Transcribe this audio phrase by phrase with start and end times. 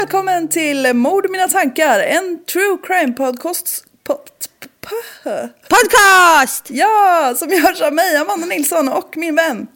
[0.00, 3.84] Välkommen till Mord i mina tankar, en true crime podcast.
[5.68, 6.66] Podcast!
[6.70, 9.66] ja, som görs av mig, Amanda Nilsson och min vän.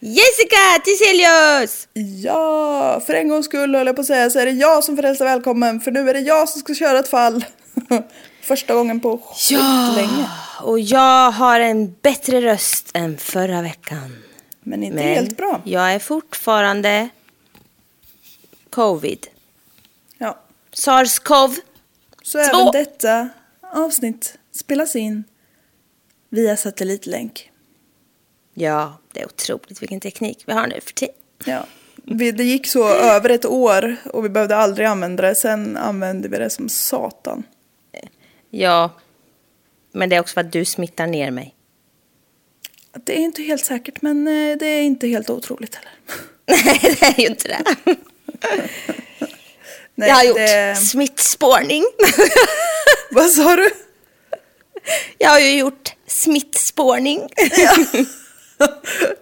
[0.00, 1.88] Jessica Tiselius!
[2.22, 4.96] Ja, för en gångs skull höll jag på att säga så är det jag som
[4.96, 7.44] får hälsa välkommen för nu är det jag som ska köra ett fall.
[8.42, 10.28] Första gången på skitlänge.
[10.62, 14.16] Och jag har en bättre röst än förra veckan.
[14.60, 15.60] Men inte Men helt bra.
[15.64, 17.08] jag är fortfarande
[18.70, 19.26] covid.
[20.72, 20.76] Ja.
[20.76, 21.56] Sars-cov.
[22.22, 23.28] Så även detta
[23.72, 25.24] avsnitt spelas in
[26.30, 27.50] via satellitlänk.
[28.54, 31.14] Ja, det är otroligt vilken teknik vi har nu för tiden.
[31.44, 31.66] Ja.
[32.34, 35.34] Det gick så över ett år och vi behövde aldrig använda det.
[35.34, 37.42] Sen använde vi det som satan.
[38.50, 38.90] Ja,
[39.92, 41.54] men det är också för att du smittar ner mig.
[43.04, 45.92] Det är inte helt säkert men eh, det är inte helt otroligt heller.
[46.64, 47.64] Nej, det är ju inte det.
[49.94, 51.84] Nej, jag har gjort det- smittspårning.
[53.10, 53.70] Vad sa du?
[55.18, 57.28] jag har ju gjort smittspårning.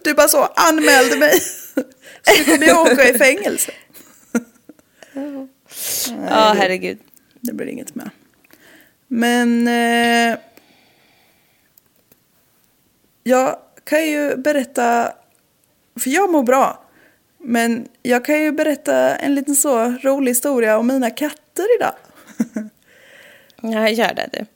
[0.04, 1.40] Du bara så anmälde mig.
[2.22, 3.72] Så nu kommer jag åka i fängelse.
[6.28, 6.98] Ja, herregud.
[7.40, 8.10] Det blir inget med.
[9.08, 10.38] Men eh,
[13.22, 15.12] jag kan ju berätta,
[16.00, 16.84] för jag mår bra.
[17.42, 21.94] Men jag kan ju berätta en liten så rolig historia om mina katter idag.
[23.62, 24.46] Ja, gör det du.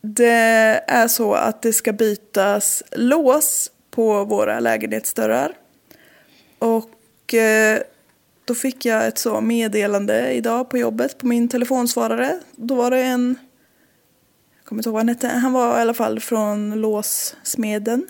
[0.00, 5.52] Det är så att det ska bytas lås på våra lägenhetsdörrar.
[6.58, 7.80] Och eh,
[8.44, 12.40] då fick jag ett så meddelande idag på jobbet på min telefonsvarare.
[12.56, 13.38] Då var det en,
[14.56, 18.06] jag kommer inte ihåg vad han hette, han var i alla fall från låssmeden.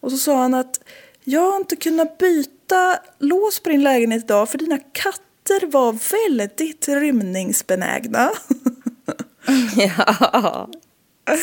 [0.00, 0.80] Och så sa han att
[1.24, 5.98] jag har inte kunnat byta lås på din lägenhet idag för dina katter var
[6.28, 8.30] väldigt rymningsbenägna.
[9.76, 10.68] Ja.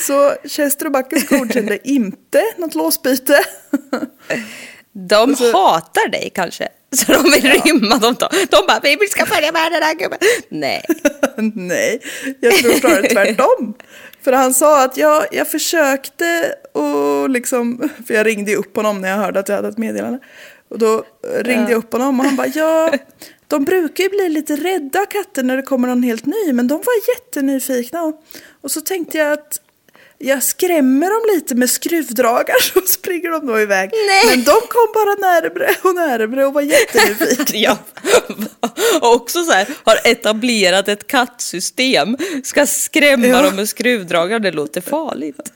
[0.01, 3.43] Så Chester och Backes godkände inte något låsbyte.
[4.91, 6.67] De hatar dig kanske.
[6.95, 7.97] Så de vill rymma.
[7.97, 8.15] De,
[8.49, 10.19] de bara, vi ska följa med den här gubben.
[10.49, 10.85] Nej.
[11.55, 11.99] Nej,
[12.39, 13.73] jag tror snarare tvärtom.
[14.23, 19.01] För han sa att jag, jag försökte och liksom, för jag ringde ju upp honom
[19.01, 20.19] när jag hörde att jag hade ett meddelande.
[20.69, 21.03] Och då
[21.39, 22.93] ringde jag upp honom och han bara, ja,
[23.47, 26.75] de brukar ju bli lite rädda katter när det kommer någon helt ny, men de
[26.75, 28.13] var jättenyfikna.
[28.61, 29.61] Och så tänkte jag att
[30.23, 33.89] jag skrämmer dem lite med skruvdragar så springer de då iväg.
[34.07, 34.25] Nej.
[34.37, 37.45] Men de kom bara närmre och närmre och var jättenyfikna.
[37.53, 37.77] Ja.
[39.01, 42.17] Och också så här, har etablerat ett kattsystem.
[42.43, 43.41] Ska skrämma Ja.
[43.41, 45.35] dem med skruvdragare, det låter farligt.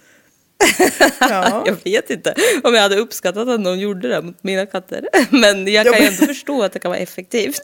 [1.19, 1.63] Ja.
[1.65, 5.07] Jag vet inte om jag hade uppskattat att någon gjorde det mot mina katter.
[5.29, 7.61] Men jag Ja, kan ju men- ändå förstå att det kan vara effektivt.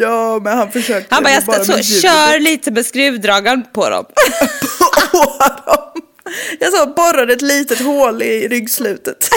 [0.00, 4.04] Ja, men han försökte Han bara, jag bara så, kör lite med skruvdragaren på dem.
[5.12, 6.02] på dem.
[6.60, 9.28] Jag sa borrade ett litet hål i ryggslutet.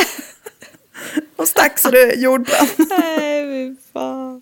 [1.35, 2.67] Och stack så det jordbrann.
[2.77, 4.41] Nej, fy fan.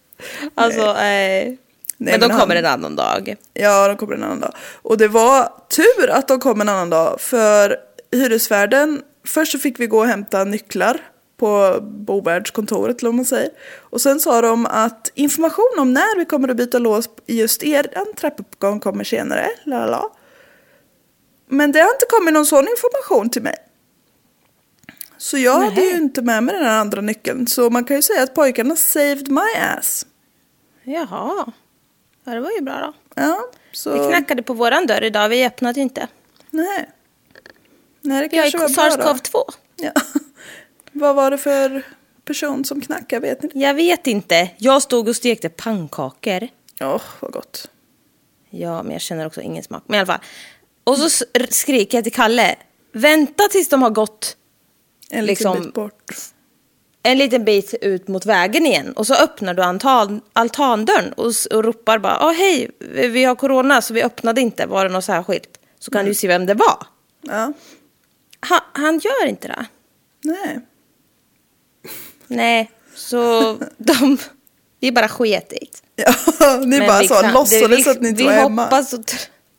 [0.56, 1.57] Alltså, nej.
[1.97, 3.36] Nej, men de han- kommer en annan dag.
[3.53, 4.53] Ja, de kommer en annan dag.
[4.81, 7.21] Och det var tur att de kom en annan dag.
[7.21, 7.77] För
[8.12, 11.00] hyresvärden, först så fick vi gå och hämta nycklar
[11.38, 13.50] på bovärdskontoret eller vad man säger.
[13.80, 17.63] Och sen sa de att information om när vi kommer att byta lås i just
[17.63, 17.88] er
[18.19, 19.47] trappuppgång kommer senare.
[19.63, 20.03] Lalala.
[21.47, 23.56] Men det har inte kommit någon sån information till mig.
[25.18, 27.47] Så jag hade ju inte med mig den här andra nyckeln.
[27.47, 30.06] Så man kan ju säga att pojkarna saved my ass.
[30.83, 31.51] Jaha.
[32.24, 32.94] Ja, det var ju bra då.
[33.21, 33.39] Ja,
[33.71, 33.89] så...
[33.95, 36.07] Det knackade på våran dörr idag, vi öppnade inte.
[36.50, 36.89] Nej.
[38.01, 39.13] Nej, det Jag kanske var är bra då.
[39.13, 39.53] SARS-CoV-2.
[39.75, 39.92] Ja.
[40.92, 41.83] Vad var det för
[42.25, 43.27] person som knackade?
[43.27, 43.50] Vet ni?
[43.62, 44.50] Jag vet inte.
[44.57, 46.47] Jag stod och stekte pannkakor.
[46.81, 47.69] Åh, vad gott.
[48.50, 49.83] Ja, men jag känner också ingen smak.
[49.88, 50.19] Men i alla fall.
[50.86, 52.56] Och så skriker jag till Kalle.
[52.94, 54.38] Vänta tills de har gått
[55.10, 56.12] En Liksom- liten bit bort.
[57.04, 58.92] en liten bit ut mot vägen igen.
[58.94, 62.20] Och så öppnar du altan, altandörren och, och ropar bara.
[62.26, 62.70] Åh hej,
[63.10, 64.66] vi har corona så vi öppnade inte.
[64.66, 65.50] Var det något särskilt?
[65.80, 66.88] Så kan du ju se vem det var.
[67.22, 67.54] Ja.
[68.40, 69.66] Han, han gör inte det.
[70.24, 70.60] Nej.
[72.28, 74.18] Nej, så de...
[74.80, 76.04] Vi bara sket i det.
[76.40, 78.64] Ja, ni Men bara vi så kan- låtsades att ni inte var hemma.
[78.64, 79.00] hoppas och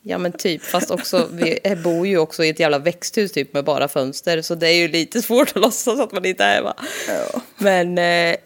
[0.08, 3.64] Ja men typ, fast också, vi bor ju också i ett jävla växthus typ med
[3.64, 4.42] bara fönster.
[4.42, 6.74] Så det är ju lite svårt att låtsas att man inte är hemma.
[7.08, 7.40] Ja.
[7.58, 8.36] Men eh,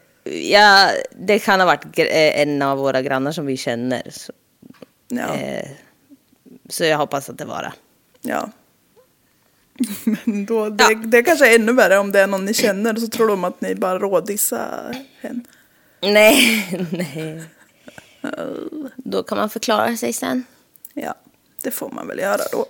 [0.51, 4.03] ja, det kan ha varit eh, en av våra grannar som vi känner.
[4.11, 4.33] Så,
[5.09, 5.35] Ja.
[5.35, 5.69] eh,
[6.69, 7.73] så jag hoppas att det var det.
[8.29, 8.51] ja.
[10.25, 13.09] Men då, det, det kanske är ännu värre om det är någon ni känner så
[13.09, 15.41] tror de att ni bara rådissar henne.
[16.01, 17.43] Nej, nej.
[18.97, 20.45] Då kan man förklara sig sen.
[21.63, 22.67] Det får man väl göra då.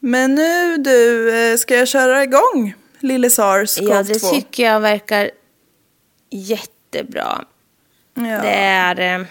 [0.00, 4.28] Men nu du, eh, ska jag köra igång Lille Sars Ja, det 2?
[4.28, 5.30] tycker jag verkar
[6.30, 7.44] jättebra.
[8.14, 8.22] Ja.
[8.22, 9.20] Det är...
[9.20, 9.26] Eh,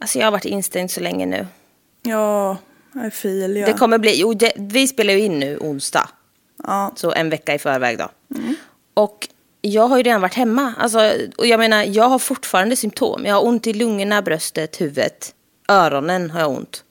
[0.00, 1.46] alltså jag har varit instängd så länge nu.
[2.02, 2.56] Ja,
[3.06, 3.66] I feel ja.
[3.66, 4.20] Det kommer bli...
[4.20, 6.08] Jo, det, vi spelar ju in nu onsdag.
[6.62, 8.08] Ja, Så en vecka i förväg då.
[8.94, 9.28] Och
[9.60, 10.74] jag har ju redan varit hemma.
[10.78, 13.26] Alltså, och jag menar, jag har fortfarande symptom.
[13.26, 15.34] Jag har ont i lungorna, bröstet, huvudet.
[15.68, 16.84] Öronen har jag ont.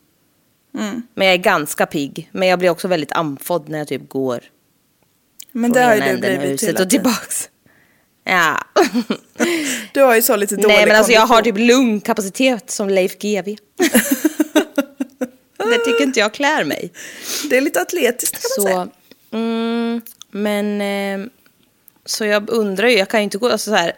[1.14, 2.30] Men jag är ganska pigg.
[2.32, 4.42] Men jag blir också väldigt andfådd när jag typ går
[5.58, 7.50] men det har ju du blivit hela och tillbaks.
[8.24, 8.58] Ja.
[9.94, 13.18] Du har ju så lite dålig Nej men alltså jag har typ lungkapacitet som Leif
[13.18, 13.56] GW.
[15.58, 16.92] det tycker inte jag klär mig.
[17.50, 18.88] Det är lite atletiskt kan man säga.
[19.32, 20.02] Så, mm,
[20.32, 21.28] men eh,
[22.06, 23.96] så jag undrar ju, jag kan ju inte gå, alltså så här.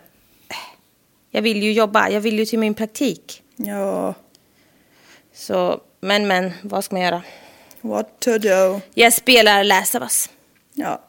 [1.32, 3.44] Jag vill ju jobba, jag vill ju till min praktik.
[3.56, 4.16] Ja,
[5.40, 7.24] Så, men men, vad ska man göra?
[7.82, 8.82] what to do.
[8.94, 10.30] Jag spelar Last of Us.
[10.74, 11.04] Ja,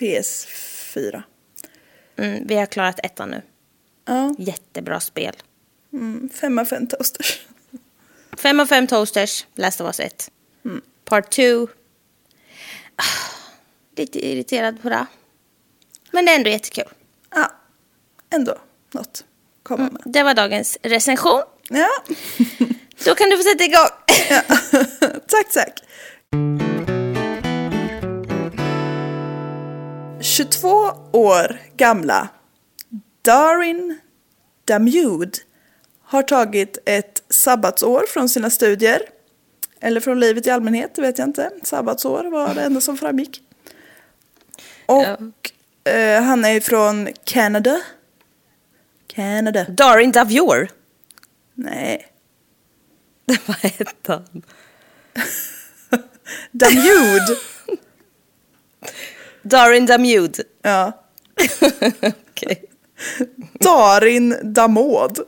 [0.00, 1.22] PS4.
[2.16, 3.42] Mm, vi har klarat ettan nu.
[4.04, 5.36] Ja, Jättebra spel.
[5.92, 7.40] mm, fem av fem toasters.
[8.38, 10.30] Fem av fem toasters, Last of Us 1.
[11.04, 11.42] Part 2.
[12.96, 13.02] Ah,
[13.96, 15.06] Lite irriterad på det.
[16.10, 16.88] Men det är ändå jättekul.
[17.30, 17.52] Ja,
[18.30, 18.58] ändå
[18.90, 19.24] något
[19.62, 20.02] komma med.
[20.04, 21.42] Det var dagens recension.
[21.68, 21.88] Ja,
[23.04, 23.88] Då kan du få sätta igång.
[24.30, 24.42] ja.
[25.26, 25.82] tack tack.
[30.20, 30.68] 22
[31.12, 32.28] år gamla
[33.22, 33.98] Darin
[34.64, 35.38] Damude
[36.02, 39.02] har tagit ett sabbatsår från sina studier.
[39.80, 41.50] Eller från livet i allmänhet, det vet jag inte.
[41.62, 43.42] Sabbatsår var det enda som framgick.
[44.86, 45.04] Och
[45.92, 47.80] eh, han är från Canada.
[49.06, 49.64] Canada.
[49.68, 50.68] Darin Davior.
[51.54, 52.06] Nej.
[53.46, 54.42] Vad hette han?
[56.52, 57.36] Damude.
[59.42, 60.44] Darin Damude.
[60.62, 61.04] ja.
[62.30, 62.64] Okej.
[63.60, 65.18] Darin Damod.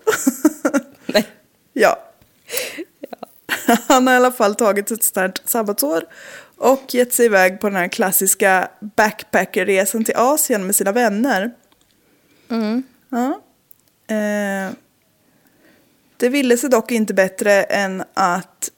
[1.07, 1.27] Nej.
[1.73, 1.99] ja.
[3.89, 6.05] Han har i alla fall tagit ett starkt sabbatsår
[6.57, 11.51] och gett sig iväg på den här klassiska backpackerresan till Asien med sina vänner.
[13.09, 13.41] Ja.
[14.17, 14.73] Eh,
[16.21, 18.71] det ville sig dock inte bättre än att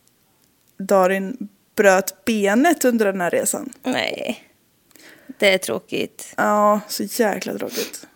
[0.79, 3.73] Darin bröt benet under den här resan.
[3.83, 4.45] Nej.
[5.39, 6.35] Det är tråkigt.
[6.37, 8.07] Ja, så jäkla tråkigt.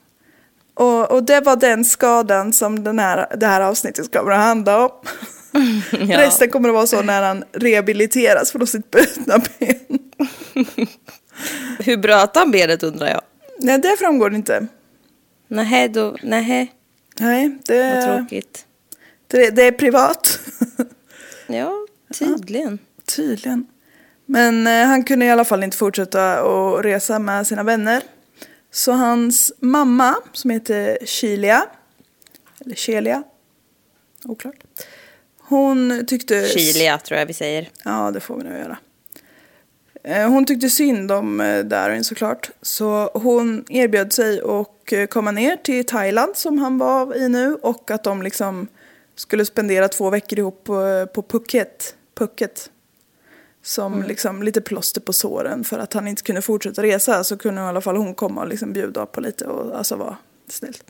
[0.75, 4.85] Och, och det var den skadan som den här, det här avsnittet kommer att handla
[4.85, 4.91] om.
[6.09, 6.21] Ja.
[6.21, 9.99] Resten kommer att vara så när han rehabiliteras från sitt brutna ben.
[11.79, 13.21] Hur bröt han benet undrar jag?
[13.59, 14.67] Nej, det framgår inte.
[15.49, 16.17] Nähä, då.
[16.23, 18.66] Nej, Vad det, tråkigt.
[19.37, 20.39] Det, det är privat.
[21.49, 21.73] Ja,
[22.19, 22.79] tydligen.
[23.17, 23.67] Tydligen.
[24.27, 28.03] Men eh, han kunde i alla fall inte fortsätta att resa med sina vänner.
[28.71, 31.67] Så hans mamma, som heter Chilia,
[32.65, 33.23] eller Celia.
[34.25, 34.57] Oklart.
[35.39, 36.45] Hon tyckte...
[36.49, 37.69] Chilia tror jag vi säger.
[37.85, 38.79] Ja, det får vi nog göra.
[40.05, 42.51] Eh, Hon tyckte synd om eh, Darin såklart.
[42.63, 47.55] Så hon erbjöd sig att eh, komma ner till Thailand som han var i nu.
[47.55, 48.69] Och att de liksom
[49.17, 51.95] skulle spendera två veckor ihop på, på Phuket.
[52.15, 52.71] Phuket.
[53.63, 55.65] Som liksom lite plåster på såren.
[55.65, 58.49] För att han inte kunde fortsätta resa så kunde i alla fall hon komma och
[58.49, 60.17] liksom bjuda på lite och alltså vara
[60.49, 60.85] snällt.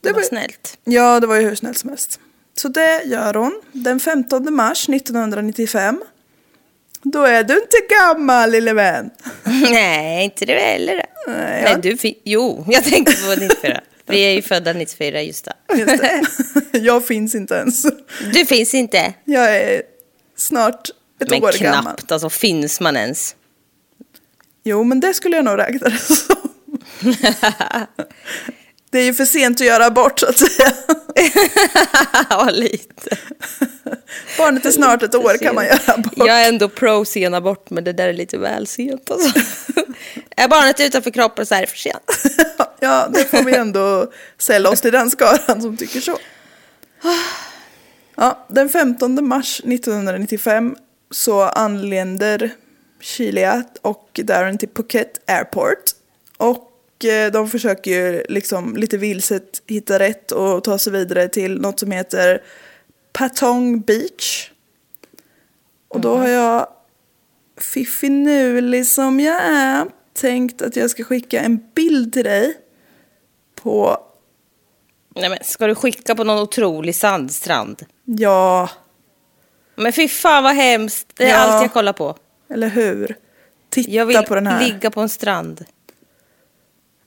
[0.00, 0.78] Det var ju- snällt.
[0.84, 2.20] Ja, det var ju hur snällt som helst.
[2.54, 3.60] Så det gör hon.
[3.72, 6.02] Den 15 mars 1995.
[7.02, 9.10] Då är du inte gammal lille vän.
[9.70, 10.94] Nej, inte det heller.
[11.26, 13.80] Nej, Nej, du fin- Jo, jag tänkte på 94.
[14.08, 15.76] Vi är ju födda 94, just det.
[15.78, 16.22] Just det.
[16.78, 17.82] Jag finns inte ens.
[18.32, 19.14] Du finns inte.
[19.24, 19.82] Jag är
[20.36, 20.88] snart
[21.20, 21.94] ett Men år knappt, gammal.
[22.08, 23.36] alltså finns man ens?
[24.64, 26.36] Jo, men det skulle jag nog räkna det som.
[28.90, 30.72] Det är ju för sent att göra abort så att säga.
[32.30, 33.18] ja, lite.
[34.38, 36.12] Barnet är snart ett år kan man göra abort.
[36.16, 39.40] Jag är ändå pro sen abort, men det där är lite väl sent alltså.
[40.36, 42.10] Är barnet utanför kroppen så är det för sent.
[42.80, 46.18] Ja, det får vi ändå sälla oss till den skaran som tycker så.
[48.16, 50.76] Ja, den 15 mars 1995
[51.10, 52.50] så anländer
[53.00, 55.82] Chilia och Darren till Phuket Airport.
[56.36, 56.67] Och
[57.32, 61.90] de försöker ju liksom lite vilset hitta rätt och ta sig vidare till något som
[61.90, 62.42] heter
[63.12, 64.50] Patong Beach.
[65.88, 66.66] Och då har jag
[67.60, 72.56] fiffinulig som jag är tänkt att jag ska skicka en bild till dig
[73.62, 73.98] på,
[75.16, 77.86] Nej, men ska du skicka på någon otrolig sandstrand?
[78.04, 78.68] ja,
[79.76, 81.06] Men fy fan vad hemskt.
[81.14, 81.36] Det är Ja.
[81.36, 82.16] allt jag kollar på.
[82.50, 83.16] eller hur?
[83.70, 84.66] Titta Jag vill på den här.
[84.66, 85.64] ligga på en strand.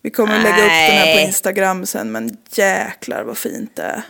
[0.01, 1.21] Vi kommer att lägga upp den här på.
[1.21, 4.01] Instagram sen, men jäklar vad fint det är.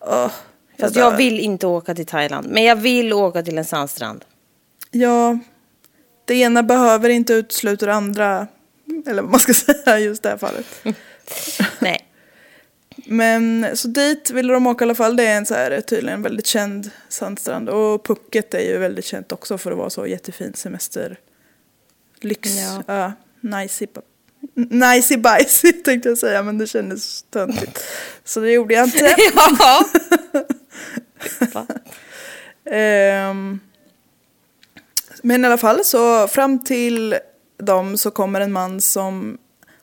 [0.00, 0.30] Åh,
[0.78, 1.00] Fast dör.
[1.00, 2.48] jag vill inte åka till Thailand.
[2.50, 4.24] Men jag vill åka till en sandstrand.
[4.90, 5.38] Ja,
[6.24, 8.46] det ena behöver inte utesluta det andra.
[9.06, 9.54] Eller vad man ska
[9.84, 10.66] säga just det här fallet.
[11.78, 12.08] Nej.
[13.06, 15.16] Men så dit ville de åka i alla fall.
[15.16, 17.68] Det är en så här, tydligen väldigt känd sandstrand.
[17.68, 21.18] Och Phuket är ju väldigt känt också för att vara så jättefin semester.
[22.20, 22.50] Lyx.
[22.56, 22.82] Ja.
[22.86, 23.12] Ja.
[23.40, 23.86] Nicey.
[24.54, 27.84] Nicey bajsy tänkte jag säga men det kändes töntigt.
[28.24, 29.16] Så det gjorde jag inte.
[29.58, 29.84] ja.
[32.66, 33.60] Ehm,
[35.22, 37.16] men i alla fall så fram till
[37.58, 39.38] dem så kommer en man som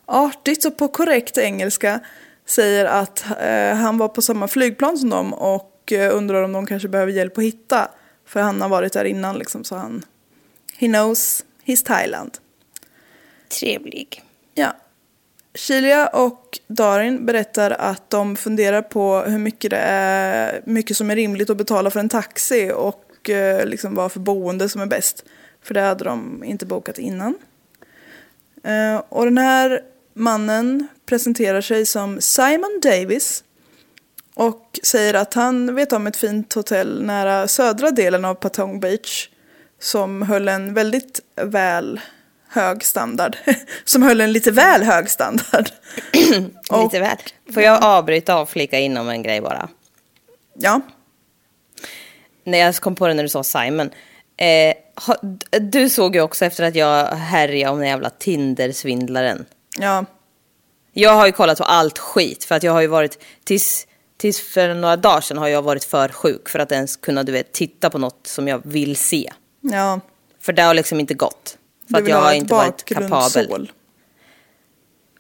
[0.06, 2.00] artigt och på korrekt engelska
[2.46, 6.66] säger att eh, han var på samma flygplan som dem och eh, undrar om de
[6.66, 7.88] kanske behöver hjälp att hitta.
[8.26, 10.06] För han har varit där innan liksom så han...
[10.78, 12.38] He knows his Thailand.
[13.60, 14.24] Trevlig.
[14.54, 14.74] Ja.
[15.54, 21.16] Kilia och Darin berättar att de funderar på hur mycket det är mycket som är
[21.16, 25.26] rimligt att betala för en taxi och eh, liksom vad för boende som är bäst.
[25.62, 27.36] För det hade de inte bokat innan.
[28.64, 29.82] Eh, och den här
[30.14, 33.44] mannen presenterar sig som Simon Davis
[34.34, 39.30] och säger att han vet om ett fint hotell nära södra delen av Patong Beach
[39.80, 42.00] som höll en väldigt väl
[42.52, 43.38] hög standard.
[43.86, 45.70] som höll en lite väl hög standard.
[46.70, 47.18] Och- Lite väl.
[47.54, 49.70] Får jag avbryta och flika in om en grej bara?
[50.60, 50.82] Ja,
[52.44, 53.90] När jag kom på det när du sa Simon.
[54.38, 54.74] Eh,
[55.08, 55.16] ha,
[55.60, 59.46] du såg ju också efter att jag härjade om den jävla Tinder-svindlaren.
[59.80, 60.06] ja,
[60.94, 64.42] Jag har ju kollat på allt skit för att jag har ju varit tills, tills
[64.54, 67.52] för några dagar sedan har jag varit för sjuk för att ens kunna du vet,
[67.54, 69.32] titta på något som jag vill se.
[69.62, 70.00] ja.
[70.40, 71.58] För det har liksom inte gått.
[71.92, 73.72] För Du att vill jag ha har inte varit kapabel.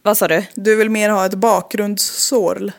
[0.03, 0.43] Vad sa du?
[0.53, 2.71] Du vill mer ha ett bakgrundssål.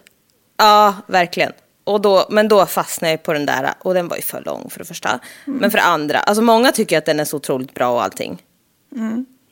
[0.56, 1.52] Ja, verkligen.
[1.84, 4.70] Och då, men då fastnade jag på den där och den var ju för lång
[4.70, 5.20] för det första.
[5.44, 8.42] Men för det andra, alltså många tycker att den är så otroligt bra och allting.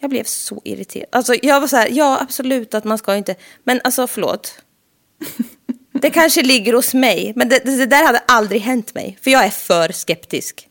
[0.01, 1.09] Jag blev så irriterad.
[1.13, 4.63] Alltså jag var så här, ja absolut att man ska inte, men alltså förlåt.
[5.93, 9.19] Det kanske ligger hos mig, men det, det där hade aldrig hänt mig.
[9.23, 10.69] För jag är för skeptisk.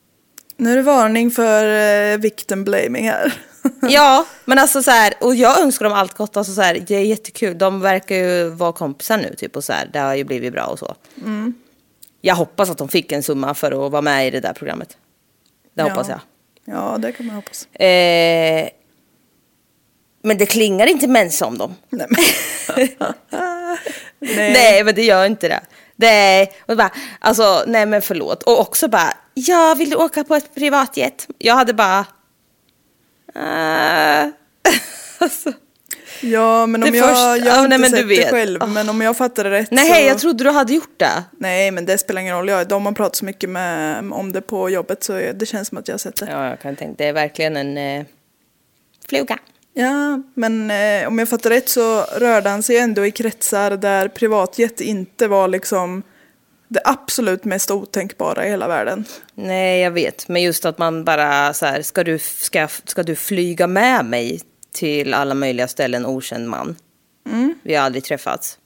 [0.57, 3.33] Nu är det varning för eh, victim blaming här.
[3.81, 6.37] Ja, men alltså så här, och jag önskar dem allt gott.
[6.37, 7.57] Alltså så här, det är jättekul.
[7.57, 9.89] De verkar ju vara kompisar nu, typ och så här.
[9.93, 10.95] Det har ju blivit bra och så.
[12.21, 14.97] Jag hoppas att de fick en summa för att vara med i det där programmet.
[15.73, 16.19] Det hoppas ja.
[16.65, 16.75] jag.
[16.75, 17.65] Ja, det kan man hoppas.
[17.65, 18.69] Eh,
[20.21, 21.75] men det klingar inte mens om dem.
[21.89, 22.07] Nej,
[22.75, 22.87] men.
[24.19, 24.53] Nej.
[24.53, 25.61] Nej, men det gör inte det.
[25.95, 28.43] Nej, och bara, alltså, nej men förlåt.
[28.43, 31.27] Och också bara, jag vill du åka på ett privatjet?
[31.37, 32.05] Jag hade bara,
[33.36, 34.29] äh.
[35.19, 35.51] alltså,
[36.21, 38.29] Ja, men om Det jag, första- jag har ja, inte sett det vet.
[38.29, 38.63] själv.
[38.63, 38.65] Ah.
[38.65, 40.07] Men om jag fattar det rätt Nej, så...
[40.07, 41.24] jag trodde du hade gjort det.
[41.38, 42.50] Nej, men det spelar ingen roll.
[42.50, 45.77] Jag, de har pratat så mycket med, om det på jobbet så det känns som
[45.77, 46.27] att jag har sett det.
[46.31, 46.95] Ja, jag kan tänka.
[46.98, 48.05] Det är verkligen en eh,
[49.09, 49.39] fluga.
[49.74, 54.07] Ja, men eh, om jag fattar rätt så rörde han sig ändå i kretsar där
[54.07, 56.03] privatjet inte var liksom
[56.69, 59.05] det absolut mest otänkbara i hela världen.
[59.35, 60.27] Nej, jag vet.
[60.27, 64.41] Men just att man bara så här, ska du, ska, ska du flyga med mig
[64.71, 66.75] till alla möjliga ställen, okänd man?
[67.63, 68.57] Vi har aldrig träffats.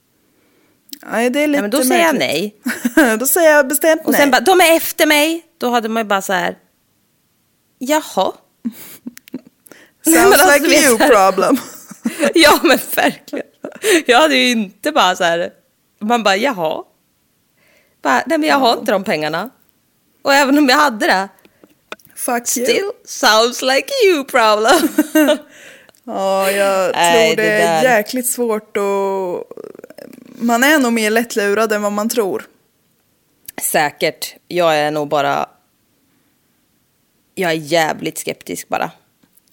[1.12, 2.54] Nej, det är lite Nej, men då säger jag nej.
[3.18, 4.20] då säger jag bestämt Och nej.
[4.20, 5.42] sen bara, de är efter mig.
[5.58, 6.58] Då hade man ju bara så här,
[7.78, 8.02] jaha.
[10.04, 11.56] Sounds alltså, like you problem.
[12.34, 13.46] Ja, men verkligen.
[14.06, 15.50] Jag hade ju inte bara så här,
[16.00, 16.84] man bara, jaha.
[18.04, 19.50] Bara, nej, men jag har inte de pengarna.
[20.22, 21.28] Och även om jag hade det,
[22.14, 22.66] Fuck you.
[22.66, 24.88] still sounds like you problem.
[26.06, 27.96] Ja, jag Nej, tror det, det är där.
[27.96, 29.56] jäkligt svårt att...
[30.38, 32.46] Man är nog mer lättlurad än vad man tror.
[33.62, 34.34] Säkert.
[34.48, 35.46] Jag är nog bara...
[37.34, 38.90] Jag är jävligt skeptisk bara.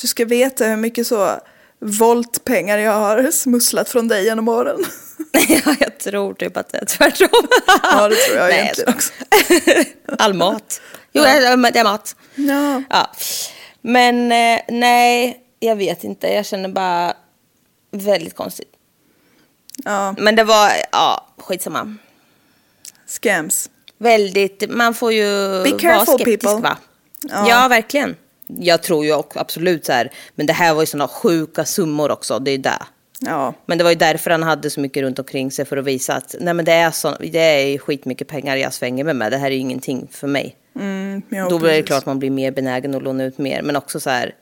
[0.01, 1.39] Du ska veta hur mycket så
[1.81, 4.85] voltpengar jag har smusslat från dig genom åren.
[5.47, 7.47] ja, jag tror typ att det är tvärtom.
[7.83, 9.13] Ja, det tror jag Nej, egentligen också.
[10.23, 10.81] All mat.
[11.13, 12.15] Jo, det är- det är mat.
[12.35, 12.83] Ja.
[12.89, 13.11] Ja.
[13.81, 16.27] Men eh, nej, jag vet inte.
[16.27, 17.13] Jag känner bara
[17.91, 18.71] väldigt konstigt.
[19.85, 21.95] ja, Men det var, ja, skitsamma.
[23.07, 23.69] scams.
[23.97, 25.23] Väldigt, man får ju
[25.63, 26.69] Be vara careful, skeptisk people.
[26.69, 26.77] va?
[27.29, 27.49] Ja.
[27.49, 27.67] Ja.
[27.67, 28.15] verkligen.
[28.59, 32.11] Jag tror ju också absolut så här, men det här var ju sådana sjuka summor
[32.11, 32.81] också, det är det.
[33.25, 35.85] Ja, Men det var ju därför han hade så mycket runt omkring sig för att
[35.85, 39.31] visa att nej men det är, så, det är skitmycket pengar jag svänger mig med,
[39.31, 40.55] det här är ju ingenting för mig.
[40.75, 43.75] mm, ja Då blir det klart man blir mer benägen att låna ut mer, men
[43.75, 44.35] också så här,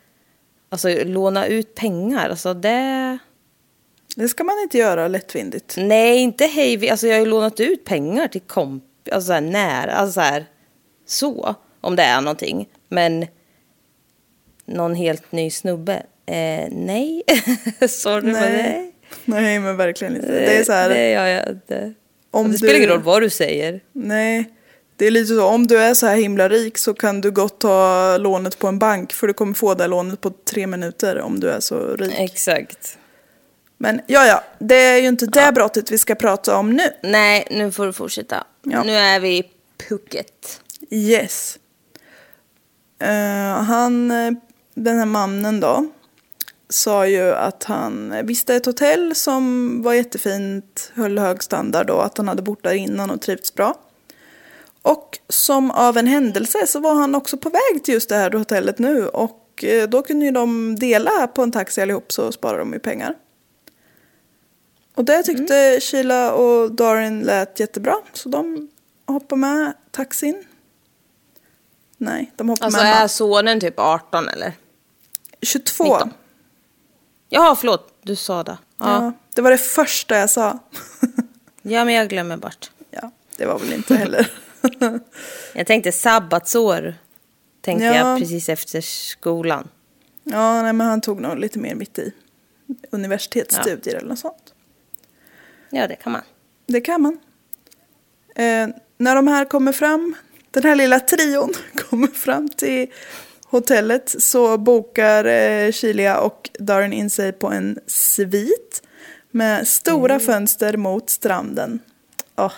[0.69, 3.17] alltså låna ut pengar, alltså det...
[4.15, 5.75] Det ska man inte göra lättvindigt.
[5.77, 9.41] Nej, inte hej, alltså jag har ju lånat ut pengar till komp, alltså så här
[9.41, 10.45] nära, alltså så här,
[11.07, 12.67] så, om det är någonting.
[12.89, 13.25] Men
[14.69, 17.23] någon helt ny snubbe, eh, nej,
[17.89, 18.51] sorry men Nej.
[18.63, 18.93] nej.
[19.25, 20.31] Nej, men verkligen inte.
[20.31, 21.93] Det är så här, Det gör jag inte.
[22.31, 23.81] Om det spelar ingen roll vad du säger.
[23.93, 24.49] nej.
[24.95, 27.59] Det är lite så, om du är så här himla rik så kan du gott
[27.59, 31.39] ta lånet på en bank för du kommer få det lånet på tre minuter om
[31.39, 32.13] du är så rik.
[32.17, 32.97] Exakt.
[33.77, 36.83] Men ja, ja, det är ju inte det brottet vi ska prata om nu.
[37.03, 38.43] Nej, nu får du fortsätta.
[38.63, 38.83] Ja.
[38.83, 39.43] Nu är vi i
[39.89, 40.61] pucket.
[40.91, 41.59] Yes.
[43.01, 44.31] Eh, han, eh,
[44.83, 45.87] den här mannen då,
[46.69, 52.17] sa ju att han visste ett hotell som var jättefint, höll hög standard och att
[52.17, 53.75] han hade bott där innan och trivts bra.
[54.81, 58.31] Och som av en händelse så var han också på väg till just det här
[58.31, 62.59] hotellet nu och eh, då kunde ju de dela på en taxi allihop så sparar
[62.59, 63.15] de ju pengar.
[64.95, 68.69] Och det tyckte Sheila och Darin lät jättebra så de
[69.07, 70.43] hoppade med taxin.
[71.97, 74.53] Nej, de hoppade Alltså med är man- sonen typ 18 eller?
[75.41, 75.83] 22.
[75.83, 76.13] 19.
[77.29, 77.93] Jaha, förlåt.
[78.01, 78.57] Du sa det.
[78.77, 79.03] Ja.
[79.03, 79.13] Ja.
[79.35, 80.59] det var det första jag sa.
[81.61, 82.71] ja, men jag glömmer bort.
[82.91, 84.31] ja, det var väl inte heller.
[85.53, 86.95] Jag tänkte sabbatsår.
[87.61, 87.95] Tänkte Ja.
[87.95, 89.67] jag precis efter skolan.
[90.23, 92.13] ja, nej, men han tog nog lite mer mitt i
[92.91, 94.53] universitetsstudier eller något sånt.
[95.69, 96.21] Ja, det kan man.
[96.67, 97.19] Det kan man.
[98.35, 100.15] Eh, när de här kommer fram,
[100.51, 101.53] den här lilla trion
[101.89, 102.87] kommer fram till
[103.49, 108.81] hotellet så bokar eh, Chilia och Darin in sig på en svit
[109.31, 111.79] med stora fönster mot stranden.
[112.37, 112.51] Åh.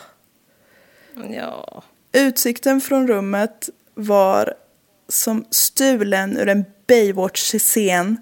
[1.30, 1.84] Ja.
[2.12, 4.54] Utsikten från rummet var
[5.10, 8.18] som stulen ur en Baywatch-scen.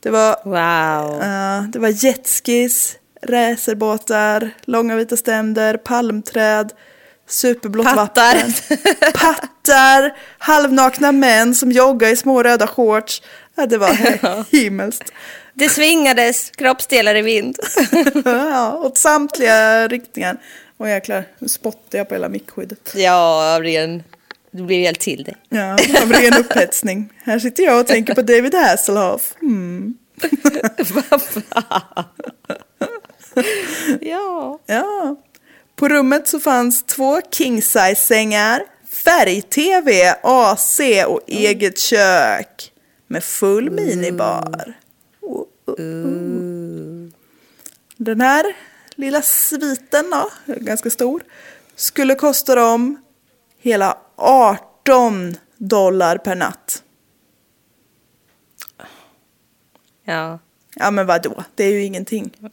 [0.00, 1.22] Det var, Wow.
[1.22, 6.72] eh, det var jetskis, racerbåtar, långa vita ständer, palmträd,
[7.28, 8.34] superblått Pattar.
[8.34, 8.52] vatten.
[9.14, 13.22] Pattar, halvnakna män som joggar i små röda shorts.
[13.54, 15.12] Ja, det var himmelskt.
[15.54, 17.58] Det svingades kroppsdelar i vind.
[18.24, 20.36] ja, åt samtliga riktningar.
[20.76, 22.92] Och jäklar, nu spottar jag på hela mickskyddet.
[22.96, 24.02] ja, av ren...
[24.54, 25.34] Du blir helt till det.
[25.58, 27.12] Ja, av ren upphetsning.
[27.24, 29.34] Här sitter jag och tänker på David Hasselhoff.
[29.42, 29.94] Mm.
[34.00, 34.58] ja.
[34.66, 35.16] Ja.
[35.82, 42.72] På rummet så fanns två king size sängar, färg-tv, AC och eget kök.
[43.06, 44.74] Med full minibar.
[45.20, 47.10] Oh, oh, oh.
[47.96, 48.56] Den här
[48.94, 51.22] lilla sviten då, ganska stor,
[51.76, 53.02] skulle kosta dem
[53.58, 56.82] hela 18 dollar per natt.
[60.04, 60.38] Ja.
[60.74, 62.50] Ja men vadå, det är ju ingenting.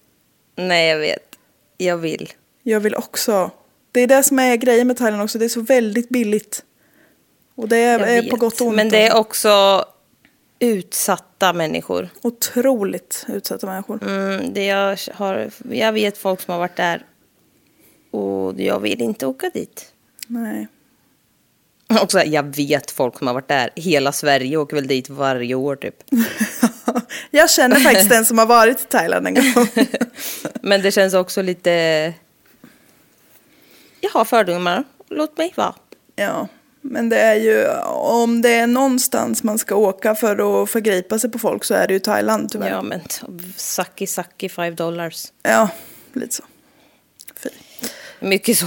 [0.55, 1.35] Nej, jag vet.
[1.77, 2.33] Jag vill.
[2.69, 3.51] Jag vill också.
[3.91, 6.63] Det är det som är grejen med Thailand också, det är så väldigt billigt.
[7.55, 8.75] Och det är, är på gott och ont.
[8.75, 9.85] Men det är också
[10.59, 12.09] utsatta människor.
[12.21, 14.03] Otroligt utsatta människor.
[14.03, 17.05] Mm, det jag, har, jag vet folk som har varit där
[18.11, 19.93] och jag vill inte åka dit.
[20.27, 20.67] Nej.
[22.01, 23.69] Också, jag vet folk som har varit där.
[23.75, 25.95] Hela Sverige åker väl dit varje år typ.
[27.31, 29.67] Jag känner faktiskt en som har varit i Thailand en gång.
[30.61, 32.13] Men det känns också lite...
[34.01, 34.83] Jag har fördomar.
[35.09, 35.75] Låt mig vara.
[36.15, 36.47] Ja,
[36.81, 41.31] men det är ju om det är någonstans man ska åka för att förgripa sig
[41.31, 42.69] på folk så är det ju Thailand tyvärr.
[42.69, 43.01] Ja, men
[43.55, 45.27] sucky sucky five dollars.
[45.43, 45.69] Ja,
[46.13, 46.43] lite så.
[47.43, 47.49] Fy.
[48.19, 48.65] Mycket så.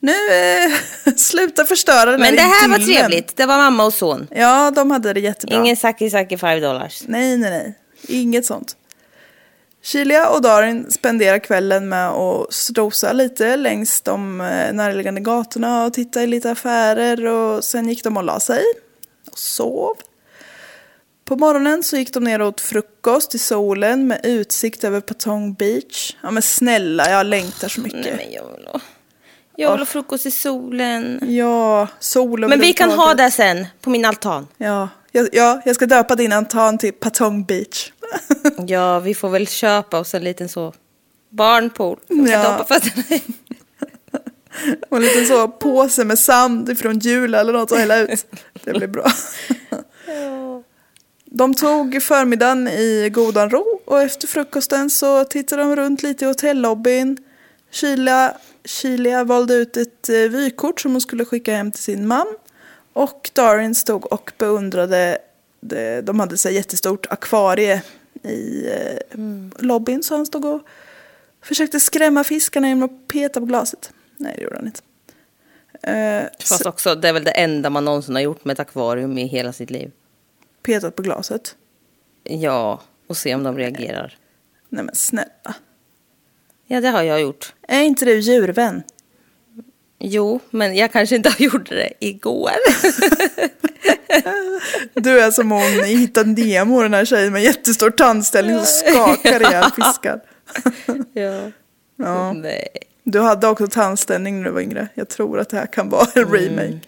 [0.00, 3.36] Nu, eh, sluta förstöra den Men det här var trevligt.
[3.36, 4.26] Det var mamma och son.
[4.30, 5.56] Ja, de hade det jättebra.
[5.56, 7.02] Ingen sucky sucky five dollars.
[7.06, 7.74] Nej, nej, nej.
[8.08, 8.76] Inget sånt.
[9.82, 15.92] Shilia och Darin spenderar kvällen med att strosa lite längs de eh, närliggande gatorna och
[15.92, 18.62] titta i lite affärer och sen gick de och la sig
[19.30, 19.96] och sov.
[21.24, 25.54] På morgonen så gick de ner och åt frukost i solen med utsikt över Patong
[25.54, 26.16] Beach.
[26.22, 28.00] Ja men snälla, jag längtar så mycket.
[28.00, 28.80] Nej, men jag vill ha...
[29.56, 31.20] Jag vill ha frukost i solen.
[31.22, 34.46] Ja, sol Men vi kan ha det sen, på min altan.
[34.56, 34.88] Ja,
[35.18, 37.92] jag, ja, jag ska döpa din altan till Patong Beach.
[38.66, 40.74] Ja, vi får väl köpa oss en liten så
[41.30, 41.98] barnpool.
[42.08, 42.42] Kan Ja.
[42.42, 43.22] doppa fötterna i.
[44.88, 48.26] Och en liten så påse med sand ifrån Jula eller något och hälla ut.
[48.64, 49.06] Det blir bra.
[51.24, 56.28] De tog förmiddagen i godan ro och efter frukosten så tittade de runt lite i
[56.28, 57.16] hotellobbyn.
[58.64, 62.26] Sheila valde ut ett eh, vykort som hon skulle skicka hem till sin man.
[62.98, 65.18] Och Darin stod och beundrade,
[65.60, 67.82] det, de hade så här jättestort akvarie
[68.22, 69.18] i eh,
[69.58, 70.62] lobbyn så han stod och
[71.42, 73.92] försökte skrämma fiskarna genom att peta på glaset.
[74.16, 74.80] Nej, det gjorde han inte.
[75.82, 78.60] Eh, Fast så, också, det är väl det enda man någonsin har gjort med ett
[78.60, 79.90] akvarium i hela sitt liv.
[80.62, 81.56] petat på glaset.
[82.22, 84.16] Ja, och se om de reagerar.
[84.68, 85.54] Nej men snälla.
[86.66, 87.54] Ja, det har jag gjort.
[87.62, 88.82] Är inte du djurvän?
[89.98, 92.52] Jo, men jag kanske inte har gjort det igår.
[94.94, 99.40] Du är som hon i Hitta Nemo, den här tjejen med jättestor tandställning som skakar
[99.40, 100.20] ihjäl fiskar.
[101.12, 101.40] ja.
[102.04, 102.32] Ja.
[102.32, 102.68] Nej.
[103.04, 104.88] Du hade också tandställning när du var yngre.
[104.94, 106.80] Jag tror att det här kan vara en remake.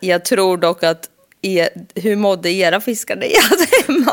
[0.00, 1.10] Jag tror dock att
[1.42, 4.12] e hur mådde era fiskar när jag hade hemma?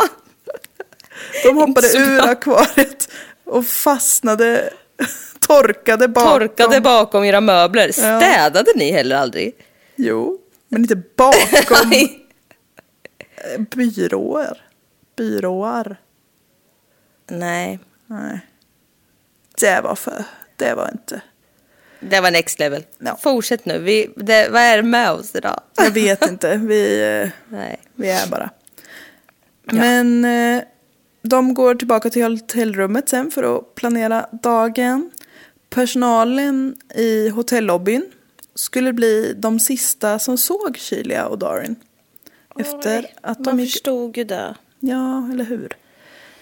[1.44, 3.10] De hoppade ur akvariet
[3.44, 4.70] och fastnade,
[5.48, 6.40] torkade bakom.
[6.40, 7.92] Torkade bakom era möbler.
[7.92, 9.56] Städade ni heller aldrig?
[9.96, 11.92] Jo, men inte bakom
[13.76, 14.62] byråer.
[15.16, 15.98] Byråar.
[17.28, 18.40] Nej, Nej.
[19.60, 20.24] Det var för,
[20.56, 21.22] det var inte.
[22.00, 22.84] det var next level.
[23.00, 23.18] Ja.
[23.22, 23.80] Fortsätt nu.
[23.80, 25.62] Vi, det, vad är det med oss idag?
[25.76, 27.80] Jag vet inte, vi, eh, Nej.
[27.96, 28.50] vi är bara.
[29.64, 30.64] Men eh,
[31.30, 35.12] de går tillbaka till hotellrummet sen för att planera dagen.
[35.70, 38.06] Personalen i hotellobbyn
[38.56, 41.76] skulle bli de sista som såg Kylia och Darin.
[42.60, 44.56] Efter att de Man gick förstod ju det.
[44.80, 45.78] Ja, eller hur?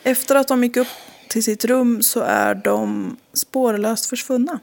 [0.03, 0.87] Efter att de gick upp
[1.29, 4.59] till sitt rum så är de spårlöst försvunna.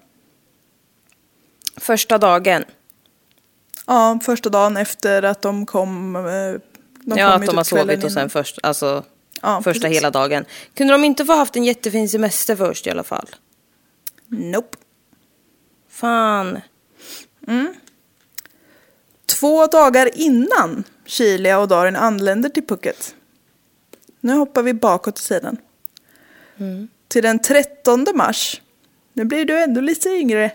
[1.77, 2.65] Första dagen.
[3.87, 6.17] Ja, första dagen efter att de kom.
[6.17, 6.61] eh, De
[7.19, 9.05] ja, kom att de har sovit och sen först, alltså
[9.41, 9.99] Ja, första precis.
[9.99, 10.45] hela dagen.
[10.75, 13.27] Kunde de inte få haft en jättefin semester först i alla fall?
[14.27, 14.79] Nope.
[15.89, 16.61] Fan.
[19.27, 23.15] Två dagar innan Chilia och Darin anländer till Phuket.
[24.21, 25.57] Nu hoppar vi bakåt i tiden.
[27.09, 28.61] Till den 13 mars.
[29.13, 30.51] Nu blir du ändå lite yngre.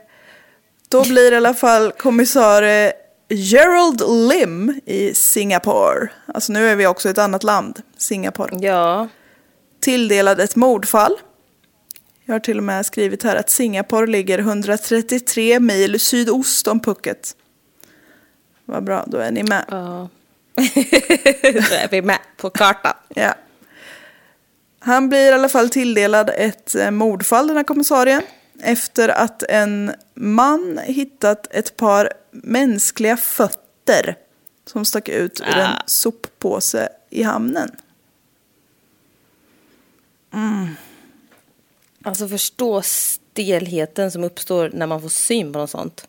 [0.89, 2.93] Då blir i alla fall kommissarie
[3.29, 6.09] Gerald Lim i Singapore.
[6.25, 8.57] Alltså nu är vi också i ett annat land, Singapore.
[8.61, 9.07] Ja.
[9.79, 11.17] Tilldelad ett mordfall.
[12.25, 17.35] Jag har till och med skrivit här att Singapore ligger 133 mil sydost om Phuket.
[18.65, 19.65] Vad bra, då är ni med.
[19.69, 20.09] ja.
[21.41, 22.93] Då är vi med på kartan.
[23.09, 23.33] Ja.
[24.79, 28.21] Han blir i alla fall tilldelad ett eh, mordfall, den här kommissarien.
[28.63, 34.17] Efter att en man hittat ett par mänskliga fötter
[34.65, 35.83] som stack ut ur en Ah.
[35.85, 37.71] soppåse i hamnen.
[42.03, 46.07] Alltså förstå stelheten som uppstår när man får syn på något sånt.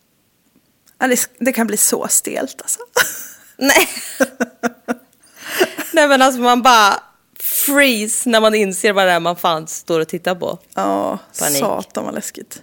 [0.98, 2.78] Ja, det, det kan bli så stelt alltså.
[3.56, 3.88] Nej.
[5.92, 7.02] Nej men alltså man bara
[7.40, 10.58] freeze när man inser vad det är man fan står och tittar på.
[10.74, 11.58] Ja, Panik.
[11.58, 12.62] satan vad läskigt.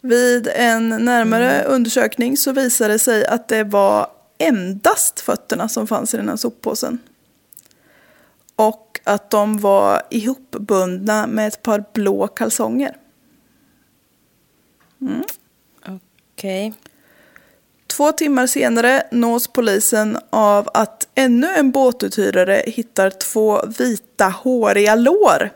[0.00, 1.72] Vid en närmare Mm.
[1.72, 4.06] undersökning så visade det sig att det var
[4.38, 6.98] endast fötterna som fanns i den här soppåsen.
[8.56, 12.96] Och att de var ihopbundna med ett par blå kalsonger.
[16.34, 16.74] Okej.
[17.86, 25.50] Två timmar senare nås polisen av att ännu en båtuthyrare hittar två vita håriga lår.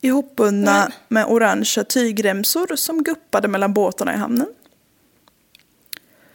[0.00, 4.46] Ihopbundna med orangea tygremsor som guppade mellan båtarna i hamnen.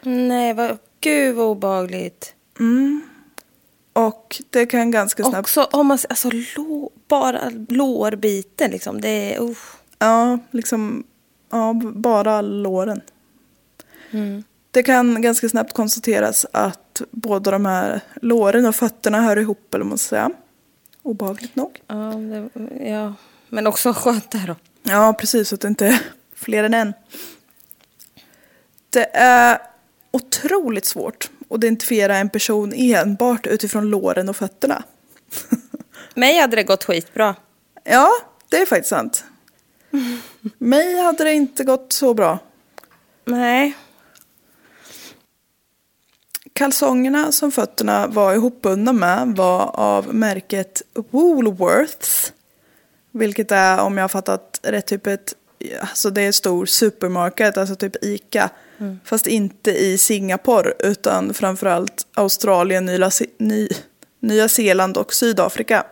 [0.01, 2.35] Nej, vad, gud vad obehagligt.
[3.93, 5.39] Och det kan ganska snabbt...
[5.39, 9.01] Också om man, alltså lå, bara lårbiten liksom.
[9.01, 9.57] Det är, uh.
[9.99, 11.03] Ja, liksom...
[11.49, 13.01] Ja, bara låren.
[14.71, 19.85] Det kan ganska snabbt konstateras att båda de här låren och fötterna hör ihop, eller
[19.85, 20.31] man ska säga.
[21.03, 21.81] Obehagligt nog.
[21.87, 22.49] Ja, det,
[22.89, 23.13] ja.
[23.53, 24.55] Men också skönt där då.
[24.83, 25.49] Ja, precis.
[25.49, 25.99] Så att det inte är
[26.35, 26.93] fler än en.
[28.89, 29.61] Det är
[30.11, 34.83] otroligt svårt att identifiera en person enbart utifrån låren och fötterna.
[36.13, 37.35] Mig hade det gått skitbra.
[37.83, 38.09] Ja,
[38.49, 39.25] det är faktiskt sant.
[40.57, 42.39] Mig hade det inte gått så bra.
[43.25, 43.77] Nej.
[46.53, 52.33] Kalsongerna som fötterna var ihopbundna med var av märket Woolworths.
[53.13, 55.35] Vilket är, om jag har fattat rätt, typ ett,
[55.79, 58.49] alltså det är en stor supermarket, alltså typ ICA.
[59.03, 63.69] Fast inte i Singapore utan framförallt Australien, Nya, Ny,
[64.19, 65.85] Nya Zeeland och Sydafrika.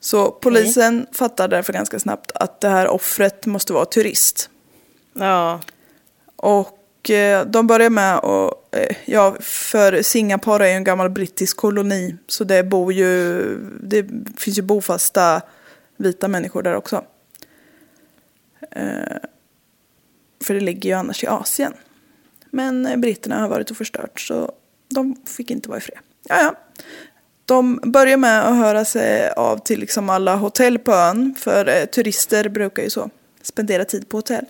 [0.00, 4.50] Så polisen fattar därför ganska snabbt att det här offret måste vara turist.
[5.14, 5.60] Ja.
[6.36, 11.56] Och eh, de börjar med att, eh, ja för Singapore är ju en gammal brittisk
[11.56, 12.16] koloni.
[12.26, 13.42] Så det bor ju,
[13.82, 15.42] det finns ju bofasta
[16.02, 17.04] vita människor där också.
[18.70, 19.16] Eh,
[20.44, 21.74] för det ligger ju annars i Asien.
[22.50, 24.52] Men eh, britterna har varit och förstört så
[24.88, 25.98] de fick inte vara i fred.
[26.28, 26.54] Ja, ja.
[27.44, 31.34] De börjar med att höra sig av till liksom alla hotell på ön.
[31.38, 33.10] För eh, turister brukar ju så
[33.42, 34.44] spendera tid på hotell.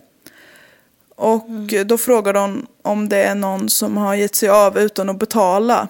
[1.15, 1.49] Och
[1.87, 5.89] då frågar de om det är någon som har gett sig av utan att betala.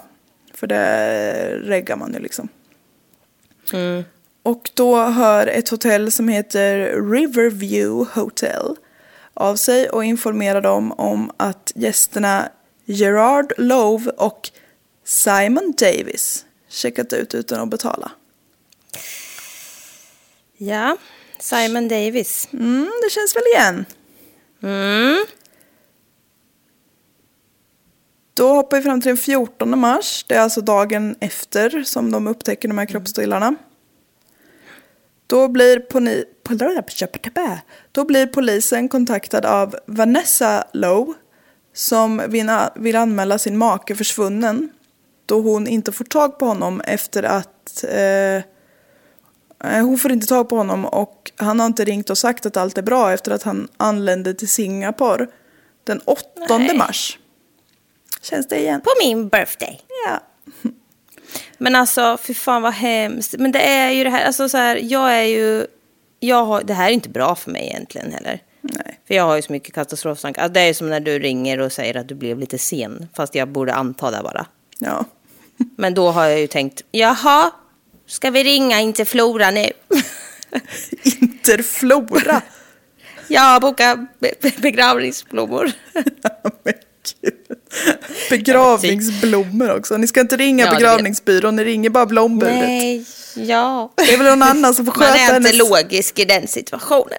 [0.55, 2.49] För det reggar man ju liksom.
[4.43, 6.79] Och då hör ett hotell som heter
[7.13, 8.77] Riverview Hotel
[9.35, 12.49] av sig och informerar dem om att gästerna
[12.85, 14.51] Gerard Love och
[15.05, 18.13] Simon Davis checkat ut utan att betala.
[20.57, 20.97] Ja.
[21.39, 22.49] Simon Davis.
[22.53, 23.85] Mm, det känns väl igen.
[24.63, 25.25] Mm.
[28.35, 30.25] Då hoppar vi fram till den 14 mars.
[30.29, 33.55] Det är alltså dagen efter som de upptäcker de här kroppsdelarna.
[35.27, 36.25] Då blir, poni-
[37.93, 41.15] då blir polisen kontaktad av Vanessa Lowe
[41.75, 42.23] som
[42.75, 44.71] vill anmäla sin make försvunnen
[45.27, 48.43] då hon inte får tag på honom efter att eh,
[49.83, 52.79] hon får inte tag på honom och han har inte ringt och sagt att allt
[52.79, 55.27] är bra efter att han anlände till Singapore
[55.85, 56.77] den 8 Nej.
[56.77, 57.19] mars.
[58.23, 58.81] Känns det igen?
[58.81, 59.81] På min birthday.
[60.07, 60.21] Ja.
[61.59, 63.35] Men alltså, för fan vad hemskt.
[63.39, 65.67] Men det är ju det här, alltså så här, jag är ju,
[66.21, 68.41] jag har, det här är inte bra för mig egentligen heller.
[68.61, 69.01] Nej.
[69.09, 70.43] För jag har ju så mycket katastroftankar.
[70.43, 73.35] Alltså, det är som när du ringer och säger att du blev lite sen, fast
[73.35, 74.47] jag borde anta det bara.
[74.79, 75.05] Ja.
[75.77, 77.51] Men då har jag ju tänkt, jaha,
[78.07, 79.71] ska vi ringa in till Flora nu?
[81.21, 82.43] Interflora.
[83.29, 85.73] ja, boka be- be- begravningsblommor.
[88.31, 89.97] Begravningsblommor också.
[89.97, 92.55] Ni ska inte ringa Ja, begravningsbyrån, ni ringer bara blombudet.
[92.55, 93.93] Nej, ja.
[93.97, 95.59] Det är väl någon annan som får Man sköta är inte hennes...
[95.59, 97.19] logisk i den situationen.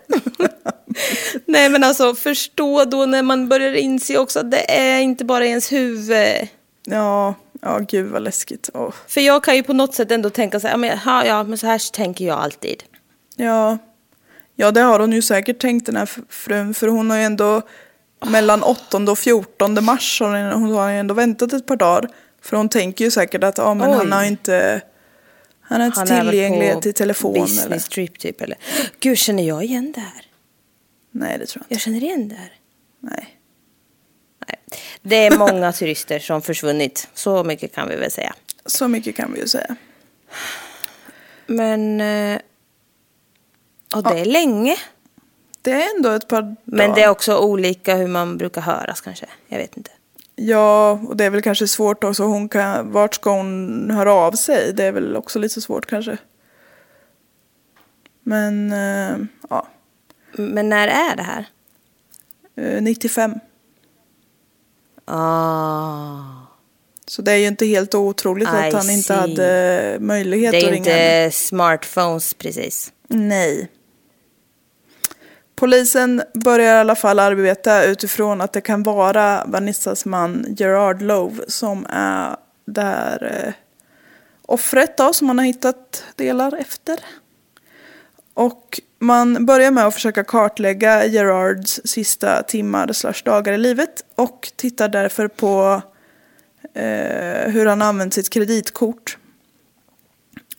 [1.45, 5.45] Nej men alltså förstå då när man börjar inse också att det är inte bara
[5.45, 6.47] ens huvud.
[6.85, 8.69] Ja, ja gud vad läskigt.
[8.73, 8.93] Åh.
[9.07, 11.57] För jag kan ju på något sätt ändå tänka så här, men, ja, ja men
[11.57, 12.83] så här tänker jag alltid.
[13.35, 13.77] Ja.
[14.55, 16.73] ja, det har hon ju säkert tänkt den här frun.
[16.73, 17.61] För hon har ju ändå
[18.25, 22.09] mellan 8 och 14 mars har hon, hon har ju ändå väntat ett par dagar.
[22.41, 23.95] För hon tänker ju säkert att ja, men Oj.
[23.97, 24.81] han har inte,
[25.62, 27.33] han har inte Han är tillgänglighet till telefon.
[27.33, 27.79] business Eller?
[27.79, 28.57] trip typ eller.
[28.99, 30.25] Gud känner jag igen det här?
[31.12, 31.73] Nej, det tror jag inte.
[31.73, 32.51] Jag känner igen det här.
[32.99, 33.38] Nej.
[34.47, 34.59] Nej.
[35.01, 37.07] Det är många turister som försvunnit.
[37.13, 38.33] Så mycket kan vi väl säga.
[38.65, 39.75] Så mycket kan vi ju säga.
[41.47, 42.01] Men...
[42.01, 42.39] eh,
[43.95, 44.75] Och det är länge.
[45.63, 46.56] Det är ändå ett par dagar.
[46.65, 49.26] Men det är också olika hur man brukar höras kanske.
[49.47, 49.91] Jag vet inte.
[50.36, 52.23] Ja, och det är väl kanske svårt också.
[52.23, 54.73] Hon kan, vart ska hon höra av sig?
[54.73, 56.17] Det är väl också lite svårt kanske.
[58.23, 59.17] Men eh,
[59.49, 59.67] ja,
[60.32, 61.45] Men när är det här?
[62.56, 63.34] eh, 95.
[65.06, 66.19] Ah,
[67.06, 69.13] Så det är ju inte helt otroligt I att han inte see.
[69.13, 71.32] hade möjlighet det att är ringa inte henne.
[71.32, 72.91] smartphones precis.
[73.08, 73.69] Nej.
[75.63, 81.43] Polisen börjar i alla fall arbeta utifrån att det kan vara Vanissas man Gerard Love
[81.47, 83.54] som är det här eh,
[84.41, 86.99] offret då, som man har hittat delar efter.
[88.34, 94.52] Och man börjar med att försöka kartlägga Gerards sista timmar slash dagar i livet och
[94.56, 95.82] tittar därför på
[96.73, 99.17] eh, hur han använt sitt kreditkort.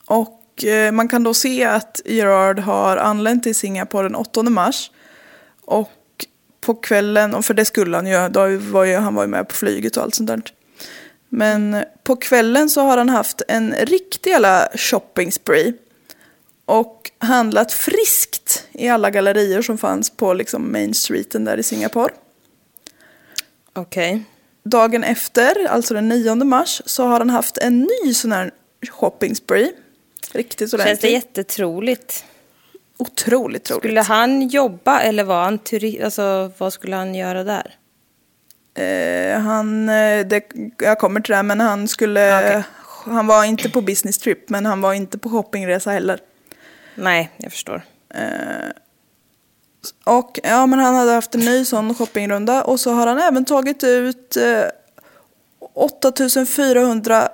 [0.06, 4.90] Och eh, man kan då se att Gerard har anlänt till Singapore den 8 mars.
[5.64, 5.90] Och
[6.60, 9.48] på kvällen, och för det skulle han ju, då var ju, han var ju med
[9.48, 10.42] på flyget och allt sånt där.
[11.28, 15.72] Men på kvällen så har han haft en riktig jävla shopping spree.
[16.66, 22.14] Och handlat friskt i alla gallerier som fanns på liksom Main Streeten där i Singapore.
[23.72, 24.24] Okej.
[24.62, 28.50] Dagen efter, alltså den 9 mars, så har han haft en ny sån här
[28.90, 29.72] shopping spree.
[30.32, 31.12] Riktigt Känns det ordentligt.
[31.12, 32.24] jättetroligt?
[32.98, 33.80] Otroligt troligt.
[33.80, 36.04] Skulle han jobba eller var han turist?
[36.04, 37.78] Alltså vad skulle han göra där?
[38.74, 40.42] Eh, han, eh, det,
[40.78, 42.38] jag kommer till det, men han skulle...
[42.38, 42.62] Okej.
[43.06, 46.20] Han var inte på business trip, men han var inte på shoppingresa heller.
[46.94, 47.82] Nej, jag förstår.
[50.04, 53.44] Och ja, men han hade haft en ny sån shoppingrunda och så har han även
[53.44, 54.64] tagit ut eh,
[55.74, 57.28] 8400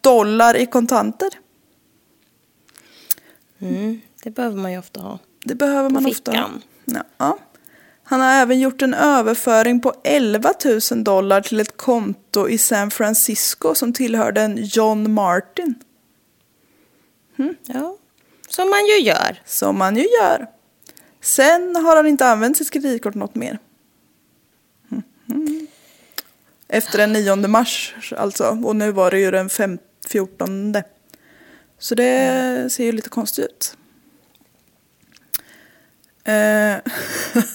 [0.00, 1.28] dollar i kontanter.
[3.58, 5.18] Mm, det behöver man ju ofta ha.
[5.44, 6.32] Det behöver man ofta.
[6.32, 6.62] fickan.
[6.84, 7.38] Ja, ja.
[8.04, 10.52] Han har även gjort en överföring på 11
[10.90, 15.74] 000 dollar till ett konto i San Francisco som tillhörde en John Martin.
[17.66, 17.96] Ja,
[18.48, 19.42] som man ju gör.
[19.44, 20.46] Som man ju gör.
[21.20, 23.58] Sen har han inte använt sitt kreditkort något mer.
[25.26, 25.66] Mhm.
[26.68, 28.58] Efter den 9 mars alltså.
[28.64, 30.74] Och nu var det ju den 5, 14.
[31.78, 33.76] Så det ser ju lite konstigt ut.
[36.24, 36.32] Eh,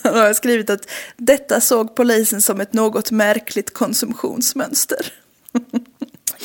[0.04, 5.14] jag har skrivit att detta såg polisen som ett något märkligt konsumtionsmönster.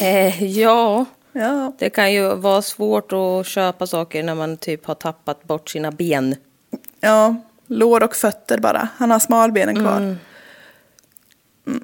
[0.00, 4.94] Eh, ja, ja, det kan ju vara svårt att köpa saker när man typ har
[4.94, 6.36] tappat bort sina ben.
[7.00, 8.88] ja, lår och fötter bara.
[8.96, 10.16] Han har smalbenen kvar.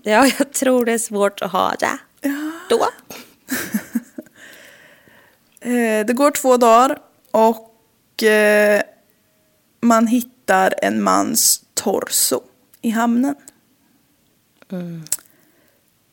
[0.03, 1.99] Ja, jag tror det är svårt att ha det.
[2.71, 2.87] Då.
[5.61, 6.99] Eh, det går två dagar
[7.31, 8.83] och eh,
[9.81, 12.41] man hittar en mans torso
[12.83, 13.35] i hamnen.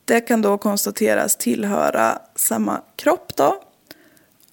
[0.05, 3.61] Det kan då konstateras tillhöra samma kropp då.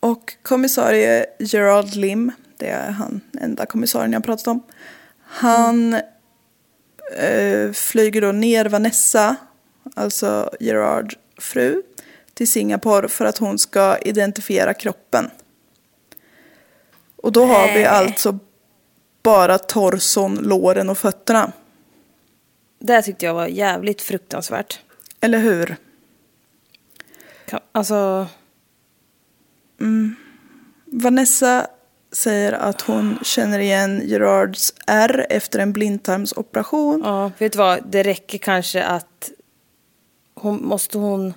[0.01, 4.63] Och kommissarie Gerard Lim, det är han enda kommissarien jag pratat om.
[5.23, 5.95] Han
[7.17, 9.37] eh, flyger då ner Vanessa,
[9.95, 11.83] alltså Gerards fru,
[12.35, 15.31] till Singapore för att hon ska identifiera kroppen.
[17.17, 18.39] Och då har vi alltså
[19.23, 21.53] bara torson, låren och fötterna.
[22.79, 24.81] Det tyckte jag var jävligt fruktansvärt.
[25.21, 25.77] Eller hur?
[27.73, 28.27] Alltså,
[30.85, 31.67] Vanessa
[32.13, 37.01] säger att hon känner igen Gerards R efter en blindtarmsoperation.
[37.05, 37.87] ja, vet du vad?
[37.87, 39.31] Det räcker kanske att
[40.35, 41.35] hon, måste hon,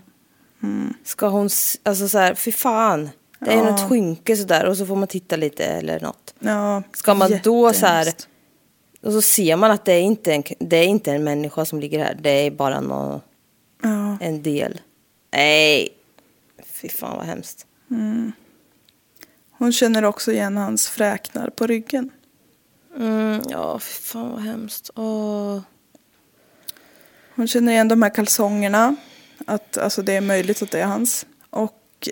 [1.03, 1.49] ska hon,
[1.83, 3.09] alltså så här, fy fan.
[3.39, 3.71] Det är Ja.
[3.71, 6.33] något skynke sådär och så får man titta lite eller något.
[6.39, 8.13] Ja, Ska man då så här,
[9.01, 11.79] och så ser man att det är inte en, det är inte en människa som
[11.79, 12.17] ligger här.
[12.21, 13.21] Det är bara någon,
[13.81, 14.81] Ja, en del.
[15.31, 15.89] Nej,
[16.65, 17.65] fy fan vad hemskt.
[19.57, 22.09] hon känner också igen hans fräknar på ryggen.
[22.97, 24.89] Mm, ja, fy fan vad hemskt.
[24.95, 25.59] Åh.
[27.35, 28.95] Hon känner igen de här kalsongerna.
[29.47, 31.25] Att alltså, det är möjligt att det är hans.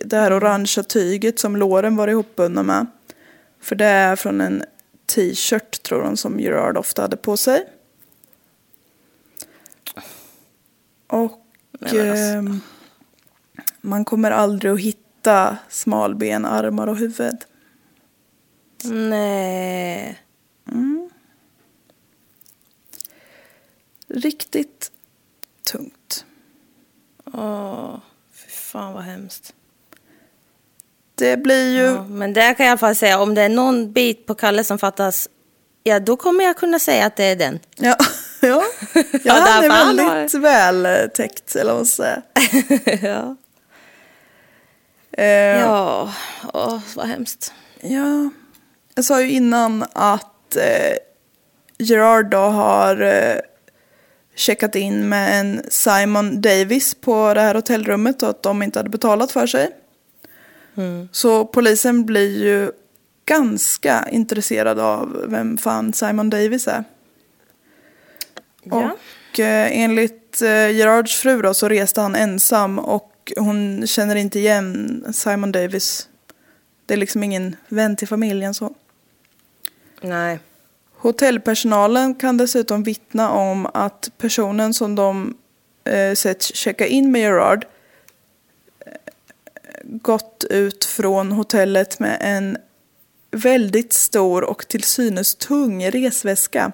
[0.01, 2.87] Och det här orangea tyget som låren var ihopbundna med.
[3.59, 4.63] För det är från en
[5.05, 7.65] t-shirt tror hon som Gerard ofta hade på sig.
[11.07, 11.45] Och
[11.81, 11.97] alltså.
[11.97, 12.59] ehm,
[13.81, 17.37] man kommer aldrig att hitta smalben, armar och huvud.
[18.83, 20.19] Nej.
[24.07, 24.91] Riktigt
[25.63, 26.25] tungt.
[27.25, 27.97] Åh,
[28.31, 29.55] fy fan vad hemskt.
[31.15, 31.83] Det blir ju...
[31.85, 34.35] Ja, men där kan jag i alla fall säga, om det är någon bit på
[34.35, 35.29] Kalle som fattas,
[35.83, 37.59] ja då kommer jag kunna säga att det är den.
[37.75, 37.95] Ja,
[38.41, 38.63] Ja, ja
[39.23, 42.21] Ja, han är därför han väldigt vältäckt, eller vad man säga.
[43.01, 43.35] ja.
[45.17, 46.13] Eh, Ja,
[46.53, 47.53] åh, vad hemskt.
[47.81, 48.29] Ja,
[48.95, 50.97] jag sa ju innan att eh,
[51.77, 53.35] Gerard då har eh,
[54.35, 58.89] checkat in med en Simon Davis på det här hotellrummet och att de inte hade
[58.89, 59.69] betalat för sig.
[61.11, 62.71] Så polisen blir ju
[63.25, 66.83] ganska intresserad av vem fan Simon Davis är.
[68.63, 68.91] Ja.
[69.31, 74.39] Och eh, enligt eh, Gerards fru då så reste han ensam och hon känner inte
[74.39, 76.09] igen Simon Davis.
[76.85, 78.75] Det är liksom ingen vän till familjen så.
[80.01, 80.39] Nej.
[80.97, 85.37] Hotellpersonalen kan dessutom vittna om att personen som de
[85.83, 87.65] eh, sett checka in med Gerard
[89.83, 92.57] gått ut från hotellet med en
[93.31, 96.71] väldigt stor och till synes tung resväska.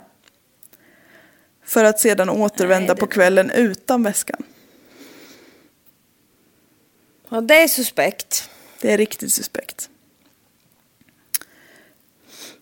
[1.66, 4.44] För att sedan återvända det- på kvällen utan väskan.
[7.30, 8.50] Ja, det är suspekt.
[8.82, 9.90] Det är riktigt suspekt.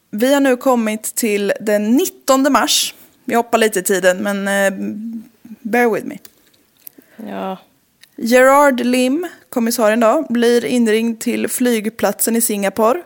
[0.09, 2.95] Vi har nu kommit till den 19 mars.
[3.25, 4.79] Vi hoppar lite i tiden, men eh,
[5.43, 6.17] bear with me.
[7.29, 7.57] Ja.
[8.18, 13.03] Gerard Lim, kommissarien då, blir inringd till flygplatsen i Singapore.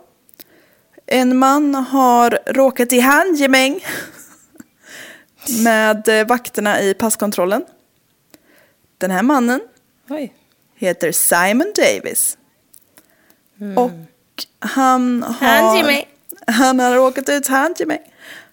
[1.06, 3.86] En man har råkat i handgemäng
[5.64, 7.64] med eh, vakterna i passkontrollen.
[8.98, 9.60] Den här mannen
[10.10, 10.34] Oj.
[10.76, 12.38] heter Simon Davis.
[13.76, 13.92] Och
[14.60, 15.48] han har...
[15.48, 16.06] Handgemäng.
[16.48, 18.00] Han har råkat ut handgemäng.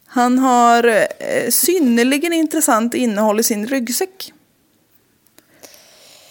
[0.07, 0.87] Han har
[1.19, 4.33] eh, synnerligen intressant innehåll i sin ryggsäck.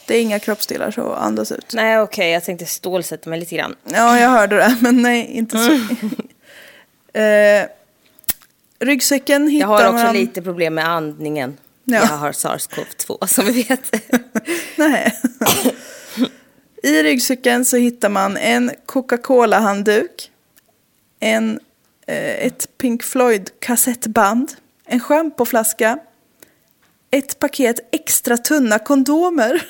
[0.07, 1.73] Det är inga kroppsdelar så andas ut.
[1.73, 3.75] Nej, okej, jag tänkte stålsätta mig lite grann.
[3.83, 5.71] Ja, jag hörde det, men nej, inte så.
[7.19, 7.65] eh,
[8.79, 10.15] ryggsäcken hittar Jag har också man...
[10.15, 11.57] lite problem med andningen.
[11.83, 11.97] Ja.
[11.97, 13.95] Jag har sars-cov-2 som vi vet.
[14.75, 15.21] Nej.
[16.83, 20.31] I ryggsäcken så hittar man en Coca-Cola-handduk,
[21.19, 21.59] en,
[22.07, 24.51] eh, ett Pink Floyd-kassettband,
[24.85, 25.99] en schampoflaska,
[27.11, 29.65] ett paket extra tunna kondomer.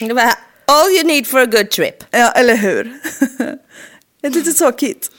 [0.00, 2.04] Det var all you need for a good trip.
[2.10, 3.00] Ja, eller hur?
[4.22, 5.10] Ett litet så kit.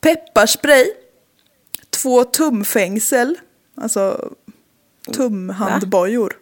[0.00, 0.86] Pepparspray,
[1.90, 3.38] två tumfängsel,
[3.74, 4.30] alltså
[5.12, 6.32] tumhandbojor.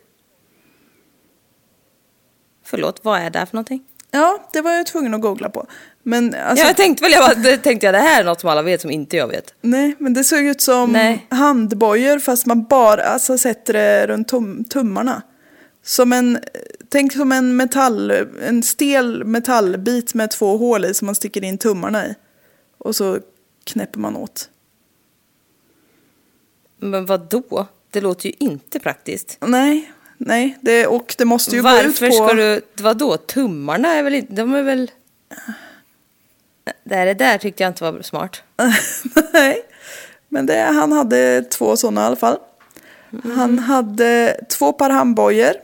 [2.64, 3.84] Förlåt, vad är det för någonting?
[4.10, 5.66] Ja, det var jag tvungen att googla på.
[6.02, 8.50] Men alltså, Ja, jag tänkte väl, jag bara, tänkte jag det här är något som
[8.50, 9.54] alla vet som inte jag vet.
[9.60, 11.26] Nej, men det såg ut som Nej.
[11.30, 15.22] handbojor fast man bara alltså, sätter det runt tum tummarna.
[15.82, 16.38] Som en,
[16.94, 18.10] tänk som en metall,
[18.42, 22.14] en stel metallbit med två hål i som man sticker in tummarna i.
[22.78, 23.18] Och så
[23.64, 24.48] knäpper man åt.
[26.76, 27.66] Men vad då?
[27.90, 29.36] Det låter ju inte praktiskt.
[29.40, 32.12] Nej, nej, det, och det måste ju gå ut Varför på...
[32.12, 33.16] ska du, vad då?
[33.16, 34.90] Tummarna är väl inte, de är väl...
[36.84, 38.42] Det här, det där tyckte jag inte var smart.
[39.32, 39.62] Nej,
[40.28, 42.38] men det, han hade två sådana i alla fall.
[43.36, 45.54] Han hade två par handbojor.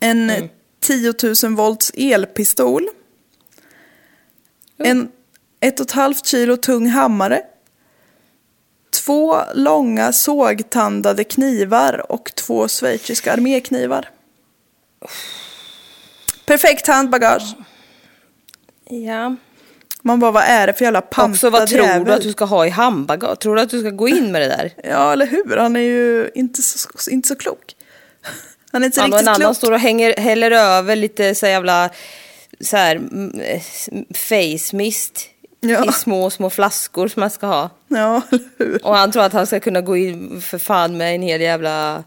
[0.00, 0.48] En
[0.80, 2.88] 10 000 volts elpistol.
[4.78, 5.10] En
[5.60, 7.42] ett och ett halvt kilo tung hammare.
[9.04, 14.10] Två långa sågtandade knivar och två schweiziska arméknivar.
[16.46, 17.56] Perfekt handbagage.
[18.84, 19.36] Ja.
[20.02, 22.04] Man bara, vad är det för jävla pantad Också vad tror jävel?
[22.06, 23.38] du att du ska ha i handbagage?
[23.38, 24.72] Tror du att du ska gå in med det där?
[24.84, 25.56] Ja, eller hur?
[25.56, 27.74] Han är ju inte så, inte så klok.
[28.72, 29.56] Han är inte Han och en riktigt annan klok.
[29.56, 31.90] står och hänger, häller över lite så jävla
[32.60, 32.98] så här,
[34.14, 35.26] face mist
[35.60, 35.88] Ja.
[35.88, 37.70] i små, små flaskor som man ska ha.
[37.88, 38.22] Ja,
[38.58, 38.86] hur?
[38.86, 42.04] Och han tror att han ska kunna gå in för fan med en hel jävla...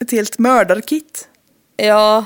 [0.00, 1.28] Ett helt mördarkit.
[1.76, 2.24] Ja,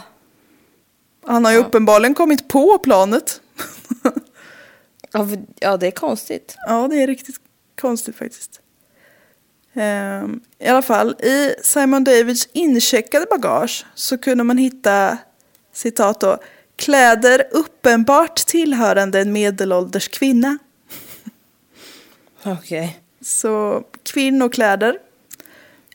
[1.26, 3.40] Han har ju uppenbarligen kommit på planet.
[5.12, 6.54] ja, för- ja det är konstigt.
[6.66, 7.36] ja, det är riktigt
[7.80, 8.60] konstigt faktiskt.
[9.76, 15.18] Ehm, I alla fall, i Simon Davids incheckade bagage så kunde man hitta,
[15.72, 16.38] citat då,
[16.76, 20.58] kläder uppenbart tillhörande en medelålders kvinna.
[22.42, 23.00] Okej.
[23.20, 24.98] Så kvinnokläder.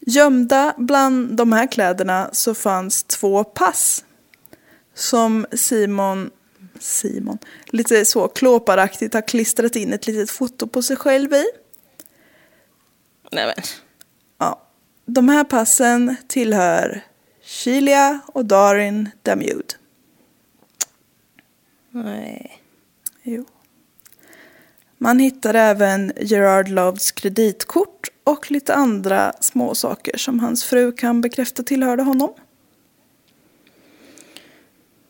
[0.02, 4.04] Gömda bland de här kläderna så fanns två pass.
[4.96, 6.30] Som Simon,
[6.80, 11.46] Simon, lite så klåparaktigt har klistrat in ett litet foto på sig själv i.
[13.32, 13.64] Nej men.
[14.38, 14.62] Ja.
[15.06, 17.02] De här passen tillhör
[17.42, 19.74] Sheila och Darin Damude.
[21.92, 22.62] Nej.
[23.24, 23.46] Jo.
[24.98, 31.22] Man hittar även Gerard Loves kreditkort och lite andra små saker som hans fru kan
[31.22, 32.34] bekräfta tillhörde honom.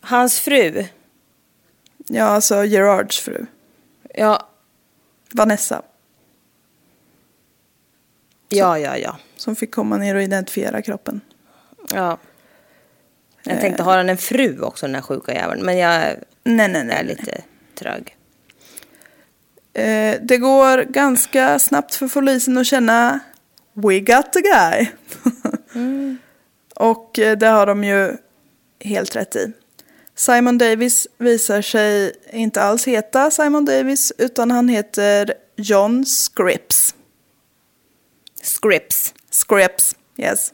[0.01, 0.85] Hans fru.
[2.07, 3.45] Ja, alltså Gerards fru.
[4.13, 4.47] Ja,
[5.33, 5.81] Vanessa.
[8.51, 9.17] Ja, ja, ja.
[9.35, 11.21] Som fick komma ner och identifiera kroppen.
[11.93, 12.17] ja.
[13.43, 15.65] Jag tänkte, har han en fru också den här sjuka jäveln?
[15.65, 16.97] Men jag Nej, nej, nej.
[16.97, 17.41] är lite
[17.75, 18.17] trög.
[19.73, 23.19] Eh, det går ganska snabbt för polisen att känna
[23.73, 24.87] We got the guy.
[26.75, 28.17] Och eh, det har de ju
[28.79, 29.51] helt rätt i.
[30.15, 36.95] Simon Davis visar sig inte alls heta Simon Davis utan han heter John Scripps.
[38.43, 39.13] Scripps.
[39.29, 40.53] Scripps, yes.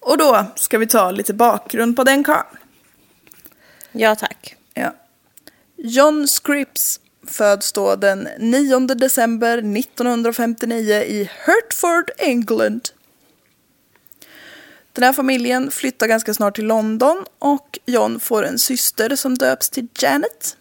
[0.00, 2.56] Och då ska vi ta lite bakgrund på den karln.
[3.92, 4.56] Ja, tack.
[4.74, 4.94] Ja.
[5.76, 12.88] John Scripps föds då den 9 december 1959 i Hertford, England.
[14.92, 19.70] Den här familjen flyttar ganska snart till London och John får en syster som döps
[19.70, 20.56] till Janet.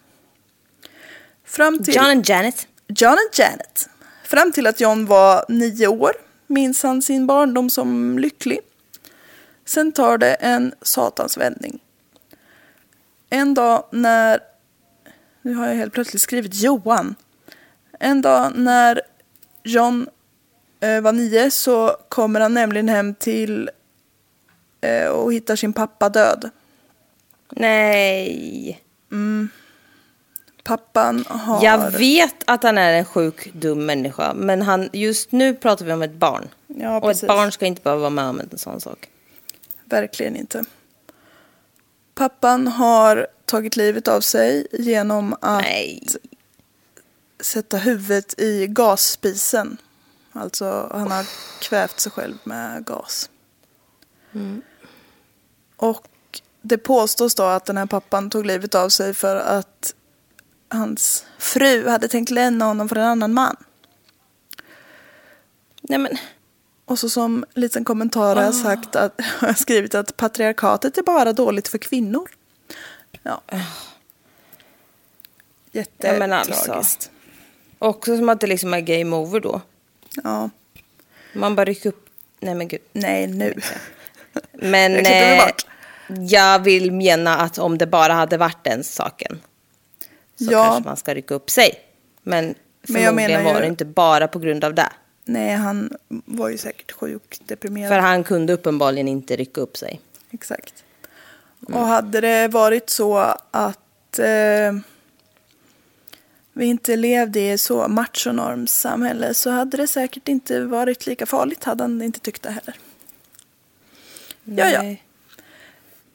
[1.45, 1.95] Fram till...
[1.95, 2.67] John and Janet.
[2.87, 3.89] John and Janet.
[4.29, 6.11] Fram till att John var nio år
[6.47, 8.59] minns han sin barndom som lycklig.
[9.65, 11.79] Sen tar det en satans vändning.
[13.29, 14.39] En dag när...
[15.41, 17.15] Nu har jag helt plötsligt skrivit Johan.
[17.99, 19.01] En dag när
[19.63, 20.07] John
[20.79, 23.69] eh, var nio så kommer han nämligen hem till
[24.81, 26.49] eh, och hittar sin pappa död.
[27.49, 28.83] Nej.
[30.69, 31.63] Pappan har...
[31.63, 34.33] Jag vet att han är en sjuk, dum människa.
[34.33, 36.49] Men han, just nu pratar vi om ett barn.
[36.67, 39.09] Ja, och ett barn ska inte behöva vara med om en sån sak.
[39.85, 40.65] Verkligen inte.
[42.15, 46.03] Pappan har tagit livet av sig genom att Nej.
[47.39, 49.77] sätta huvudet i gasspisen.
[50.31, 51.25] Alltså han har
[51.61, 53.29] kvävt sig själv med gas.
[55.75, 56.07] Och
[56.61, 59.93] det påstås då att den här pappan tog livet av sig för att
[60.69, 63.55] hans fru hade tänkt lämna honom för en annan man.
[65.81, 66.17] Nej men,
[66.85, 71.03] Och så som liten kommentar har jag sagt att, har jag skrivit att patriarkatet är
[71.03, 72.29] bara dåligt för kvinnor.
[73.23, 73.41] Ja.
[75.71, 76.53] Ja, men alltså.
[76.53, 77.11] Jättetragiskt.
[77.79, 79.61] också som att det liksom är game over då.
[80.23, 80.49] Ja.
[81.33, 82.09] Man bara rycker upp...
[82.39, 82.81] Nej men gud.
[82.93, 83.53] Nej, nu.
[84.53, 85.49] Men Jag eh,
[86.07, 89.39] jag vill mena att om det bara hade varit den saken.
[90.45, 90.63] Så Ja.
[90.63, 91.71] kanske man ska rycka upp sig.
[92.23, 92.55] Men Men
[93.01, 94.89] jag förmodligen menar var det inte bara på grund av det.
[95.25, 95.93] Nej, han
[96.25, 97.89] var ju säkert sjukt deprimerad.
[97.89, 100.01] För han kunde uppenbarligen inte rycka upp sig.
[100.31, 100.83] Exakt.
[101.67, 103.17] Och hade det varit så
[103.51, 104.73] att eh,
[106.53, 111.63] vi inte levde i så machonormssamhälle så hade det säkert inte varit lika farligt.
[111.63, 112.75] Hade han inte tyckt det heller.
[114.43, 114.95] Ja, ja.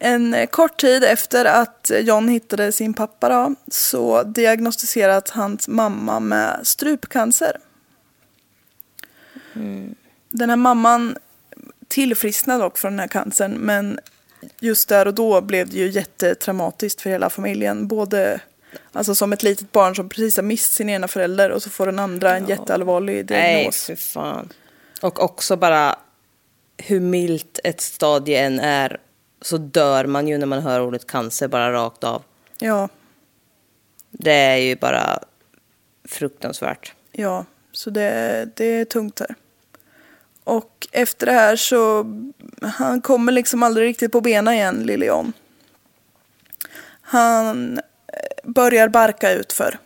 [0.05, 0.14] Nej.
[0.14, 6.20] En eh, kort tid efter att John hittade sin pappa då, så diagnostiserat hans mamma
[6.20, 7.57] med strupcancer.
[10.28, 11.16] Den här mamman
[11.88, 14.00] tillfrisknade dock från den här cancern men
[14.61, 17.88] just där och då blev det ju jättetraumatiskt för hela familjen.
[17.88, 18.40] Både
[18.92, 21.86] alltså som ett litet barn som precis har mist sin ena förälder och så får
[21.86, 23.84] den andra en jätteallvarlig Nej, diagnos.
[23.84, 24.52] för fan.
[25.00, 25.96] Och också bara
[26.76, 28.98] hur milt ett stadie än är
[29.45, 32.22] så dör man ju när man hör ordet cancer bara rakt av.
[32.59, 32.88] Ja,
[34.11, 35.18] Det är ju bara
[36.09, 36.92] fruktansvärt.
[37.12, 39.34] Ja, så det, det är tungt här.
[40.45, 42.07] Och efter det här så,
[42.62, 45.32] han kommer liksom aldrig riktigt på benen igen, lille John.
[47.01, 49.78] Han eh, börjar barka utför.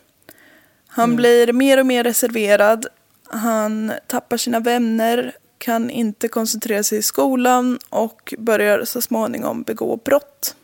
[0.87, 2.87] Han blir mer och mer reserverad.
[3.23, 9.97] Han tappar sina vänner, kan inte koncentrera sig i skolan och börjar så småningom begå
[9.97, 10.55] brott.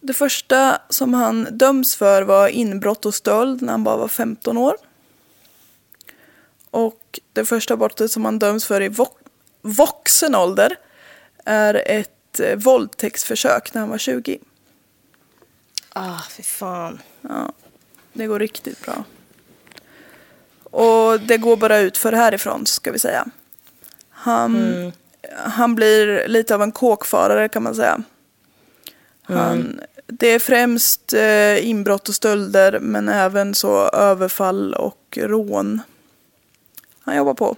[0.00, 4.58] Det första som han döms för var inbrott och stöld när han bara var 15
[4.58, 4.76] år.
[6.70, 9.16] Och det första brottet som han döms för i vo-
[9.62, 10.76] vuxen ålder
[11.44, 14.38] är ett eh, våldtäktsförsök när han var 20.
[15.92, 17.02] Ah, fy fan.
[17.20, 17.52] Ja,
[18.12, 19.04] det går riktigt bra.
[20.70, 23.26] Och det går bara ut för härifrån ska vi säga.
[24.10, 24.92] Han,
[25.44, 28.02] han blir lite av en kåkfarare kan man säga.
[29.22, 35.80] Han, det är främst eh, inbrott och stölder men även så överfall och rån.
[37.00, 37.56] Han jobbar på.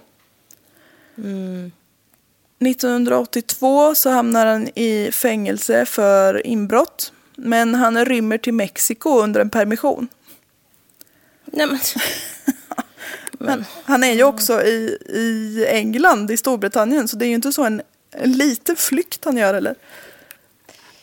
[2.59, 7.13] 1982 så hamnar han i fängelse för inbrott.
[7.35, 10.07] Men han rymmer till Mexiko under en permission.
[11.45, 11.79] Nej men.
[13.43, 17.51] Men han är ju också i, i England, i Storbritannien, så det är ju inte
[17.51, 17.81] så en,
[18.11, 19.75] en liten flykt han gör eller.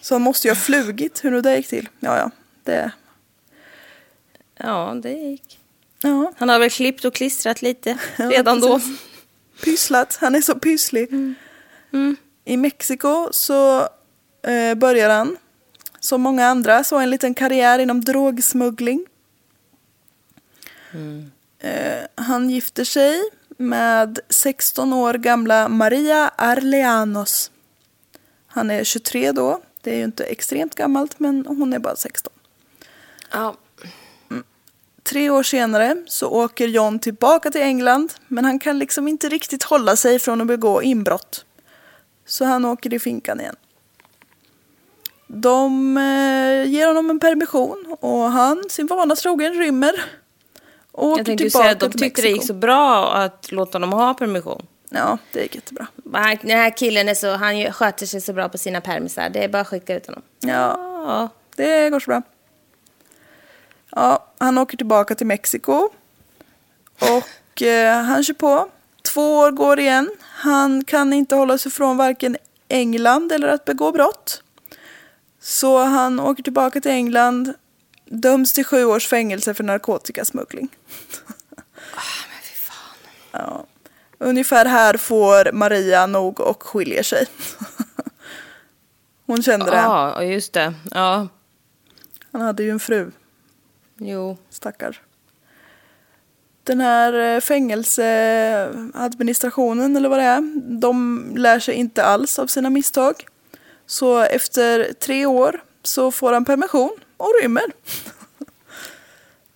[0.01, 1.89] Så han måste ju ha flugit, hur nu det gick till.
[2.01, 2.31] Ja, ja,
[2.65, 2.93] det...
[4.57, 5.59] Ja, det gick.
[6.03, 8.79] Ja, Han har väl klippt och klistrat lite redan då.
[8.79, 9.01] precis.
[9.65, 11.09] pysslat, han är så pysslig.
[12.45, 13.81] I Mexiko så
[14.43, 15.37] eh, börjar han,
[16.01, 19.07] som många andra, så en liten karriär inom drogsmuggling.
[20.93, 21.40] Eh,
[22.15, 23.21] han gifter sig
[23.57, 27.51] med 16 år gamla Maria Arleanos.
[28.47, 32.33] Han är 23 då, det är ju inte extremt gammalt men hon är bara 16.
[33.33, 33.57] Ja.
[35.03, 39.63] Tre år senare så åker John tillbaka till England men han kan liksom inte riktigt
[39.63, 41.45] hålla sig från att begå inbrott.
[42.27, 43.57] Så han åker i finkan igen.
[45.27, 50.05] De eh, ger honom en permission och han, sin vana trogen, rymmer.
[51.01, 53.93] Åker Jag tänkte tillbaka säga att de tyckte det gick så bra att låta dem
[53.93, 54.67] ha permission.
[54.91, 55.87] Ja, det gick jättebra.
[56.43, 59.29] Den här killen är så, han sköter sig så bra på sina permisar.
[59.31, 60.23] Det är bara att skicka ut honom.
[60.41, 60.77] Ja,
[61.07, 61.29] Ja.
[61.57, 62.23] det går så bra.
[63.91, 65.89] Ja, han åker tillbaka till Mexiko.
[66.99, 68.69] Och eh, han kör på.
[69.03, 70.11] Två år går igen.
[70.23, 72.37] Han kan inte hålla sig från varken
[72.69, 74.43] England eller att begå brott.
[75.41, 77.55] Så han åker tillbaka till England.
[78.13, 80.69] Döms till sju års fängelse för narkotikasmuggling.
[83.33, 83.65] Ja.
[84.19, 87.27] Ungefär här får Maria nog och skiljer sig.
[89.27, 89.77] Hon kände det.
[89.77, 90.75] Ja, just det.
[90.91, 91.29] Ja,
[92.33, 93.11] Han hade ju en fru.
[93.99, 94.39] jo.
[94.51, 95.01] Stackar.
[96.65, 102.71] Den här eh, fängelseadministrationen eller vad det är, de lär sig inte alls av sina
[102.71, 103.27] misstag.
[103.87, 106.91] Så efter tre år så får han permission
[107.21, 107.65] och rymmer.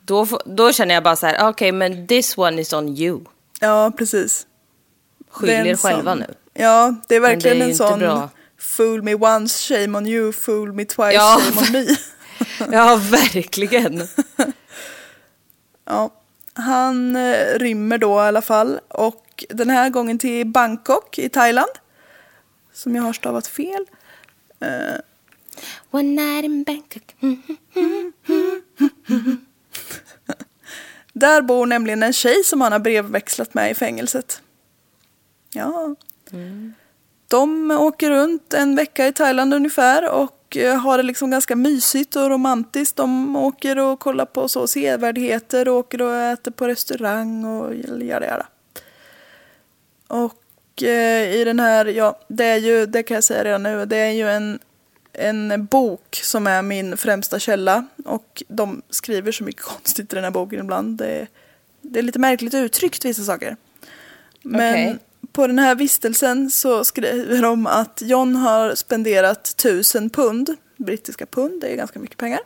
[0.05, 3.21] Då, då känner jag bara så här, okej men this one is on you.
[3.61, 4.47] Ja, precis.
[5.31, 6.35] Skyll er själva sån- nu.
[6.55, 8.29] Ja, det är Men det verkligen är en sån bra.
[8.59, 11.41] fool me once, shame on you, fool me twice, Ja.
[11.41, 11.97] shame on me.
[12.77, 14.09] Ja, verkligen.
[15.87, 16.11] Ja,
[16.55, 21.71] han eh, rymmer då i alla fall och den här gången till Bangkok i Thailand.
[22.73, 23.87] Som jag har stavat fel.
[25.90, 27.14] One night in Bangkok.
[27.20, 27.42] Mm.
[31.12, 34.42] Där bor nämligen en tjej som han har brevväxlat med i fängelset.
[35.52, 35.94] Ja.
[37.28, 42.16] De åker runt en vecka i Thailand ungefär och eh, har det liksom ganska mysigt
[42.16, 42.96] och romantiskt.
[42.96, 48.26] De åker och kollar på så sevärdheter och åker och äter på restaurang och jada
[48.26, 48.46] jada.
[50.09, 53.86] Och eh, i den här, ja det är ju, det kan jag säga redan nu,
[53.86, 54.59] det är ju en,
[55.15, 57.87] en bok som är min främsta källa.
[58.05, 60.99] Och de skriver så mycket konstigt i den här boken ibland.
[60.99, 61.29] Det, är-
[61.83, 63.57] det är lite märkligt uttryckt vissa saker.
[64.43, 64.99] Men Okej.
[65.33, 71.61] på den här vistelsen så skriver de att John har spenderat tusen pund, brittiska pund,
[71.61, 72.41] det är ganska mycket pengar.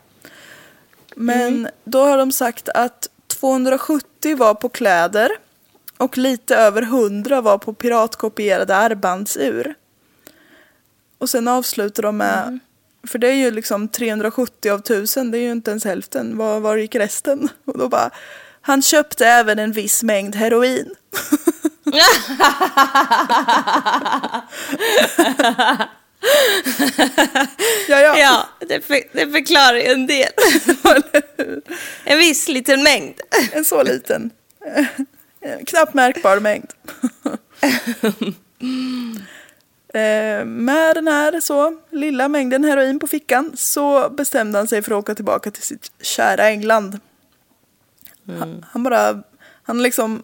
[1.15, 5.29] Men då har de sagt att 270 var på kläder
[5.97, 9.75] och lite över 100 var på piratkopierade armbandsur.
[11.19, 12.59] Och sen avslutar de med,
[13.07, 16.37] för det är ju liksom 370 av 1000, det är ju inte ens hälften.
[16.37, 17.49] Var, var gick resten?
[17.65, 18.09] Och då bara,
[18.61, 20.95] han köpte även en viss mängd heroin.
[27.87, 28.17] ja, ja.
[28.19, 30.31] Ja, det, för, det förklarar ju en del.
[32.03, 33.21] en viss liten mängd.
[33.51, 34.31] En så liten.
[34.65, 34.85] eh,
[35.67, 36.67] Knappt märkbar mängd.
[39.93, 44.91] Eh, Med den här så lilla mängden heroin på fickan så bestämde han sig för
[44.91, 46.99] att åka tillbaka till sitt kära England.
[48.39, 49.23] Han, han bara,
[49.63, 50.23] han liksom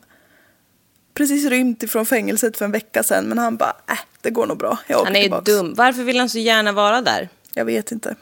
[1.13, 4.57] precis rymt ifrån fängelset för en vecka sedan men han bara, äh, det går nog
[4.57, 4.77] bra.
[4.87, 5.45] Jag åker Han är ju tillbaks.
[5.51, 5.73] dum.
[5.73, 7.29] Varför vill han så gärna vara där?
[7.53, 8.15] Jag vet inte.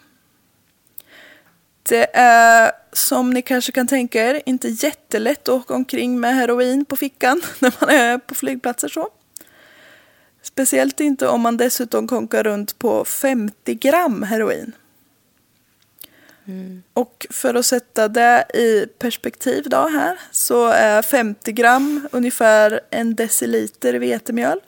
[1.89, 6.85] Det är, som ni kanske kan tänka er, inte jättelätt att åka omkring med heroin
[6.85, 9.09] på fickan när man är på flygplatser så.
[10.43, 14.71] Speciellt inte om man dessutom konkar runt på 50 gram heroin.
[16.93, 23.15] Och för att sätta det i perspektiv då här så är 50 gram ungefär en
[23.15, 24.59] deciliter vetemjöl.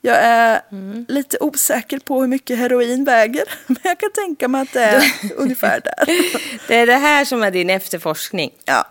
[0.00, 0.60] Jag är
[1.08, 5.02] lite osäker på hur mycket heroin väger, men jag kan tänka mig att det är
[5.36, 6.06] ungefär där.
[6.68, 8.52] Det är det här som är din efterforskning.
[8.64, 8.86] Ja,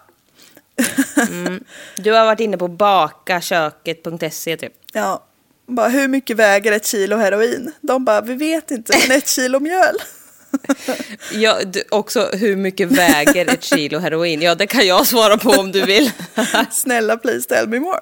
[1.95, 4.73] Du har varit inne på bakaköket.se typ.
[4.93, 5.23] ja.
[5.67, 7.71] Bara hur mycket väger ett kilo heroin?
[7.81, 9.95] De bara, vi vet inte, men ett kilo mjöl.
[11.31, 14.41] Ja, du, också hur mycket väger ett kilo heroin?
[14.41, 16.11] Ja, det kan jag svara på om du vill.
[16.71, 17.99] Snälla please tell me more.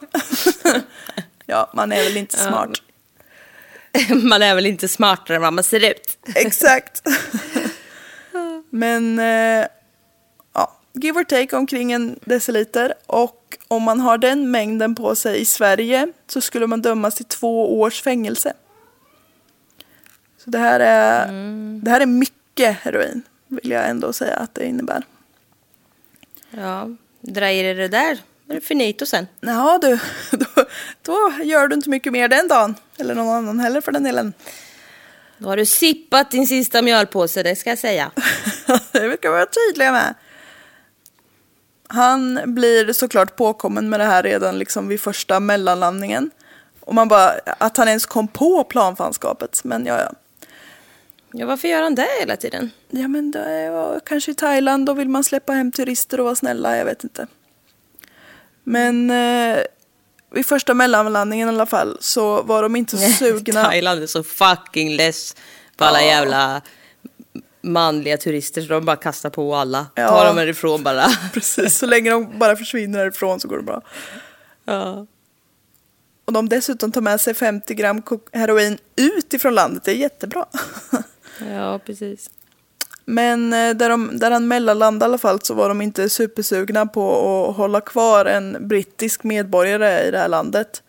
[1.45, 2.69] ja, man är väl inte smart.
[4.09, 6.17] Man är väl inte smartare än vad man ser ut.
[6.35, 7.01] Exakt.
[8.69, 9.67] Men eh,
[10.53, 12.93] ja, give or take omkring en deciliter.
[13.05, 17.25] Och om man har den mängden på sig i Sverige så skulle man dömas till
[17.25, 18.53] två års fängelse.
[20.37, 21.27] Så det här är,
[21.81, 25.03] det här är mycket heroin, vill jag ändå säga att det innebär.
[26.49, 26.89] Ja,
[27.21, 28.17] dra i det där.
[28.49, 29.27] Är det finito sen.
[29.39, 29.99] Ja du,
[30.37, 30.65] då,
[31.01, 32.75] då gör du inte mycket mer den dagen.
[32.97, 34.33] Eller någon annan heller för den delen.
[35.37, 38.11] Då har du sippat din sista mjölpåse, det ska jag säga.
[38.91, 40.15] det vi vara tydliga med.
[41.95, 46.31] Han blir såklart påkommen med det här redan liksom vid första mellanlandningen.
[46.79, 49.61] Och man bara, att han ens kom på planfanskapet.
[49.63, 50.11] Men ja, ja.
[51.31, 52.71] Ja, varför gör han det hela tiden?
[52.89, 56.35] Ja men det var kanske i Thailand, då vill man släppa hem turister och vara
[56.35, 57.27] snälla, jag vet inte.
[58.63, 59.57] Men eh,
[60.31, 63.63] vid första mellanlandningen i alla fall så var de inte så sugna.
[63.63, 65.35] Thailand är så fucking less
[65.77, 66.07] på alla Ja.
[66.07, 66.61] jävla
[67.65, 69.87] manliga turister så de bara kastar på alla.
[69.95, 70.09] Ja.
[70.09, 71.05] Tar dem härifrån bara.
[71.33, 73.81] Precis, så länge de bara försvinner härifrån så går det bra.
[74.65, 75.05] Ja.
[76.25, 78.01] Och de dessutom tar med sig 50 gram
[78.33, 80.45] heroin ut ifrån landet, det är jättebra.
[81.51, 82.29] ja, precis.
[83.05, 86.85] Men eh, där, de, där han mellanlandade i alla fall så var de inte supersugna
[86.85, 90.83] på att hålla kvar en brittisk medborgare i det här landet.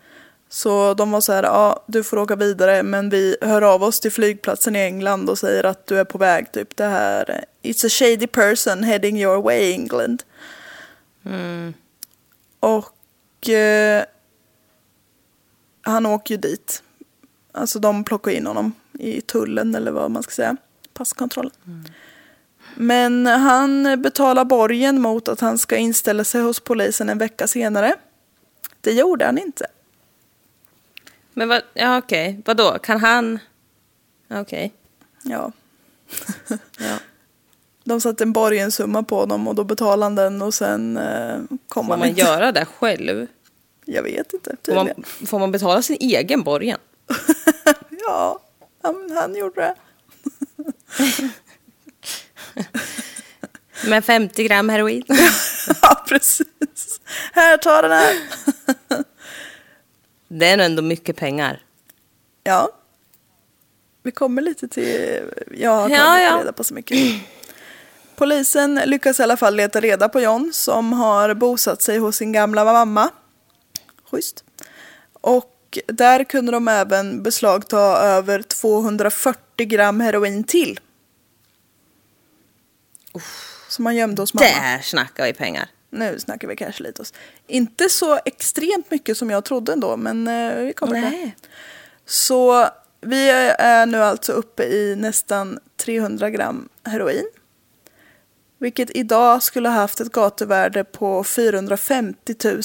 [0.49, 3.99] Så de var så här, ja du får åka vidare men vi hör av oss
[3.99, 7.29] till flygplatsen i England och säger att du är på väg typ det här.
[7.29, 10.23] eh, It's a shady person heading your way England.
[12.59, 14.03] Och eh,
[15.81, 16.83] han åker ju dit.
[17.51, 20.57] Alltså de plockar in honom i tullen eller vad man ska säga.
[20.93, 21.51] Passkontrollen.
[22.75, 27.95] Men han betalar borgen mot att han ska inställa sig hos polisen en vecka senare.
[28.81, 29.67] Det gjorde han inte.
[31.37, 33.39] Men vad, ja okej, vadå, kan han?
[34.29, 34.73] Okej,
[35.23, 35.51] Ja.
[36.79, 36.97] ja.
[37.83, 41.85] De satte en borgensumma på honom och då betalade han den och sen eh, kom
[41.85, 42.21] Får han man inte.
[42.21, 43.27] göra det själv?
[43.85, 45.03] Jag vet inte, Får man, tydligen.
[45.27, 46.77] får man betala sin egen borgen?
[48.07, 48.39] Ja,
[48.81, 49.75] han, han gjorde det.
[53.89, 55.03] Med 50 gram heroin?
[55.81, 56.99] ja, precis.
[57.33, 58.15] Här, ta den här.
[60.27, 61.61] Det är ändå mycket pengar.
[62.43, 62.69] Ja.
[64.03, 65.21] Vi kommer lite till...
[65.51, 66.39] Jag har Ja, ja.
[66.39, 67.21] reda på så mycket.
[68.15, 72.31] Polisen lyckas i alla fall leta reda på John som har bosatt sig hos sin
[72.31, 73.09] gamla mamma.
[74.11, 74.43] Schysst.
[75.13, 80.79] Och där kunde de även beslagta över 240 gram heroin till.
[83.69, 84.47] Som han gömde hos mamma.
[84.47, 85.69] Där snackar vi pengar.
[85.89, 87.13] Nu snackar vi kanske lite oss.
[87.47, 91.09] Inte så extremt mycket som jag trodde ändå, men eh, vi kommer till det.
[91.09, 91.35] Nej.
[92.05, 92.67] Så
[93.01, 93.29] vi
[93.59, 97.29] är nu alltså uppe i nästan 300 gram heroin.
[98.57, 102.63] Vilket idag skulle ha haft ett gatuvärde på 450 000.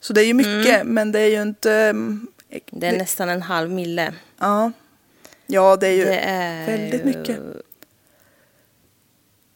[0.00, 1.72] Så det är ju mycket, men det är ju inte...
[1.72, 2.26] mm,
[2.70, 4.14] Det är nästan en halv mille.
[4.38, 4.72] Ja.
[5.46, 7.40] ja, det är ju Det är väldigt mycket.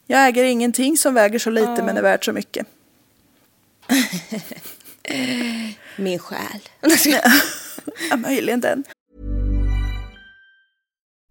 [0.07, 2.67] Jag äger ingenting som väger så lite men är värt så mycket.
[5.97, 6.61] Min själ.
[8.11, 8.85] Ja, möjligen den.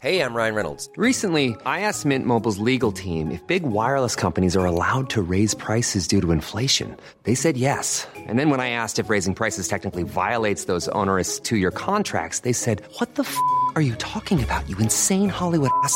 [0.02, 0.90] Hey, I'm Ryan Reynolds.
[0.98, 5.54] Recently, I asked Mint Mobile's legal team if big wireless companies are allowed to raise
[5.54, 6.98] prices due to inflation.
[7.24, 8.08] They said yes.
[8.28, 12.40] And then when I asked if raising prices technically violates those onerous two year contracts,
[12.40, 13.38] they said, What the f
[13.76, 15.96] are you talking about, you insane Hollywood ass?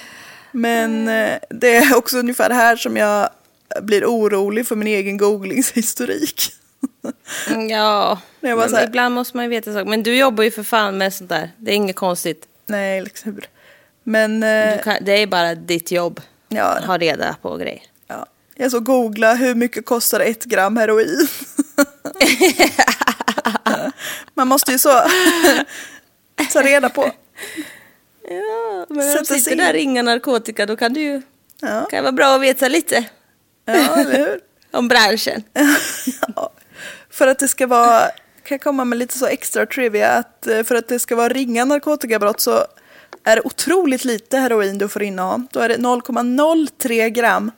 [0.51, 3.29] Men eh, det är också ungefär här som jag
[3.81, 6.53] blir orolig för min egen googlingshistorik.
[7.49, 9.85] Mm, Ja, här- ibland måste man ju veta saker.
[9.89, 11.51] Men du jobbar ju för fan med sånt där.
[11.57, 12.45] Det är inget konstigt.
[12.65, 13.39] Nej, liksom.
[14.03, 16.21] Men eh, kan, det är bara ditt jobb.
[16.49, 16.63] Ja.
[16.63, 17.81] Att ha reda på grejer.
[18.07, 18.25] ja,
[18.55, 21.27] jag så googla hur mycket kostar ett gram heroin.
[24.33, 24.89] Man måste ju så
[26.53, 27.11] ta reda på.
[28.33, 29.57] Ja, men Sätta om du sig sitter in.
[29.57, 31.21] där och ringa narkotika då kan du ju...
[31.61, 33.05] Ja, kan vara bra att veta lite
[33.65, 34.39] ja eller hur?
[34.71, 35.43] om branschen.
[36.35, 36.51] Ja.
[37.09, 37.99] För att det ska vara,
[38.43, 41.29] kan jag komma med lite så extra trivia, att eh, för att det ska vara
[41.29, 42.65] ringa narkotikabrott så
[43.23, 45.47] är det otroligt lite heroin du får inneha.
[45.51, 47.51] Då är det 0,03 gram.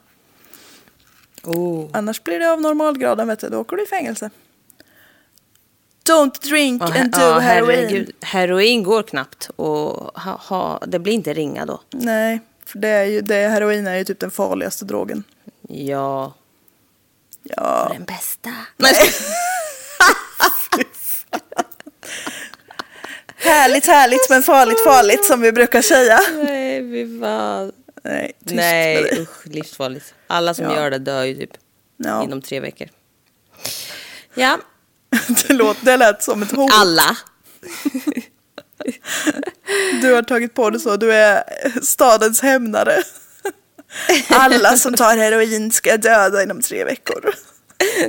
[1.44, 1.88] Oh.
[1.92, 3.48] Annars blir det av normalgraden, vet du.
[3.48, 4.30] Då åker du i fängelse.
[6.08, 7.76] Don't drink Ja, and do ja, heroin.
[7.78, 8.10] herregud.
[8.20, 11.80] Heroin går knappt och ha, ha, det blir inte ringa då.
[11.90, 15.24] Nej, för det är ju, det, heroin är ju typ den farligaste drogen.
[15.68, 16.34] Ja,
[17.42, 17.90] Ja.
[17.92, 18.50] den bästa.
[23.36, 26.20] Härligt, härligt, men farligt, farligt som vi brukar säga.
[26.34, 27.72] Nej, fy fan.
[28.04, 29.20] Nej, tyst med Nej, det.
[29.22, 30.14] usch, livsfarligt.
[30.26, 30.76] Alla som Ja.
[30.76, 31.50] gör det dör ju typ
[31.96, 32.88] Ja, inom tre veckor.
[34.34, 34.58] Ja,
[35.48, 36.70] det, låt, det lät som ett hot.
[36.74, 37.16] alla.
[40.02, 41.44] Du har tagit på dig så, du är
[41.82, 43.02] stadens hämnare.
[44.28, 47.34] Alla som tar heroin ska döda inom tre veckor.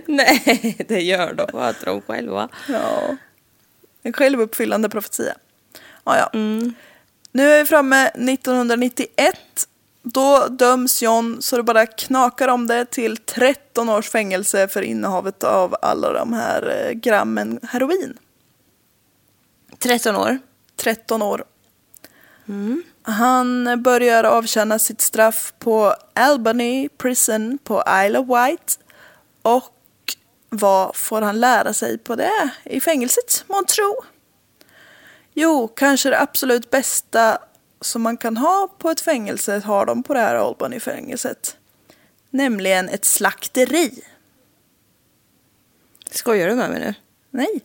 [0.05, 1.47] Nej, det gör de.
[1.53, 2.49] Vad tror de själva?
[2.67, 3.17] Ja.
[4.03, 5.35] En självuppfyllande profetia.
[6.03, 6.29] Ja, ja.
[7.31, 9.67] Nu är vi framme 1991.
[10.07, 15.43] Då döms John så det bara knakar om det till 13 års fängelse för innehavet
[15.43, 18.17] av alla de här eh, grammen heroin.
[19.79, 20.39] 13 år.
[20.75, 21.43] 13 år.
[23.01, 28.79] Han börjar avtjäna sitt straff på Albany Prison på Isle of Wight.
[29.41, 29.73] Och
[30.49, 34.03] vad får han lära sig på det i fängelset, månntro?
[35.33, 37.37] Jo, kanske det absolut bästa
[37.81, 41.57] som man kan ha på ett fängelse har de på det här Albany-fängelset.
[42.29, 44.03] Nämligen ett slakteri.
[46.11, 46.93] Skojar du med mig nu?
[47.29, 47.61] Nej.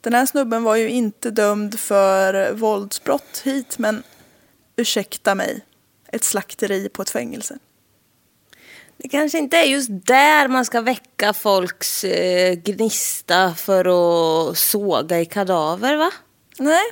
[0.00, 4.02] Den här snubben var ju inte dömd för våldsbrott hit, men
[4.76, 5.64] ursäkta mig.
[6.08, 7.58] Ett slakteri på ett fängelse.
[8.96, 13.84] Det kanske inte är just där man ska väcka folks eh, gnista för
[14.50, 16.10] att såga i kadaver, va?
[16.58, 16.82] Nej,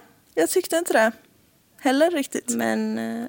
[0.41, 1.13] jag tyckte inte det.
[1.81, 2.49] Heller riktigt.
[2.49, 3.27] Men eh,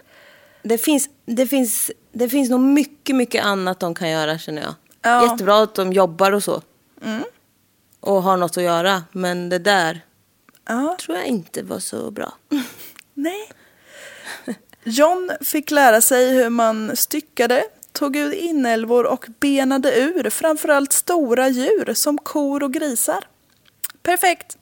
[0.64, 4.74] det, finns, det, finns, det finns nog mycket, mycket annat de kan göra, känner jag.
[5.02, 5.32] Ja.
[5.32, 6.62] Jättebra att de jobbar och så.
[8.00, 9.04] Och har något att göra.
[9.12, 10.02] Men det där
[10.66, 12.34] Ja, tror jag inte var så bra.
[13.14, 13.52] nej.
[14.84, 21.50] John fick lära sig hur man styckade, tog ut inälvor och benade ur framförallt stora
[21.50, 23.28] djur som kor och grisar.
[24.04, 24.58] Perfekt.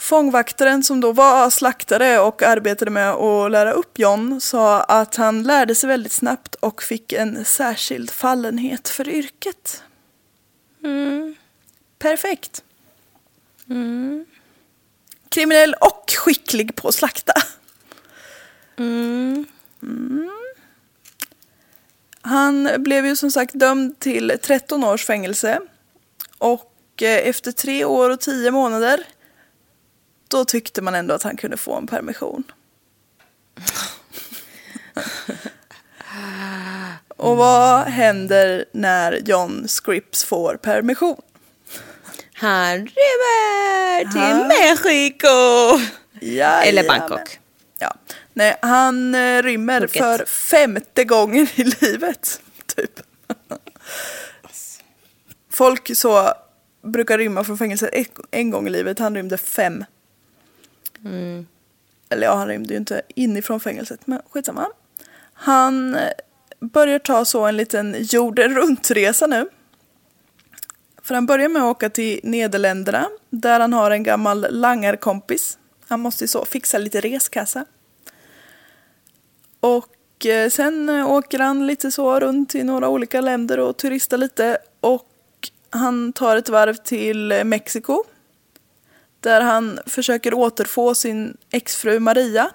[0.00, 5.42] Fångvaktaren som då var slaktare och arbetade med att lära upp John sa att han
[5.42, 9.82] lärde sig väldigt snabbt och fick en särskild fallenhet för yrket.
[11.98, 12.62] Perfekt.
[15.28, 17.32] Kriminell och skicklig på att slakta.
[18.76, 19.46] Mm.
[22.22, 25.60] Han blev ju som sagt dömd till 13 års fängelse.
[26.38, 29.04] Och eh, efter tre år och tio månader
[30.30, 32.42] då tyckte man ändå att han kunde få en permission.
[37.16, 41.20] och vad händer när John Scripps får permission?
[42.34, 45.28] Han rymmer till Han- Mexiko!
[46.20, 46.68] Jajamän.
[46.68, 47.38] Eller Bangkok.
[47.78, 47.94] Ja.
[48.32, 50.02] Nej, han eh, rymmer Phuket.
[50.02, 52.40] för femte gången i livet.
[52.76, 53.00] Typ.
[55.52, 56.32] Folk så
[56.82, 58.98] brukar rymma från fängelse en, en gång i livet.
[58.98, 59.84] Han rymde fem.
[61.04, 61.46] Mm.
[62.08, 64.06] Eller ja, han rymde ju inte inifrån fängelset.
[64.06, 64.66] Men skitsamma.
[65.32, 66.10] Han eh,
[66.60, 69.48] börjar ta så en liten jorden runt-resa nu.
[71.02, 73.08] För han börjar med att åka till Nederländerna.
[73.30, 75.58] Där han har en gammal langarkompis.
[75.88, 77.64] Han måste ju så fixa lite reskassa.
[79.60, 84.18] Och eh, sen eh, åker han lite så runt i några olika länder och turistar
[84.18, 84.58] lite.
[84.80, 85.06] Och
[85.70, 88.04] han tar ett varv till Mexiko.
[89.20, 92.50] Där han försöker återfå sin exfru Maria.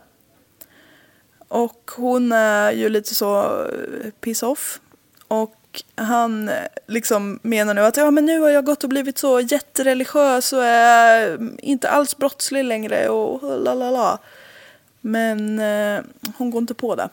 [1.47, 4.79] Och hon är ju lite så eh, piss off.
[5.27, 6.55] Och han eh,
[6.87, 10.63] liksom menar nu att ja men nu har jag gått och blivit så jättereligiös och
[10.63, 14.19] är inte alls brottslig längre och la la la.
[15.01, 16.03] Men eh,
[16.37, 17.09] hon går inte på det.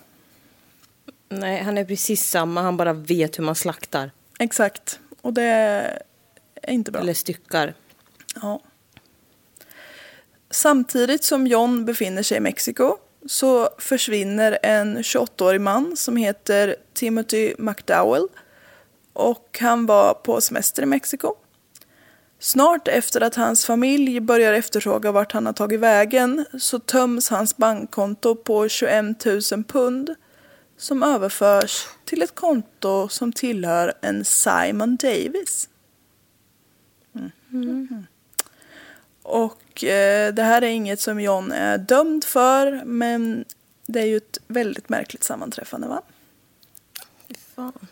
[1.29, 2.63] Nej, han är precis samma.
[2.63, 4.11] Han bara vet hur man slaktar.
[4.39, 5.01] Exakt.
[5.21, 6.03] Och det är
[6.69, 7.01] inte bra.
[7.01, 7.75] Eller styckar.
[8.43, 8.61] Ja.
[10.53, 12.97] Samtidigt som John befinner sig i Mexiko
[13.27, 18.29] så försvinner en 28-årig man som heter Timothy McDowell.
[19.13, 21.35] Och han var på semester i Mexiko.
[22.39, 27.57] Snart efter att hans familj börjar efterfråga vart han har tagit vägen så töms hans
[27.57, 30.15] bankkonto på 21 000 pund
[30.77, 35.69] som överförs till ett konto som tillhör en Simon Davis.
[37.15, 37.31] Mm.
[37.53, 38.07] mm.
[39.23, 43.45] Och eh, det här är inget som John är dömd för men
[43.87, 46.03] det är ju ett väldigt märkligt sammanträffande va?
[47.57, 47.87] Fan.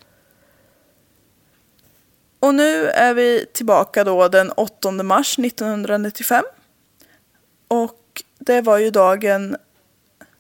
[2.41, 6.45] Och nu är vi tillbaka då den 8 mars 1995.
[7.69, 9.57] Och det var ju dagen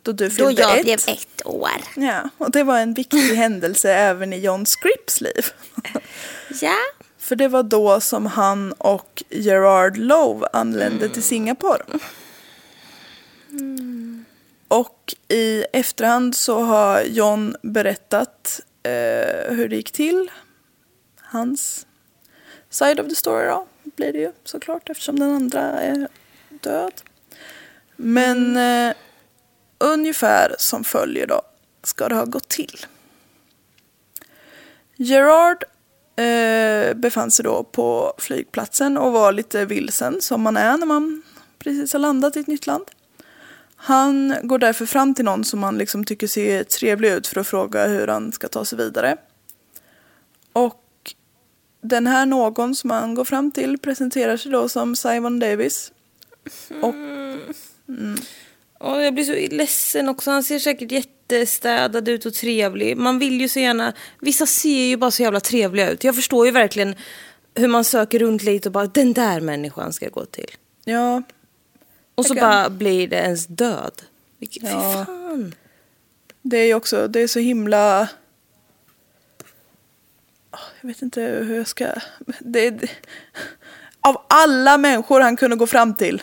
[0.02, 0.84] då du Då fyllde jag ett.
[0.84, 1.70] blev ett år.
[1.96, 5.46] Ja, och det var en viktig händelse även i John Scripps liv.
[6.60, 6.76] Ja.
[7.30, 11.84] För det var då som han och Gerard Lowe anlände till Singapore.
[14.68, 20.30] Och i efterhand så har John berättat eh, hur det gick till.
[21.20, 21.86] Hans
[22.70, 26.08] side of the story då, blir det ju såklart eftersom den andra är
[26.48, 26.92] död.
[27.96, 28.94] Men eh,
[29.78, 31.42] ungefär som följer då
[31.82, 32.86] ska det ha gått till.
[34.96, 35.64] Gerard
[36.20, 41.22] eh, befann sig då på flygplatsen och var lite vilsen som man är när man
[41.58, 42.84] precis har landat i ett nytt land.
[43.76, 47.46] Han går därför fram till någon som han liksom tycker ser trevlig ut för att
[47.46, 49.16] fråga hur han ska ta sig vidare.
[50.52, 51.14] Och
[51.80, 55.92] den här någon som han går fram till presenterar sig då som Simon Davis.
[56.82, 56.94] Och
[58.80, 60.30] Och jag blir så ledsen också.
[60.30, 62.96] Han ser säkert jättestädad ut och trevlig.
[62.96, 63.92] Man vill ju så gärna...
[64.20, 66.04] Vissa ser ju bara så jävla trevliga ut.
[66.04, 66.94] Jag förstår ju verkligen
[67.54, 70.50] hur man söker runt lite och bara den där människan ska jag gå till.
[70.84, 71.22] ja,
[72.14, 74.02] Och så kan- bara blir det ens död.
[74.38, 74.92] Vilket, Ja.
[74.98, 75.54] Fy fan.
[76.42, 78.08] det är ju också, det är så himla...
[80.50, 81.86] Ah, Jag vet inte hur jag ska...
[82.40, 82.90] Det är...
[84.00, 86.22] Av alla människor han kunde gå fram till.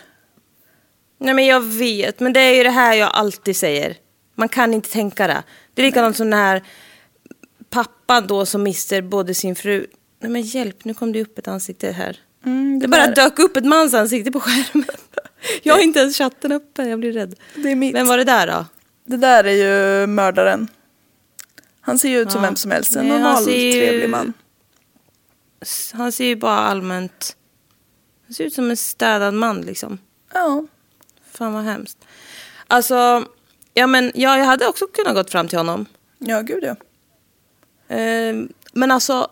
[1.18, 3.98] Nej men jag vet, men det är ju det här jag alltid säger.
[4.36, 5.44] Man kan inte tänka det.
[5.74, 6.64] Det är likadant som den här
[7.70, 9.88] pappan då som mister både sin fru...
[10.20, 12.18] Nej men hjälp, nu kom det upp ett ansikte här.
[12.46, 14.86] Mm, det bara där- dök upp ett mans ansikte på skärmen.
[15.64, 17.36] Jag har inte ens chatten uppe, jag blir rädd.
[17.56, 17.96] Det är mitt.
[17.96, 18.66] Vem var det där då?
[19.06, 19.52] Det där är
[20.02, 20.68] ju mördaren.
[21.82, 22.48] Han ser ju ut som Ja.
[22.50, 22.96] vem som helst.
[22.96, 24.34] En normal, ju- trevlig man.
[25.94, 27.36] Han ser ju bara allmänt...
[28.28, 29.98] Han ser ut som en städad man liksom.
[30.34, 30.66] Ja.
[31.38, 31.98] Fan vad hemskt.
[32.68, 33.26] Alltså,
[33.74, 35.86] ja men ja, jag hade också kunnat gått fram till honom.
[36.20, 36.76] Ja, gud ja.
[37.88, 39.28] Ehm, men alltså,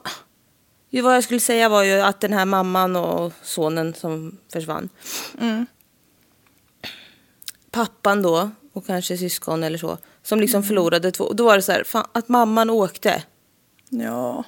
[0.90, 4.90] ju vad jag skulle säga var ju att den här mamman och sonen som försvann.
[7.72, 11.34] Pappan då, och kanske syskon eller så, som liksom förlorade två.
[11.34, 13.24] Då var det så här, fan, att mamman åkte.
[13.90, 14.44] Ja.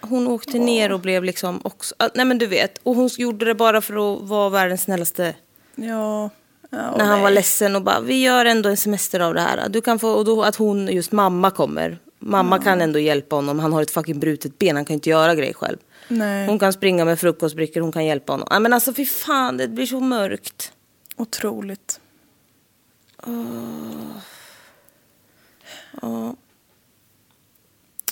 [0.00, 2.78] Hon åkte ner och blev liksom också, ah, nej men du vet.
[2.82, 5.34] Och hon gjorde det bara för att vara världens snällaste.
[5.74, 6.30] Ja.
[6.70, 7.22] ja när han nej.
[7.22, 9.68] var ledsen och bara, vi gör ändå en semester av det här.
[9.68, 11.98] Du kan få, och då att hon, just mamma kommer.
[12.18, 15.34] Mamma kan ändå hjälpa honom, han har ett fucking brutet ben, han kan inte göra
[15.34, 15.78] grejer själv.
[16.08, 16.46] Nej.
[16.46, 18.48] Hon kan springa med frukostbrickor, hon kan hjälpa honom.
[18.50, 20.72] Nej men alltså fy fan, det blir så mörkt.
[21.16, 22.00] Otroligt.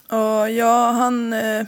[0.09, 1.32] Och ja, han...
[1.32, 1.66] Eh,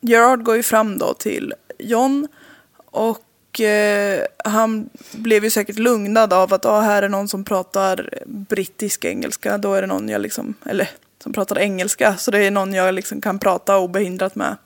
[0.00, 2.28] Gerard går ju fram då till John.
[2.76, 3.25] Och
[3.60, 9.04] eh, han blev ju säkert lugnad av att ah, här är någon som pratar brittisk
[9.04, 9.58] engelska.
[9.58, 10.54] Då är det någon jag liksom...
[10.66, 10.90] Eller
[11.22, 12.16] som pratar engelska.
[12.16, 14.56] Så det är någon jag liksom kan prata obehindrat med.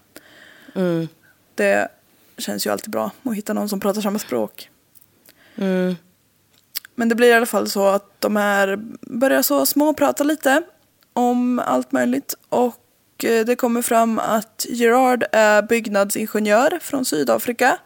[1.55, 1.88] Det
[2.38, 4.70] känns ju alltid bra att hitta någon som pratar samma språk.
[6.95, 10.62] Men det blir i alla fall så att de här börjar så småprata lite
[11.12, 12.34] om allt möjligt.
[12.49, 17.78] Och eh, det kommer fram att Gerard är byggnadsingenjör från Sydafrika.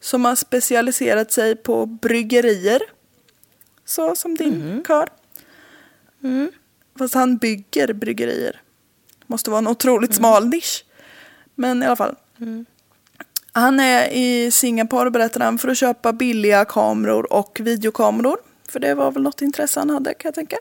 [0.00, 2.80] Som har specialiserat sig på bryggerier.
[3.84, 5.08] Så som din kar.
[6.98, 8.60] Fast han bygger bryggerier.
[9.26, 10.84] Måste vara en otroligt smal nisch.
[11.54, 12.16] Men i alla fall.
[13.52, 18.38] Han är i Singapore berättar han för att köpa billiga kameror och videokameror.
[18.68, 20.56] För det var väl något intresse han hade kan jag tänka.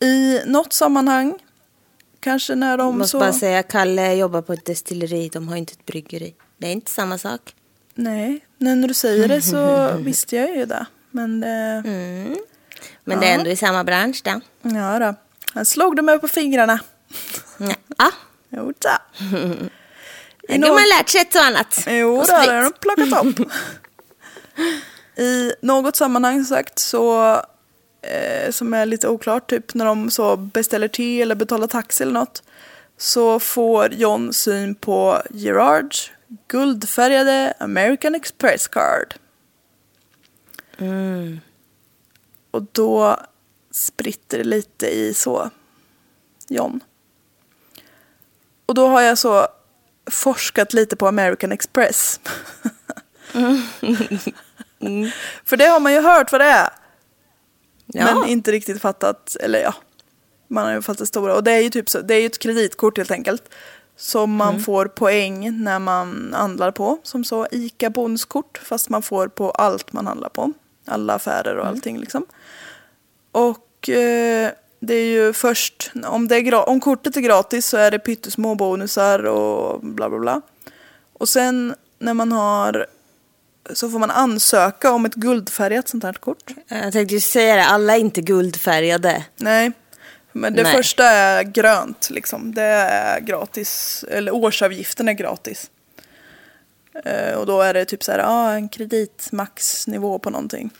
[0.00, 1.38] I något sammanhang,
[2.20, 3.18] kanske när de Jag måste så...
[3.18, 6.34] bara säga, Kalle jobbar på ett destilleri, de har inte ett bryggeri.
[6.58, 7.54] Det är inte samma sak.
[7.94, 10.86] Nej, nu när du säger det så visste jag ju det.
[11.10, 11.82] Men det...
[13.04, 14.40] Men det är ändå i samma bransch då.
[14.62, 15.14] Ja då.
[15.54, 16.80] Han slog de mig på fingrarna.
[17.98, 18.10] Ja,
[18.50, 18.90] Jo, då.
[20.48, 21.84] nu har man lärt sig ett och annat.
[21.86, 23.50] Jo, Och det har de plockat upp.
[25.18, 27.32] I något sammanhang sagt så,
[28.02, 32.12] eh, som är lite oklart, typ när de så beställer te eller betalar taxi eller
[32.12, 32.42] något,
[32.98, 36.10] så får John syn på Gerards
[36.48, 39.14] guldfärgade American Express card.
[42.50, 43.16] Och då
[43.70, 45.50] spritter det lite i så
[46.48, 46.80] John.
[48.66, 49.48] Och då har jag så
[50.10, 52.20] forskat lite på American Express.
[55.44, 56.68] För det har man ju hört vad det är.
[57.86, 58.14] Ja.
[58.14, 59.74] Men inte riktigt fattat, eller ja,
[60.48, 61.34] man har ju fattat stora.
[61.34, 63.54] Och det är ju typ så, det är ju ett kreditkort helt enkelt.
[64.00, 64.62] Som man Mm.
[64.62, 66.98] får poäng när man handlar på.
[67.02, 68.60] Som så ICA bonuskort.
[68.64, 70.52] Fast man får på allt man handlar på.
[70.86, 71.60] Alla affärer Mm.
[71.62, 72.26] och allting liksom.
[73.32, 77.90] Och eh, det är ju först, om, det är om kortet är gratis så är
[77.90, 80.40] det pyttesmå bonusar och bla bla bla.
[81.12, 82.86] Och sen när man har,
[83.72, 86.54] så får man ansöka om ett guldfärgat sånt här kort.
[86.68, 89.24] Jag tänkte ju säga det, alla är inte guldfärgade.
[89.36, 89.72] Nej,
[90.32, 90.76] men det Nej.
[90.76, 92.54] första är grönt liksom.
[92.54, 95.70] Det är gratis, eller årsavgiften är gratis.
[97.04, 100.70] Eh, och då är det typ så här, ja, en kreditmaxnivå på någonting.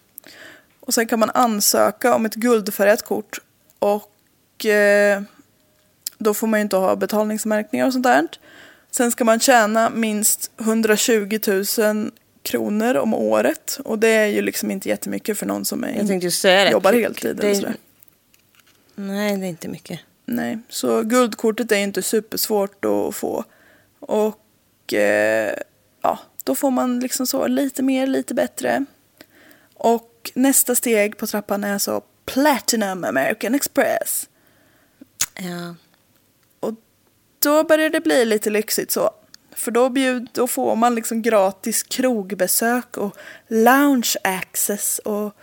[0.81, 3.41] Och sen kan man ansöka om ett guldfärgat kort
[3.79, 5.23] och eh,
[6.19, 8.29] då får man ju inte ha betalningsmärkningar och sånt där.
[8.91, 11.39] Sen ska man tjäna minst 120
[11.79, 12.11] 000
[12.43, 15.89] kronor om året och det är ju liksom inte jättemycket för någon som är
[16.71, 17.77] jobbar heltid Det eller sådär.
[18.99, 20.01] Nej, det är inte mycket.
[20.25, 23.45] Nej, så guldkortet är inte supersvårt att få.
[23.99, 25.55] Och eh,
[26.03, 28.85] ja, då får man liksom så lite mer, lite bättre.
[29.75, 34.29] Och nästa steg på trappan är så Platinum American Express.
[35.35, 35.75] Ja.
[36.61, 36.75] Och
[37.39, 39.11] då börjar det bli lite lyxigt så.
[39.53, 43.17] För då, bjud, då får man liksom gratis krogbesök och
[43.49, 45.35] lounge access och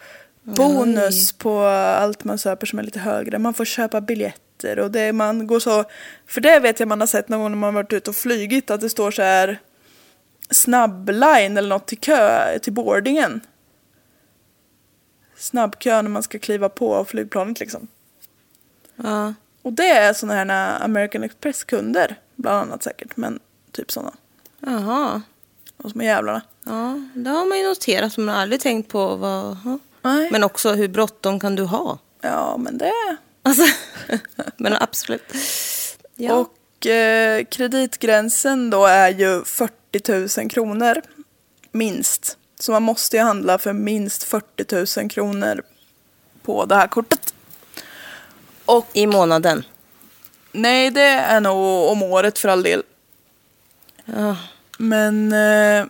[0.46, 3.40] bonus på allt man köper som är lite högre.
[3.40, 5.84] Man får köpa biljetter och det man går så...
[6.28, 8.72] För det vet jag man har sett någon gång när man varit ute och flygit
[8.72, 9.60] att det står så här
[10.50, 13.42] snabbline eller något till kö till boardingen.
[15.38, 17.88] Snabbkö när man ska kliva på flygplanet liksom.
[18.96, 19.34] ja.
[19.62, 23.40] Och det är sådana här American Express-kunder, bland annat säkert, men
[23.72, 24.14] typ sådana.
[24.60, 25.22] Jaha.
[25.78, 26.42] De små jävlarna.
[26.64, 28.18] Ja, det har man ju noterat.
[28.18, 29.58] Man har aldrig tänkt på vad...
[30.06, 30.28] Nej.
[30.32, 31.98] Men också hur bråttom kan du ha?
[32.22, 32.94] Ja, men det...
[33.44, 33.64] Alltså,
[34.58, 35.34] men absolut.
[36.16, 36.34] Ja.
[36.34, 41.02] Och eh, kreditgränsen då är ju 40 000 kronor,
[41.72, 42.38] minst.
[42.60, 45.62] Så man måste ju handla för minst 40 000 kronor
[46.42, 47.34] på det här kortet.
[48.66, 49.64] Och I månaden.
[50.52, 52.84] nej, det är nog om året för all del.
[54.06, 54.38] Ja.
[54.78, 55.86] Men eh,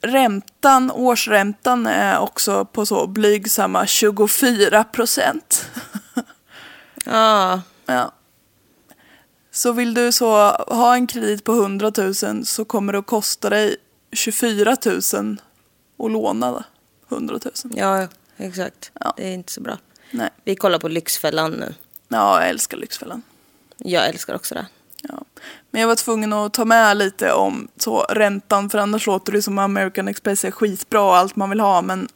[0.00, 5.70] räntan, årsräntan är också på så blygsamma 24 procent.
[7.04, 7.62] ja.
[7.86, 8.12] ja.
[9.50, 11.92] Så vill du så ha en kredit på 100
[12.22, 13.76] 000 så kommer det att kosta dig
[14.12, 14.76] 24
[15.14, 15.40] 000
[15.98, 16.64] att låna
[17.08, 17.52] 100 000.
[17.76, 18.90] Ja, exakt.
[19.00, 19.14] Ja.
[19.16, 19.78] Det är inte så bra.
[20.10, 20.30] Nej.
[20.44, 21.74] Vi kollar på Lyxfällan nu.
[22.08, 23.22] Ja, jag älskar Lyxfällan.
[23.76, 24.66] Jag älskar också det.
[25.02, 25.22] Ja.
[25.70, 29.42] Men jag var tvungen att ta med lite om så räntan för annars låter det
[29.42, 32.08] som American Express är skitbra och allt man vill ha men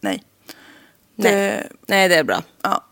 [0.00, 0.22] nej.
[1.16, 1.68] Det, Nej.
[1.86, 2.42] Nej, det är bra.
[2.62, 2.84] Ja.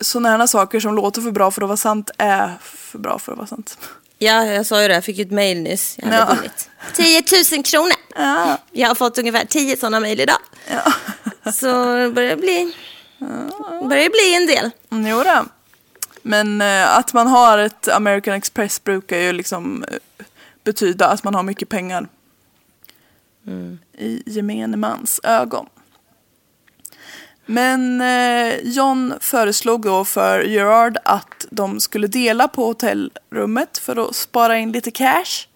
[0.00, 3.38] Sådana saker som låter för bra för att vara sant är för bra för att
[3.38, 3.78] vara sant.
[4.18, 4.94] Ja, jag sa ju det.
[4.94, 5.98] Jag fick ett mail nyss.
[5.98, 6.34] Jag hade Ja.
[6.36, 7.22] vunnit 10
[7.56, 7.92] 000 kronor.
[8.16, 8.58] Ja.
[8.72, 10.38] Jag har fått ungefär 10 sådana mail idag.
[10.70, 10.92] Ja.
[11.52, 12.74] Så det börjar bli,
[13.88, 14.70] börjar bli en del.
[14.92, 15.44] Mm, Jo då.
[16.26, 20.24] Men eh, att man har ett American Express brukar ju liksom eh,
[20.64, 22.08] betyda att man har mycket pengar.
[23.98, 25.66] I gemene mans ögon.
[27.46, 34.14] Men eh, John föreslog då för Gerard att de skulle dela på hotellrummet för att
[34.14, 35.46] spara in lite cash.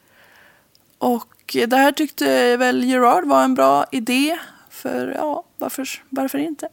[0.99, 4.39] Och det här tyckte väl Gerard var en bra idé.
[4.71, 6.69] För ja, varför, varför inte?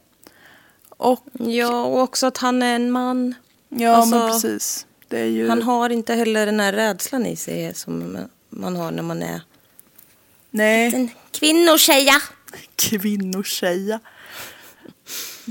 [0.88, 3.34] Och Ja, och också att han är en man.
[3.68, 4.86] Ja, Alltså, men precis.
[5.10, 5.48] Ju...
[5.48, 8.18] Han har inte heller den här rädslan i sig som
[8.50, 9.40] man har när man är
[10.50, 12.20] Nej, en kvinnotjeja.
[12.76, 14.00] kvinnotjeja.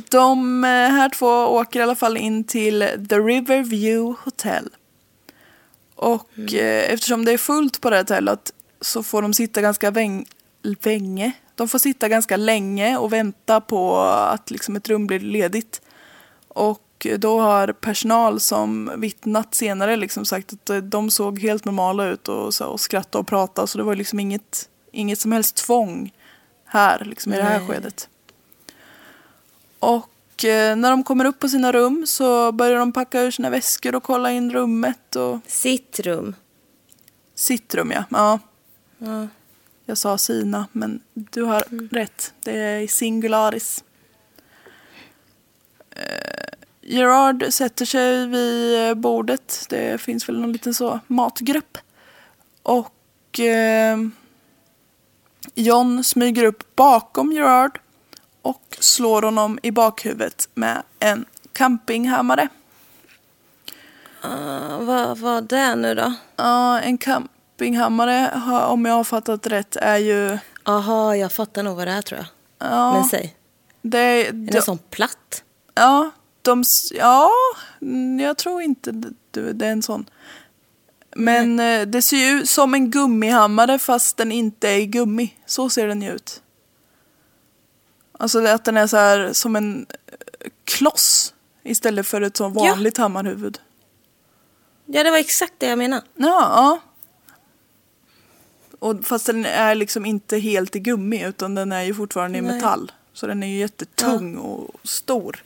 [0.10, 2.80] De eh, här två åker i alla fall in till
[3.10, 4.70] The Riverview Hotel.
[5.96, 9.92] Och eh, eftersom det är fullt på det här hotellet så får de sitta ganska
[9.92, 10.26] väng-
[10.84, 11.32] länge.
[11.56, 15.82] De får sitta ganska länge och vänta på att liksom ett rum blir ledigt.
[16.48, 16.82] Och
[17.18, 22.28] då har personal som vittnat senare liksom sagt att eh, de såg helt normala ut
[22.28, 23.68] och, så, och skrattade och pratade.
[23.68, 26.14] Så det var liksom inget, inget som helst tvång
[26.66, 27.68] här liksom, i det här Nej.
[27.68, 28.10] skedet.
[29.80, 33.50] Och eh, när de kommer upp på sina rum så börjar de packa ur sina
[33.50, 35.16] väskor och kolla in rummet.
[35.16, 35.40] Och...
[35.48, 36.36] Sitt rum.
[37.36, 38.04] Sitt rum, ja.
[38.10, 38.40] ja.
[38.98, 39.28] Ja.
[39.86, 41.64] Jag sa sina, men du har
[41.96, 42.34] rätt.
[42.44, 43.84] Det är singularis.
[46.88, 49.66] Gerard sätter sig vid eh, bordet.
[49.70, 51.78] Det finns väl någon liten så matgrupp.
[52.64, 53.98] Och eh,
[55.56, 57.80] John smyger upp bakom Gerard
[58.42, 62.48] och slår honom i bakhuvudet med en campinghammare.
[64.26, 66.14] Uh, vad var det nu då?
[66.36, 70.38] Ja, en campinghammare, om jag har fattat rätt, är ju...
[70.64, 72.28] Aha, jag fattar nog vad det är tror jag.
[72.70, 73.36] Ja, Men säg.
[73.82, 75.44] det, Är det, det sån platt?
[75.76, 76.12] Ja,
[76.46, 77.30] de, ja,
[77.82, 78.92] mm, jag tror inte
[79.32, 80.10] det, det är en sån.
[81.16, 85.34] Men eh, det ser ju ut som en gummihammare fast den inte är i gummi.
[85.46, 86.42] Så ser den ju ut.
[88.20, 92.48] Alltså det- att den är så här som en eh, kloss istället för ett så
[92.50, 93.60] vanligt hammarhuvud.
[94.86, 96.02] Ja, det var exakt det jag menade.
[96.16, 96.80] Ja, ja.
[98.80, 102.42] Och fast den är liksom inte helt i gummi utan den är ju fortfarande i
[102.42, 102.56] Nej.
[102.56, 102.92] metall.
[103.14, 105.44] Så den är ju jättetung och stor.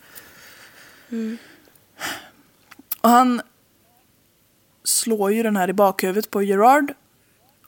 [3.02, 3.42] Och han
[4.84, 6.94] slår ju den här i bakhuvudet på Gerard.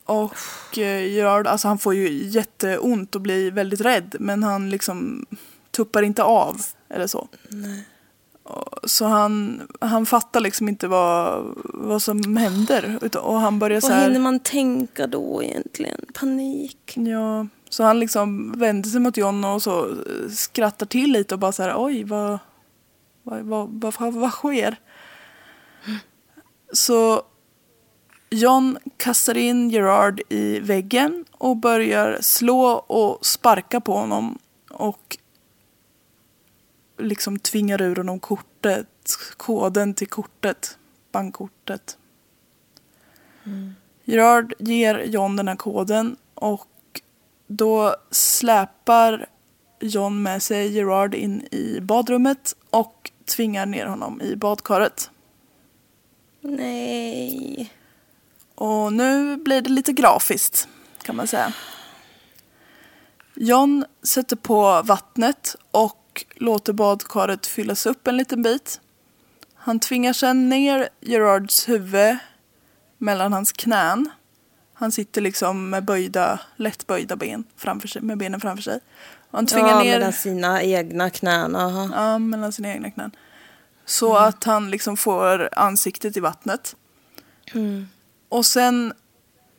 [0.06, 4.16] Och eh, Gerard, alltså han får ju jätteont och blir väldigt rädd.
[4.20, 5.26] Men han liksom
[5.72, 7.28] tuppar inte av eller så.
[8.44, 13.00] Och- Så han, han fattar liksom inte vad, vad som händer.
[13.18, 14.08] Och han börjar så Vad här...
[14.08, 16.06] hinner man tänka då egentligen?
[16.14, 16.94] Panik.
[16.96, 19.96] Ja, så han liksom vänder sig mot John och så
[20.36, 22.40] skrattar till lite och bara så här oj vad,
[23.24, 24.80] vad, vad, vad, vad, sker?
[26.74, 27.24] Så
[28.30, 34.38] John kastar in Gerard i väggen och börjar slå och sparka på honom
[34.70, 35.18] och
[36.98, 38.88] liksom tvingar ur honom kortet,
[39.38, 40.78] koden till kortet,
[41.12, 41.98] bankkortet.
[44.04, 46.68] Gerard ger John den här koden och
[47.48, 49.28] då släpar
[49.80, 55.10] John med sig Gerard in i badrummet och tvingar ner honom i badkaret.
[56.42, 57.74] Nej.
[58.56, 60.68] Och nu blir det lite grafiskt
[61.04, 61.54] kan man säga.
[63.34, 68.82] John sätter på vattnet och låter badkaret fyllas upp en liten bit.
[69.56, 72.18] Han tvingar sedan ner Gerards huvud
[72.98, 74.10] mellan hans knän.
[74.74, 78.80] Han sitter liksom med böjda, lätt böjda ben framför sig, med benen framför sig.
[79.32, 80.00] Han tvingar Ja, ner...
[80.00, 81.56] mellan sina egna knän.
[81.56, 81.90] Aha.
[81.96, 83.12] Ja, mellan sina egna knän.
[83.86, 86.76] Så att han liksom får ansiktet i vattnet.
[88.30, 88.94] Och sen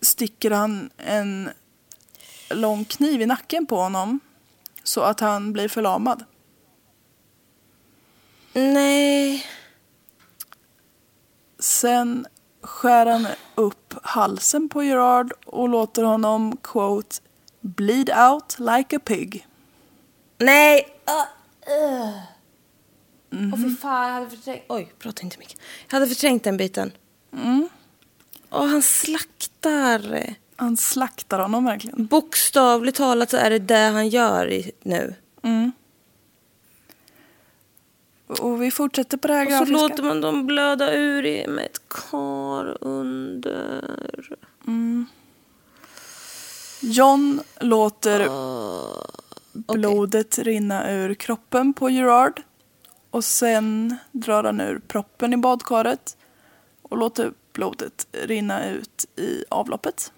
[0.00, 1.50] sticker han en
[2.50, 4.20] lång kniv i nacken på honom.
[4.82, 6.24] Så att han blir förlamad.
[8.52, 9.46] Nej.
[11.58, 12.26] Sen
[12.62, 17.16] skär han upp halsen på Gerard och låter honom quote
[17.60, 19.46] bleed out like a pig.
[20.42, 20.88] Nej.
[21.08, 21.14] Uh,
[21.74, 23.52] uh.
[23.52, 24.64] Åh fy fan, jag hade förträngt...
[24.68, 25.58] Oj, prata inte mycket.
[25.88, 26.92] Jag hade förträngt den biten.
[27.32, 27.68] Mm.
[28.50, 30.34] Åh, han slaktar.
[30.56, 32.06] Han slaktar honom verkligen.
[32.06, 35.14] Bokstavligt talat så är det det han gör i, nu.
[38.40, 39.82] Och vi fortsätter på det här Och så grafiska.
[39.88, 43.96] låter man dem blöda ur i med ett kar under.
[46.80, 48.28] John låter
[49.52, 52.42] blodet rinna ur kroppen på Gerard.
[53.10, 56.16] Och sen drar han ur proppen i badkaret
[56.82, 60.12] och låter blodet rinna ut i avloppet.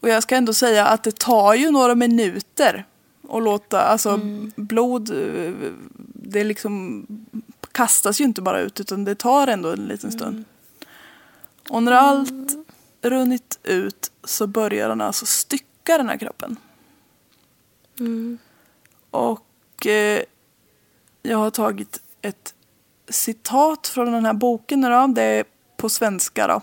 [0.00, 2.86] Och jag ska ändå säga att det tar ju några minuter
[3.28, 4.20] att låta, alltså
[4.56, 5.52] blod, eh,
[6.14, 7.06] det liksom
[7.72, 10.44] kastas ju inte bara ut utan det tar ändå en liten stund.
[11.70, 12.56] Och när allt
[13.02, 15.64] runnit ut så börjar han alltså stycka
[15.96, 16.56] den här kroppen.
[19.10, 20.22] Och eh,
[21.22, 22.54] jag har tagit ett
[23.08, 25.06] citat från den här boken då.
[25.06, 25.44] Det är
[25.76, 26.62] på svenska då.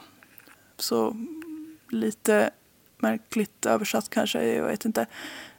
[0.77, 1.15] Så
[1.89, 2.51] lite
[2.97, 5.05] märkligt översatt kanske, jag vet inte.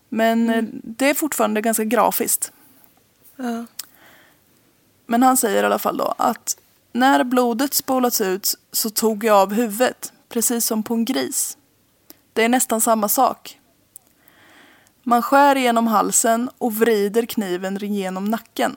[0.08, 2.52] Men eh, det är fortfarande ganska grafiskt.
[3.36, 3.64] Ja.
[5.06, 6.58] Men han säger i alla fall då att
[6.92, 11.56] när blodet spolats ut så tog jag av huvudet, precis som på en gris.
[12.36, 13.60] Det är nästan samma sak.
[15.02, 18.76] Man skär igenom halsen och vrider kniven genom nacken.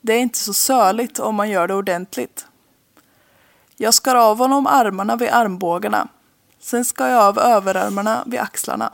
[0.00, 2.46] Det är inte så söligt om man gör det ordentligt.
[3.76, 6.08] Jag skar av honom armarna vid armbågarna.
[6.60, 8.92] Sen skar jag av överarmarna vid axlarna.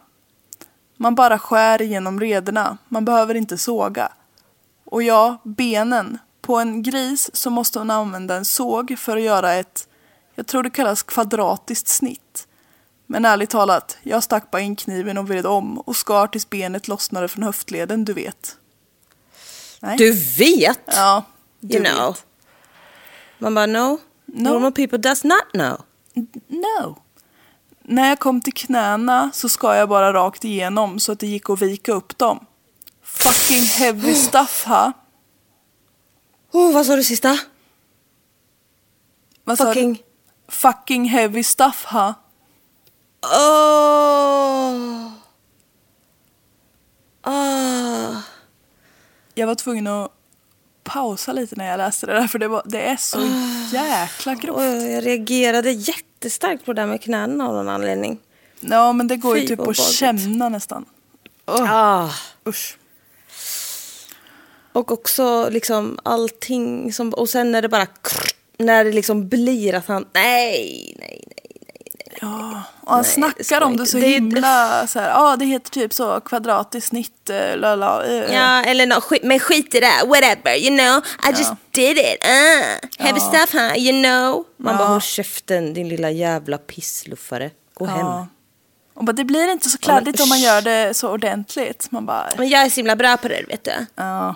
[0.96, 2.78] Man bara skär igenom rederna.
[2.88, 4.12] Man behöver inte såga.
[4.84, 6.18] Och ja, benen.
[6.40, 9.88] På en gris så måste man använda en såg för att göra ett,
[10.34, 12.48] jag tror det kallas kvadratiskt snitt.
[13.12, 16.89] Men ärligt talat, jag stack bara in kniven och vred om och skar tills benet
[16.89, 18.56] lossnade från höftleden, du vet.
[19.80, 19.97] Nej.
[19.97, 20.80] Du vet?
[20.86, 21.24] Ja,
[21.60, 22.09] du you know.
[22.09, 22.26] vet.
[23.39, 23.78] Man bara no.
[23.78, 23.98] No.
[24.24, 25.80] Normal people does not know.
[26.48, 26.97] No.
[27.82, 31.51] När jag kom till knäna så skar jag bara rakt igenom så att det gick
[31.51, 32.47] att vika upp dem.
[33.02, 34.93] Fucking heavy stuff ha.
[36.52, 37.39] Oh, vad sa du sista?
[39.44, 39.70] Vad sa du?
[39.70, 40.02] Fucking...
[40.48, 42.14] Fucking heavy stuff ha.
[43.23, 45.09] Oh.
[47.23, 48.23] Ah.
[49.35, 50.11] Jag var tvungen att
[50.85, 53.20] pausa lite när jag läste det där för det, var, det är så
[53.73, 54.62] jäkla grovt.
[54.62, 58.19] Jag reagerade jättestarkt på det där med knäna av någon anledning.
[58.61, 60.85] Ja men det går ju typ att känna nästan.
[61.47, 62.11] Ugh, Ah.
[62.49, 62.78] usch.
[64.73, 67.15] Och också liksom allting som...
[67.15, 67.86] Och sen när det bara...
[68.59, 70.07] När det liksom blir att han...
[70.12, 71.22] Nej, nej.
[72.24, 75.70] Ja, och han Nej, snackar om det så det himla så här, ja det heter
[75.70, 78.35] typ så kvadratiskt snitt, eh, lala, eh.
[78.35, 82.24] Ja, eller no, skit, men skit i det, whatever, you know, I just did it,
[82.24, 84.44] uh, heavy stuff huh, you know.
[84.57, 84.78] Man Ja.
[84.78, 87.99] bara, håll käften din lilla jävla pissluffare, gå hem.
[88.07, 88.27] Ja.
[88.94, 91.89] Och bara, det blir inte så Ja, men kladdigt om man gör det så ordentligt.
[91.90, 93.86] Man bara, Men jag är så himla bra på det, vet du.
[93.94, 94.35] ja.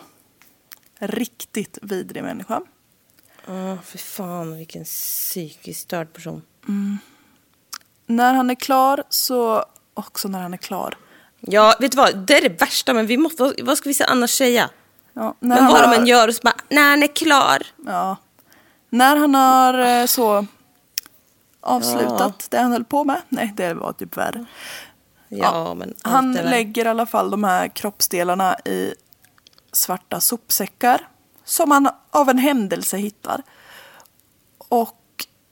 [0.98, 2.60] Riktigt vidrig människa.
[3.46, 6.42] Ja, för fan vilken psykiskt störd person.
[8.06, 9.64] När han är klar så,
[9.94, 10.94] också när han är klar.
[11.40, 14.30] Ja, vet du vad, det är det värsta, men vi måste, vad, ska vi annars
[14.30, 14.70] säga?
[15.12, 17.62] Ja, när Men vad de än gör, så bara, när han är klar.
[17.86, 18.16] Ja.
[18.90, 20.46] När han har eh, så
[21.60, 23.22] avslutat det han höll på med.
[23.28, 24.44] Nej, det var typ värre.
[25.28, 28.94] Ja, men allt Han lägger i alla fall de här kroppsdelarna i
[29.72, 31.08] svarta sopsäckar.
[31.44, 33.42] Som han av en händelse hittar.
[34.68, 34.98] Och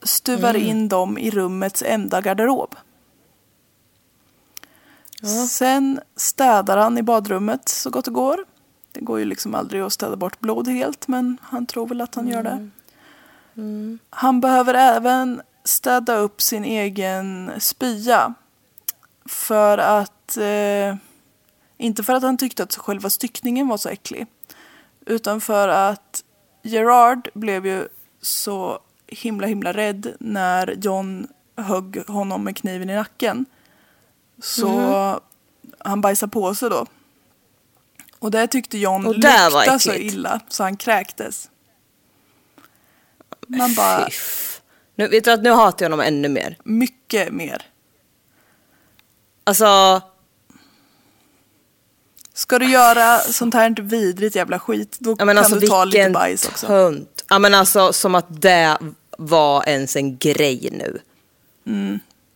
[0.05, 0.63] stuvar Mm.
[0.69, 2.75] in dem i rummets enda garderob.
[5.49, 8.45] Sen städar han i badrummet så gott det går.
[8.93, 12.15] Det går ju liksom aldrig att städa bort blod helt men han tror väl att
[12.15, 12.71] han gör det.
[14.11, 18.35] Han behöver även städa upp sin egen spya.
[19.27, 20.97] För att, eh,
[21.77, 24.27] inte för att han tyckte att själva styckningen var så äcklig.
[25.07, 26.25] Utan för att
[26.63, 27.89] Gerard blev ju
[28.23, 28.79] så
[29.15, 31.27] himla himla rädd när John
[31.57, 33.47] högg honom med kniven i nacken.
[34.43, 35.21] Så
[35.79, 36.87] han bajsade på sig då.
[38.19, 41.51] Och det tyckte John Och luktade så illa så han kräktes.
[43.47, 44.61] Man bara, Fy f-
[44.95, 46.59] Nu, vet du att nu hatar jag honom ännu mer.
[46.65, 47.63] mycket mer.
[49.45, 50.01] Alltså,
[52.37, 55.85] Ska du göra sånt här vidrigt jävla skit, då ja, men kan alltså du ta
[55.85, 56.67] lite bajs också.
[56.67, 57.25] tönt.
[57.29, 58.79] Ja men alltså som att det
[59.19, 61.01] var ens en grej nu.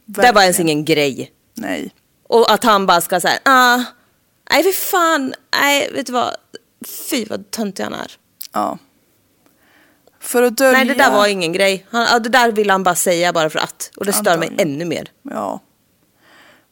[0.07, 1.33] det var ens ingen grej.
[1.55, 1.95] Nej.
[2.29, 3.83] Och att han bara ska säga, ah,
[4.51, 6.35] nej för fan, nej vet du vad,
[7.11, 8.13] fy vad töntig han är.
[8.53, 8.79] Ja.
[10.21, 10.79] För att dölja...
[10.79, 11.87] Nej det där var ingen grej.
[11.91, 13.91] Han, det där ville han bara säga bara för att.
[13.97, 14.75] Och det stör mig Antagligen.
[14.75, 15.11] ännu mer.
[15.23, 15.61] Ja.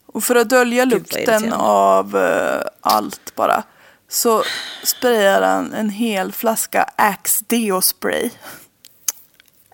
[0.05, 3.63] Och för att dölja Gud, lukten av eh, allt bara
[4.09, 4.43] så
[4.83, 8.29] sprayar han en hel flaska Axe Deo Spray.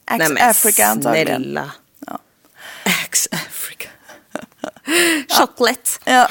[0.06, 1.28] Axe nej men Africa antagligen.
[1.28, 1.72] snälla.
[2.08, 2.20] Ja.
[2.86, 3.90] Axe Africa.
[5.40, 5.90] Chocolate.
[6.04, 6.28] Ja,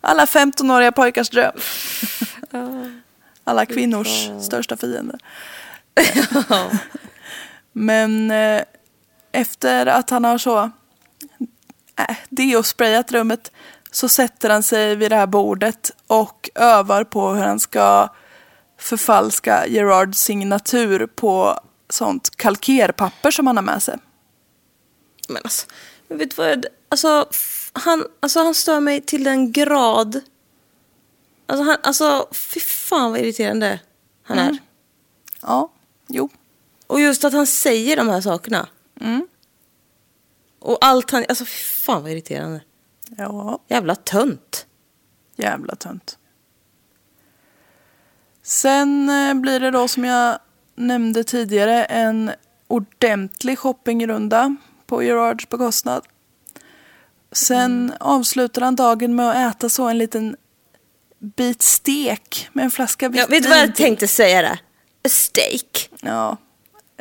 [0.00, 1.52] alla 15-åriga pojkars dröm.
[3.44, 5.18] Alla kvinnors största fiende.
[7.72, 8.62] Men eh,
[9.32, 10.70] efter att han har så
[11.96, 13.52] äh, deosprayat rummet
[13.90, 18.08] så sätter han sig vid det här bordet och övar på hur han ska
[18.78, 21.60] förfalska Gerards signatur på
[21.94, 23.98] sånt kalkerpapper som han har med sig.
[25.28, 25.66] Men alltså,
[26.08, 26.66] men vet du vad?
[26.88, 27.28] Alltså,
[27.72, 30.20] han, alltså han stör mig till den grad.
[31.46, 33.80] Alltså, han, alltså fy fan vad irriterande
[34.22, 34.58] han är.
[35.40, 35.72] Ja,
[36.08, 36.28] jo.
[36.86, 38.68] Och just att han säger de här sakerna.
[40.58, 42.60] Och allt han, alltså fy fan vad irriterande.
[43.16, 43.58] Ja.
[43.68, 44.66] Jävla tönt.
[45.36, 46.18] Jävla tönt.
[48.42, 50.38] Sen eh, blir det då som jag
[50.74, 52.30] nämnde tidigare en
[52.68, 54.56] ordentlig shoppingrunda
[54.86, 56.02] på Gerards bekostnad.
[57.32, 60.36] Sen avslutar han dagen med att äta så en liten
[61.18, 64.58] bit stek med en flaska Ja, vitt vet du vad jag tänkte säga där?
[65.04, 65.90] A steak.
[66.00, 66.36] Ja,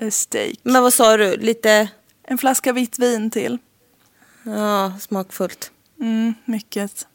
[0.02, 0.60] a steak.
[0.64, 1.38] Men vad sa du?
[1.38, 1.90] Lite...
[2.28, 3.58] En flaska vitt vin till.
[4.44, 5.72] Ja, smakfullt.
[6.00, 7.08] Mm, mycket.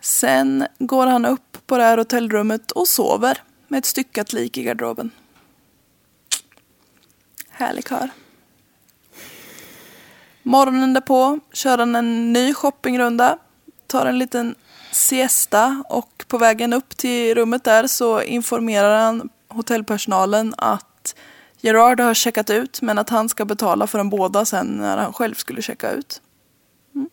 [0.00, 4.62] Sen går han upp på det här hotellrummet och sover med ett styckat lik i
[4.62, 5.10] garderoben.
[7.58, 8.10] Härlig kar.
[10.42, 13.38] Morgonen därpå kör han en ny shoppingrunda,
[13.86, 14.54] tar en liten
[14.92, 21.14] siesta och på vägen upp till rummet där så informerar han hotellpersonalen att
[21.60, 25.12] Gerard har checkat ut men att han ska betala för dem båda sen när han
[25.12, 26.22] själv skulle checka ut.
[26.94, 27.08] Mm.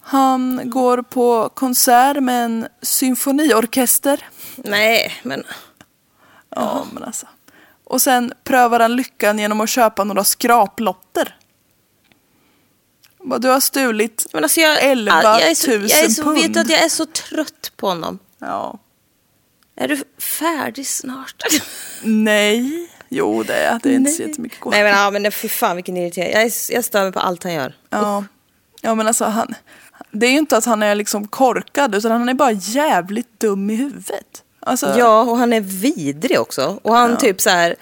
[0.00, 4.24] Han går på konsert med en symfoniorkester.
[4.56, 5.44] Nej, men...
[6.56, 7.26] Ja, men alltså.
[7.90, 11.36] Och sen prövar han lyckan genom att köpa några skraplotter.
[13.18, 16.22] Vad Du har stulit men alltså jag, 11 000 jag är så, jag är så,
[16.22, 16.38] pund.
[16.38, 18.18] Vet du att jag är så trött på honom?
[18.38, 18.78] Ja.
[19.76, 21.42] Är du färdig snart?
[22.02, 22.88] Nej.
[23.08, 23.88] Jo, det är det.
[23.88, 24.72] är inte så jättemycket kvar.
[24.72, 26.40] Nej men, ja, men fy fan vilken irriterande.
[26.40, 27.76] Jag, jag stör mig på allt han gör.
[27.90, 28.24] Ja.
[28.80, 29.54] ja, men alltså han...
[30.10, 33.70] Det är ju inte att han är liksom korkad, utan han är bara jävligt dum
[33.70, 34.44] i huvudet.
[34.60, 36.80] Alltså, Ja, och han är vidrig också.
[36.82, 37.76] Och han typ så här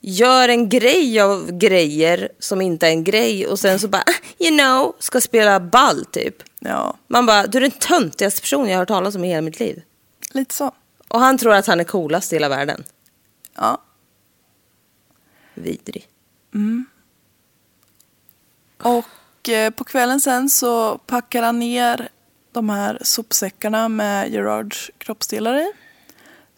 [0.00, 4.44] gör en grej av grejer som inte är en grej och sen så bara, "Ah,
[4.44, 6.36] you know, ska spela ball typ.
[6.60, 9.40] ja, Man bara, du är den töntigaste personen jag har hört talas om i hela
[9.42, 9.82] mitt liv.
[10.32, 10.72] lite så.
[11.08, 12.84] Och han tror att han är coolast i hela världen.
[13.56, 13.78] Ja.
[15.54, 16.08] Vidrig.
[18.82, 22.08] Och eh, på kvällen sen så packar han ner
[22.52, 25.72] de här sopsäckarna med Gerards kroppsdelar i.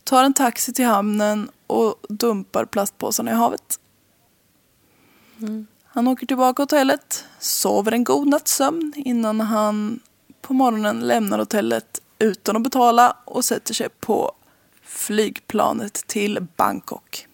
[0.07, 3.81] Tar en taxi till hamnen och dumpar plastpåsarna i havet.
[5.85, 10.01] Han åker tillbaka till hotellet, sover en god natts sömn innan han
[10.41, 14.33] på morgonen lämnar hotellet utan att betala och sätter sig på
[14.83, 17.27] flygplanet till Bangkok.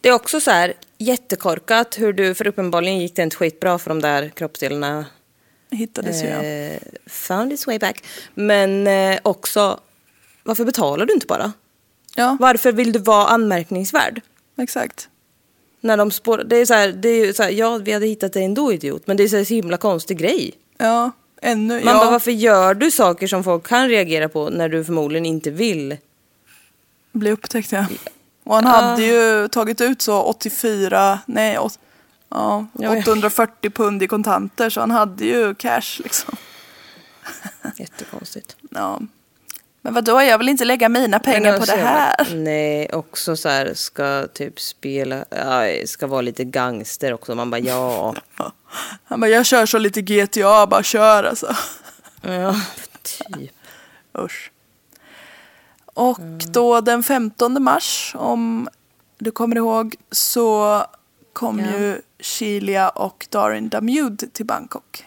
[0.00, 3.90] Det är också så här jättekorkat hur du, för uppenbarligen gick det inte skitbra för
[3.90, 5.06] de där kroppsdelarna
[5.70, 6.42] Hittades ju, ja.
[6.42, 8.04] eh, found its way back.
[8.34, 9.80] Men eh, också,
[10.44, 11.52] varför betalar du inte bara?
[12.16, 14.20] Ja, Varför vill du vara anmärkningsvärd?
[14.58, 15.08] exakt.
[15.80, 18.32] När de spår, det är så här, det är så här, ja vi hade hittat
[18.32, 20.52] dig ändå idiot, men det är så här, så himla konstig grej.
[20.78, 21.10] Ja,
[21.42, 21.74] ännu.
[21.84, 21.98] Man ja.
[22.00, 25.96] bara, varför gör du saker som folk kan reagera på när du förmodligen inte vill?
[27.12, 27.86] Bli upptäckt ja.
[28.44, 31.78] Och han hade ju tagit ut så 84, nej, åt,
[32.28, 36.36] ja, Ja, men- 840 pund i kontanter så han hade ju cash liksom.
[37.76, 38.56] Jättekonstigt.
[38.70, 39.00] Ja.
[39.86, 42.16] Men vadå, jag vill inte lägga mina pengar på det här.
[42.18, 47.34] bara, Nej, också så här, ska typ spela, ja, ska vara lite gangster också.
[47.34, 48.14] Man bara, ja.
[49.04, 51.56] Han bara, jag kör så lite GTA, bara kör alltså.
[52.22, 52.56] ja
[53.02, 53.50] typ.
[54.18, 54.50] Usch.
[55.86, 56.20] Och
[56.52, 58.68] då den 15 mars, om
[59.18, 60.82] du kommer ihåg, så
[61.32, 61.66] kom Ja.
[61.78, 65.04] ju Sheila och Darin Damude till Bangkok.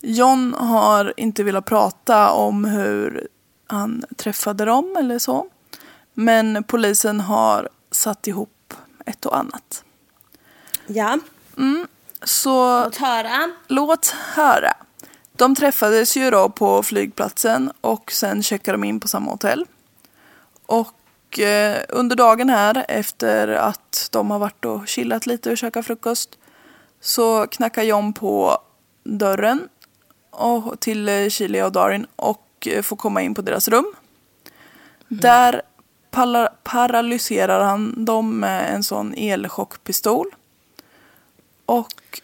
[0.00, 3.28] John har inte velat prata om hur
[3.66, 5.46] han träffade dem eller så.
[6.14, 8.74] Men polisen har satt ihop
[9.06, 9.84] ett och annat.
[10.86, 11.18] Ja,
[12.22, 13.50] Så låt höra.
[13.68, 14.72] Låt höra.
[15.32, 19.66] De träffades ju då på flygplatsen och sen checkade de in på samma hotell.
[20.66, 25.86] Och eh, under dagen här efter att de har varit och chillat lite och käkat
[25.86, 26.38] frukost
[27.00, 28.58] så knackar John på
[29.04, 29.68] dörren
[30.30, 33.94] och, till eh, Chile och Darin och eh, får komma in på deras rum.
[35.08, 35.62] Där
[36.10, 40.26] pala- paralyserar han dem med en sån elchockpistol.
[41.66, 42.20] Och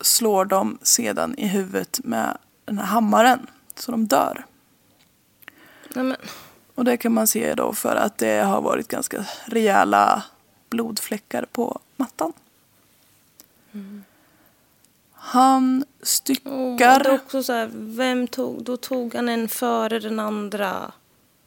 [0.00, 3.46] slår dem sedan i huvudet med den här hammaren.
[3.74, 4.46] Så de dör.
[5.94, 6.16] Nej, men,
[6.74, 10.22] Och det kan man se då för att det har varit ganska rejäla
[10.70, 12.32] blodfläckar på mattan.
[15.28, 17.00] Han oh, styckar.
[17.00, 20.92] är också så här, vem tog, då tog han en före den andra.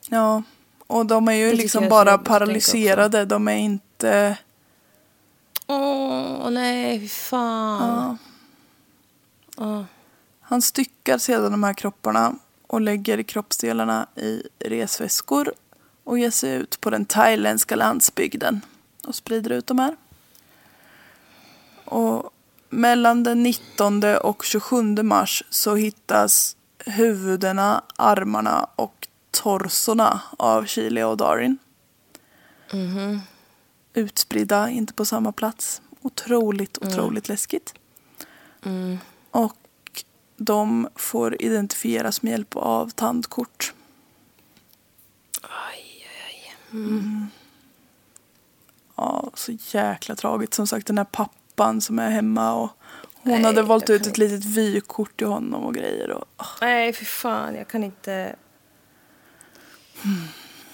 [0.09, 0.43] Ja,
[0.87, 3.25] och de är ju Det liksom jag bara paralyserade.
[3.25, 4.37] De är inte...
[5.67, 8.17] Åh, nej, fy fan.
[9.57, 9.83] Åh.
[10.41, 12.35] Han styckar sedan de här kropparna
[12.67, 15.53] och lägger kroppsdelarna i resväskor
[16.03, 18.61] och ger sig ut på den thailändska landsbygden
[19.07, 19.95] och sprider ut de här.
[21.85, 22.33] Och
[22.69, 26.55] mellan den 19 och 27 mars så hittas
[26.85, 31.57] huvudena, armarna och torsorna av Chile och Darin.
[33.93, 35.81] Utspridda, inte på samma plats.
[36.01, 37.73] Otroligt, otroligt läskigt.
[39.31, 40.03] Och
[40.37, 43.73] de får identifieras med hjälp av tandkort.
[46.71, 47.27] Mm.
[48.95, 50.53] Ja, så jäkla tragiskt.
[50.53, 51.38] Som sagt den här pappan
[51.81, 52.69] som är hemma och
[53.23, 56.11] hon Nej, hade valt ut ett litet vykort till honom och grejer.
[56.11, 56.25] Och.
[56.61, 58.35] Nej, för fan, jag kan inte...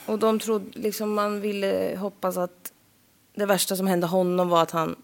[0.05, 2.73] Och de trodde, liksom man ville hoppas att
[3.35, 4.95] det värsta som hände honom var att han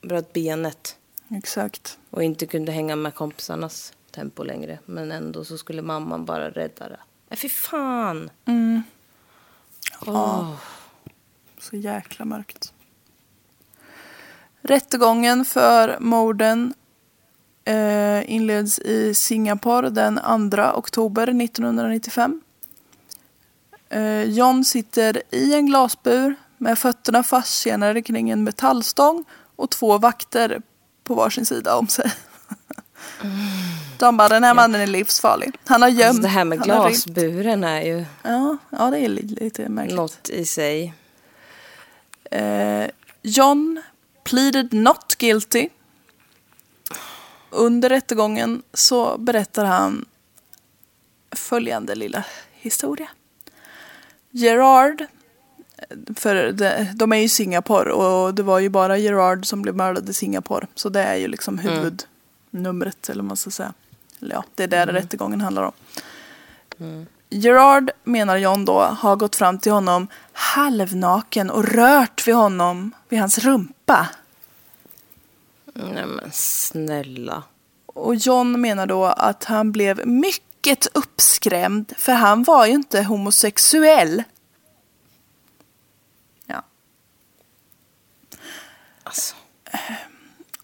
[0.00, 0.96] bröt benet
[1.30, 1.98] Exakt.
[2.10, 4.78] och inte kunde hänga med kompisarnas tempo längre.
[4.84, 7.00] Men ändå så skulle mamman bara rädda det.
[7.28, 8.30] Nej, fy fan!
[10.06, 10.54] Åh.
[11.58, 12.72] Så jäkla mörkt.
[14.62, 16.74] Rättegången för morden
[17.64, 20.20] eh, inleds i Singapore den
[20.50, 22.40] 2 oktober 1995.
[23.88, 29.24] Eh, John sitter i en glasbur med fötterna fasttjänade kring en metallstång
[29.56, 30.62] och två vakter
[31.04, 32.12] på varsin sida om sig.
[33.98, 35.58] De bara, den här mannen är livsfarlig.
[35.64, 36.08] Han har gömt.
[36.08, 39.96] Alltså det här med glasburen är ju Ja, ja, det är lite, lite märkligt.
[39.96, 40.94] något i sig.
[42.30, 42.86] Eh,
[43.22, 43.82] John
[44.28, 45.68] pleaded not guilty.
[47.50, 50.04] Under rättegången så berättar han
[51.30, 53.08] följande lilla historia.
[54.30, 55.04] Gerard,
[56.16, 56.52] för
[56.94, 60.12] de, är ju i Singapore och det var ju bara Gerard som blev mördad i
[60.12, 60.66] Singapore.
[60.74, 63.72] Så det är ju liksom huvudnumret eller vad man ska säga.
[64.20, 65.72] Eller ja, det är det rättegången handlar om.
[67.30, 73.20] Gerard, menar John då, har gått fram till honom halvnaken och rört vid honom, vid
[73.20, 74.08] hans rumpa.
[75.78, 77.42] Nej men snälla.
[77.86, 84.22] Och John menar då att han blev mycket uppskrämd för han var ju inte homosexuell.
[86.46, 86.62] Ja.
[89.02, 89.34] Alltså.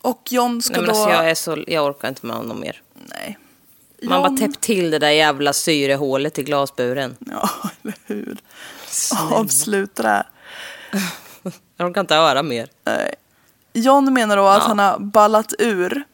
[0.01, 1.01] Och John ska Nej, men då...
[1.01, 2.83] alltså jag, är så, jag orkar inte med honom mer.
[2.95, 3.39] Nej.
[4.03, 7.17] Man bara John- täppt till det där jävla syrehålet i glasburen.
[7.21, 7.51] Ja,
[7.83, 8.39] eller hur.
[9.31, 10.27] Avsluta det här.
[11.77, 12.69] Jag orkar inte höra mer.
[13.75, 14.69] John menar då att Ja.
[14.69, 16.05] han har ballat ur.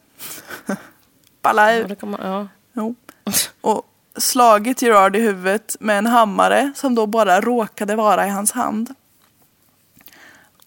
[1.41, 1.87] Balla Ja, ur.
[1.87, 2.47] det kan man, ja.
[2.73, 2.95] Jo.
[3.61, 3.83] Och
[4.17, 8.95] slagit Gerard i huvudet med en hammare som då bara råkade vara i hans hand.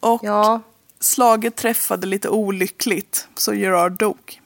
[0.01, 0.61] Och ja.
[1.01, 4.41] slaget träffade lite olyckligt så Gerard dog.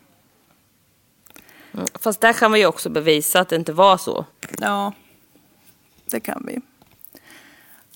[1.73, 1.87] Mm.
[2.01, 4.27] Fast där kan vi ju också bevisa att det inte var så.
[4.59, 4.93] Ja,
[6.05, 6.61] det kan vi.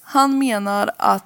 [0.01, 1.25] Han menar att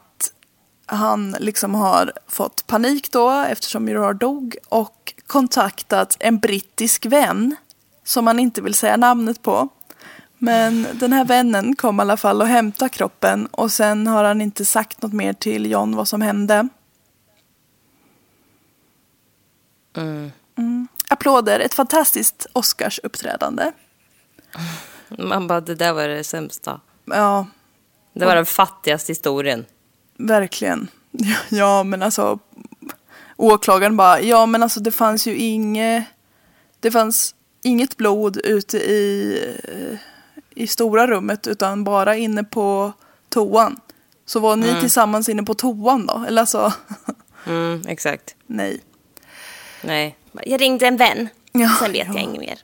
[0.87, 7.57] han liksom har fått panik då eftersom Gerard dog och kontaktat en brittisk vän
[8.05, 9.69] som han inte vill säga namnet på.
[10.39, 14.41] Men den här vännen kom i alla fall och hämtade kroppen och sen har han
[14.41, 16.69] inte sagt något mer till John vad som hände.
[19.97, 20.89] Mm.
[21.09, 23.73] Applåder, ett fantastiskt Oscarsuppträdande.
[25.09, 26.81] Man bara, det där var det sämsta.
[27.05, 27.47] Ja,
[28.13, 29.65] Det var den fattigaste historien.
[30.19, 30.89] Verkligen.
[31.49, 32.39] Ja, men alltså
[33.37, 36.05] åklagaren bara, ja men alltså det fanns ju inget,
[36.81, 39.99] det fanns inget blod ute i, eh,
[40.63, 42.93] i stora rummet utan bara inne på
[43.29, 43.81] toan.
[44.27, 46.25] Så var ni tillsammans inne på toan då?
[46.29, 46.73] Eller alltså,
[47.47, 48.35] Mm, exakt.
[48.47, 48.81] nej.
[49.83, 50.17] Nej.
[50.45, 51.29] Jag ringde en vän.
[51.53, 52.13] Ja, Sen vet ja.
[52.15, 52.59] jag inget mer.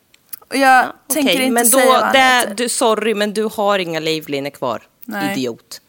[0.51, 4.01] Jag Okej, tänker inte men då, säga han det, du, sorry, men du har inga
[4.01, 4.83] livlinor kvar.
[5.05, 5.33] Nej.
[5.33, 5.81] Idiot.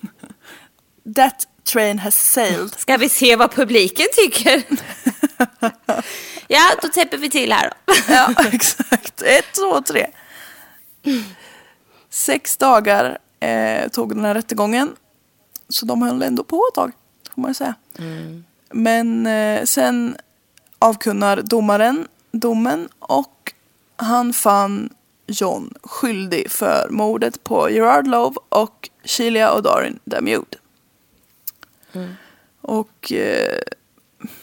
[1.14, 2.74] That train has sailed.
[2.74, 4.62] Ska vi se vad publiken tycker?
[6.48, 7.94] ja, då täpper vi till här då.
[8.08, 9.22] Ja, exakt.
[9.22, 10.06] Ett, två, tre.
[12.10, 14.96] Sex dagar eh, tog den här rättegången.
[15.68, 16.92] Så de höll ändå på ett tag,
[17.34, 17.74] får man säga.
[18.70, 20.16] Men eh, sen
[20.78, 23.52] avkunnar domaren domen och
[23.96, 24.90] han fann
[25.26, 29.98] John skyldig för mordet på Gerard Love och Sheila och Darin
[32.60, 33.58] Och eh,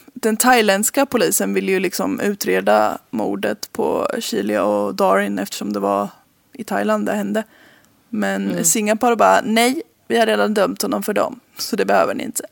[0.04, 6.08] den thailändska polisen ville ju liksom utreda mordet på Sheila och Darin eftersom det var
[6.52, 7.44] i Thailand det hände.
[8.08, 12.24] Men Singapore bara nej, vi har redan dömt honom för dem, så det behöver ni
[12.24, 12.44] inte.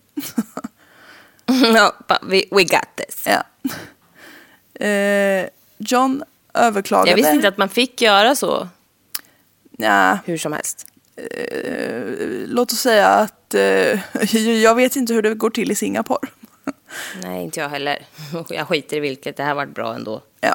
[1.46, 3.26] no, but we, we got this.
[3.26, 3.44] ja.
[4.86, 5.48] eh,
[5.78, 6.22] John
[6.54, 7.10] överklagade.
[7.10, 8.68] Jag visste inte att man fick göra så
[9.78, 10.86] Nja, hur som helst.
[12.46, 16.28] Låt oss säga att eh, jag vet inte hur det går till i Singapore.
[17.22, 18.06] Nej, inte jag heller.
[18.48, 20.22] Jag skiter i vilket, det här varit bra ändå.
[20.40, 20.54] ja.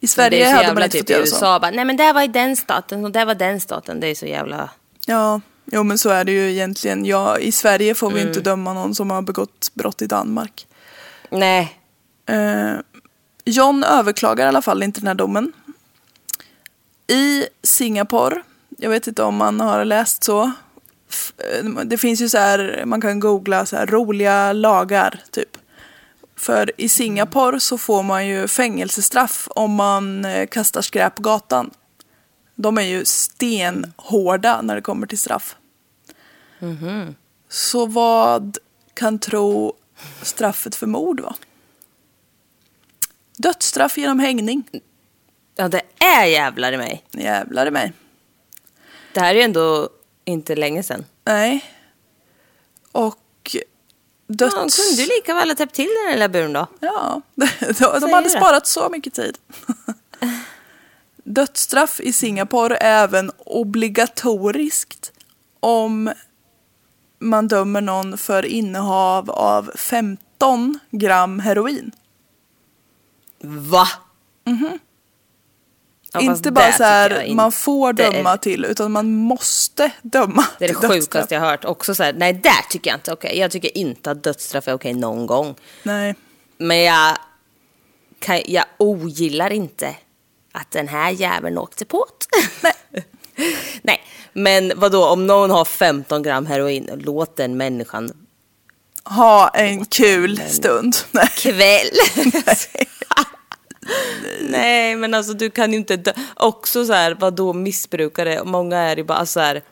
[0.00, 1.36] I Sverige hade jävla man inte typ fått göra så.
[1.36, 4.00] USA bara, nej men det var i den staten och det var den staten.
[4.00, 4.70] Det är så jävla...
[5.06, 7.04] Ja, jo men så är det ju egentligen.
[7.04, 8.28] Ja, I Sverige får vi Mm.
[8.28, 10.66] inte döma någon som har begått brott i Danmark.
[11.30, 11.78] Nej.
[12.26, 12.72] Eh,
[13.44, 15.52] John överklagar i alla fall inte den här domen.
[17.06, 18.42] I Singapore,
[18.76, 20.42] jag vet inte om man har läst så,
[21.38, 25.58] eh, det finns ju så här, man kan googla så här roliga lagar typ.
[26.36, 31.70] För i Singapore så får man ju fängelsestraff om man eh, kastar skräp på gatan.
[32.54, 35.56] De är ju stenhårda när det kommer till straff.
[37.48, 38.58] Så vad
[38.94, 39.74] kan tro
[40.22, 41.34] straffet för mord var?
[43.36, 44.64] Dödsstraff genom hängning.
[45.54, 47.04] Ja, det är jävlar i mig.
[47.12, 47.92] Jävlar i mig.
[49.16, 49.88] Det här är ju ändå
[50.24, 51.04] inte länge sedan.
[51.24, 51.64] Nej.
[52.92, 53.56] Och
[54.26, 54.54] döds...
[54.54, 56.66] Ja, de kunde ju lika väl ha täppt till den lilla buren då.
[56.80, 58.30] Ja, de, de hade det.
[58.30, 59.38] sparat så mycket tid.
[61.24, 65.12] Dödsstraff i Singapore är även obligatoriskt
[65.60, 66.12] om
[67.18, 71.92] man dömer någon för innehav av 15 gram heroin.
[73.40, 73.88] Va?
[76.24, 80.44] Ja, inte bara så här, man får inte är- döma till, utan man måste döma
[80.58, 81.64] Det är det sjukaste jag har hört.
[81.64, 83.38] Också så här, nej där tycker jag inte okej.
[83.38, 85.54] Jag tycker inte att dödsstraff är okej någon gång.
[85.82, 86.14] Nej.
[86.58, 87.16] Men jag,
[88.18, 89.94] kan, jag ogillar inte
[90.52, 92.06] att den här jäveln åkte på
[92.60, 92.72] det.
[93.82, 94.00] Nej.
[94.32, 98.12] Men vad då om någon har 15 gram heroin, låt den människan
[99.04, 100.96] Ha en kul stund.
[101.10, 101.28] Nej.
[101.36, 101.90] kväll.
[102.46, 102.88] Nej,
[104.96, 106.12] men alltså du kan ju inte dö.
[106.34, 109.62] Också så här, vad då missbrukare, många är ju bara så här.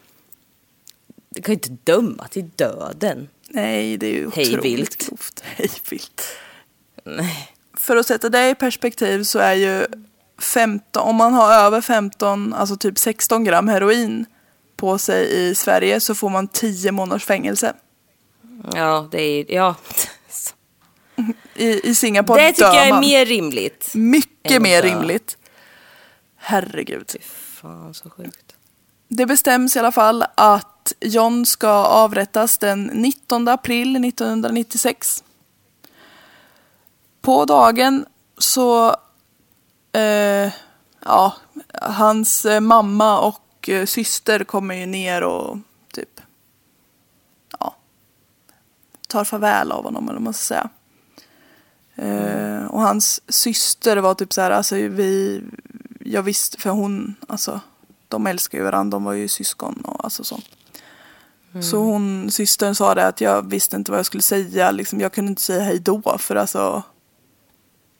[1.28, 3.28] Du kan ju inte döma till döden.
[3.48, 5.08] Nej, det är ju Hej otroligt vilt.
[5.08, 5.40] grovt.
[5.44, 6.22] Hej vilt.
[7.04, 7.48] Nej.
[7.74, 9.86] För att sätta det i perspektiv så är ju
[10.38, 14.26] 15, om man har över 15, alltså typ 16 gram heroin
[14.76, 17.72] på sig i Sverige så får man 10 månaders fängelse.
[18.74, 19.74] Ja, det är, ja.
[21.54, 23.00] I, i Singapore Det tycker dör jag är man.
[23.00, 23.90] mer rimligt.
[23.94, 24.88] Mycket mer dö.
[24.88, 25.38] rimligt.
[26.36, 27.10] Herregud.
[27.10, 28.56] Fy fan så sjukt.
[29.08, 35.24] Det bestäms i alla fall att John ska avrättas den 19 april 1996.
[37.20, 38.06] På dagen
[38.38, 38.96] så,
[39.92, 40.52] eh,
[41.04, 41.34] ja,
[41.82, 45.58] hans mamma och eh, syster kommer ju ner och
[45.92, 46.20] typ,
[47.58, 47.74] ja,
[49.08, 50.68] tar farväl av honom eller vad man ska säga.
[51.96, 55.42] Eh, och hans syster var typ så här, alltså vi,
[56.00, 57.60] jag visste, för hon, alltså
[58.08, 60.40] de älskar ju varandra, de var ju syskon och alltså så.
[61.62, 65.12] Så hon, systern sa det att jag visste inte vad jag skulle säga, liksom, jag
[65.12, 66.82] kunde inte säga hej då för alltså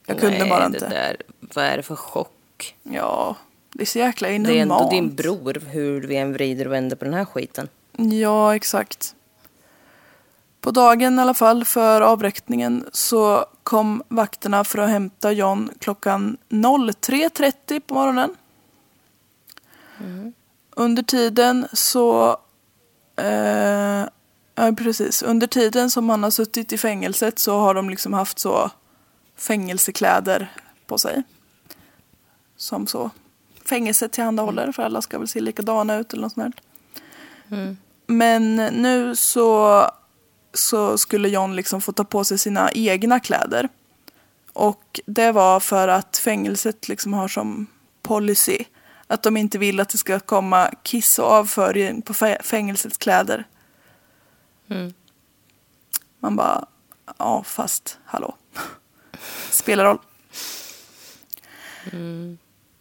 [0.07, 0.89] jag kunde Nej, bara inte.
[0.89, 1.17] Där,
[1.55, 2.77] vad är det för chock?
[2.83, 3.37] Ja,
[3.73, 4.91] det är så jäkla Det är ändå inhumant.
[4.91, 7.69] din bror, hur vi än vrider och vänder på den här skiten.
[7.97, 9.15] Ja, exakt.
[10.65, 16.37] På dagen i alla fall för avrättningen så kom vakterna för att hämta John klockan
[16.49, 18.37] 03.30 på morgonen.
[20.71, 22.37] Under tiden så...
[23.17, 24.07] Eh,
[24.55, 25.23] ja, precis.
[25.23, 28.71] Under tiden som han har suttit i fängelset så har de liksom haft så
[29.37, 30.53] fängelsekläder
[30.87, 31.23] på sig.
[32.57, 33.11] Som så
[33.65, 36.65] fängelset tillhandahåller för alla ska väl se likadana ut eller något sånt där.
[38.07, 39.83] Men nu så,
[40.55, 43.69] så skulle John liksom få ta på sig sina egna kläder.
[44.53, 47.67] Och det var för att fängelset liksom har som
[48.03, 48.59] policy
[49.07, 53.45] att de inte vill att det ska komma kiss och avföring på fä- fängelsets kläder.
[56.21, 56.65] Man bara,
[57.19, 58.35] ja fast hallå.
[59.51, 59.99] Spelar roll.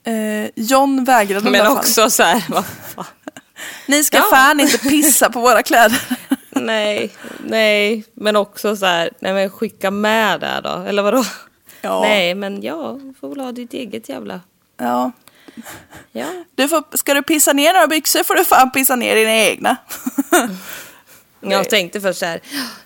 [0.03, 1.77] Eh, John vägrade i Men alla fall.
[1.77, 3.05] också så här, vad fan.
[3.87, 4.23] Ni ska Ja.
[4.29, 6.17] fan inte pissa på våra kläder.
[6.65, 11.23] Nej, nej, men också så här, nej men skicka med där då, eller vadå?
[11.81, 12.01] Ja.
[12.01, 14.41] Nej, men ja, får väl ha ditt eget jävla,
[14.77, 15.11] Ja.
[16.11, 16.27] ja.
[16.55, 19.77] Du får, ska du pissa ner några byxor får du fan pissa ner dina egna.
[21.41, 22.39] Jag tänkte först så här,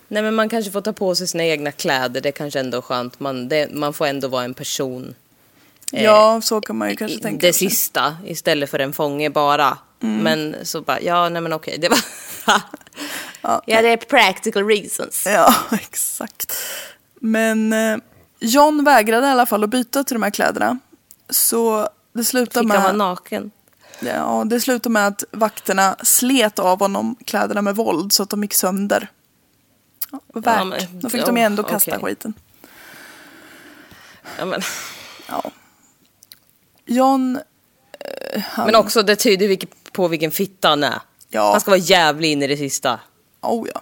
[0.08, 2.82] nej men man kanske får ta på sig sina egna kläder, det kanske ändå är
[2.82, 5.14] skönt, man, det, man får ändå vara en person.
[5.92, 9.78] ja, så kan man ju kanske tänka det sista istället för en fånge bara.
[10.00, 11.98] Men så bara, ja nej men okej, det var...
[13.42, 15.26] ja, det är practical reasons.
[15.26, 16.56] Ja, exakt.
[17.20, 17.96] Men eh,
[18.40, 20.78] John vägrade i alla fall att byta till de här kläderna.
[21.30, 23.50] Så det slutade Fick han vara med, naken?
[24.00, 28.42] ja, det slutade med att vakterna slet av honom kläderna med våld så att de
[28.42, 29.10] gick sönder.
[30.12, 30.56] Ja, värt.
[30.58, 32.04] Ja, men- Då fick de ju ja, ändå kasta okej.
[32.04, 32.34] skiten.
[34.38, 34.60] Ja, men,
[35.28, 35.50] Ja.
[36.84, 37.38] John,
[38.56, 41.00] men också det tyder vilket- på vilken fitta han är.
[41.28, 41.50] Ja.
[41.50, 43.00] Han ska vara jävlig in i det sista.
[43.40, 43.80] oh ja.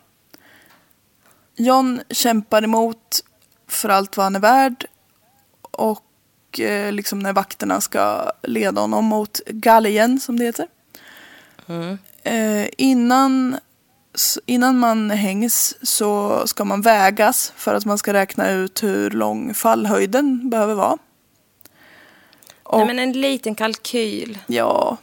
[1.57, 3.25] John kämpar emot
[3.69, 4.87] för allt vad han är värd.
[5.71, 10.67] Och eh, liksom när vakterna ska leda honom mot galgen som det heter.
[12.23, 13.59] Eh, innan
[14.47, 19.55] innan man hängs så ska man vägas för att man ska räkna ut hur lång
[19.55, 20.99] fallhöjden behöver vara.
[22.63, 24.39] Och, Nej, men en liten kalkyl.
[24.47, 24.97] Ja,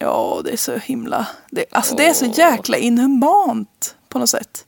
[0.00, 1.26] ja det är så himla...
[1.50, 4.64] Det, alltså det är så jäkla inhumant på något sätt.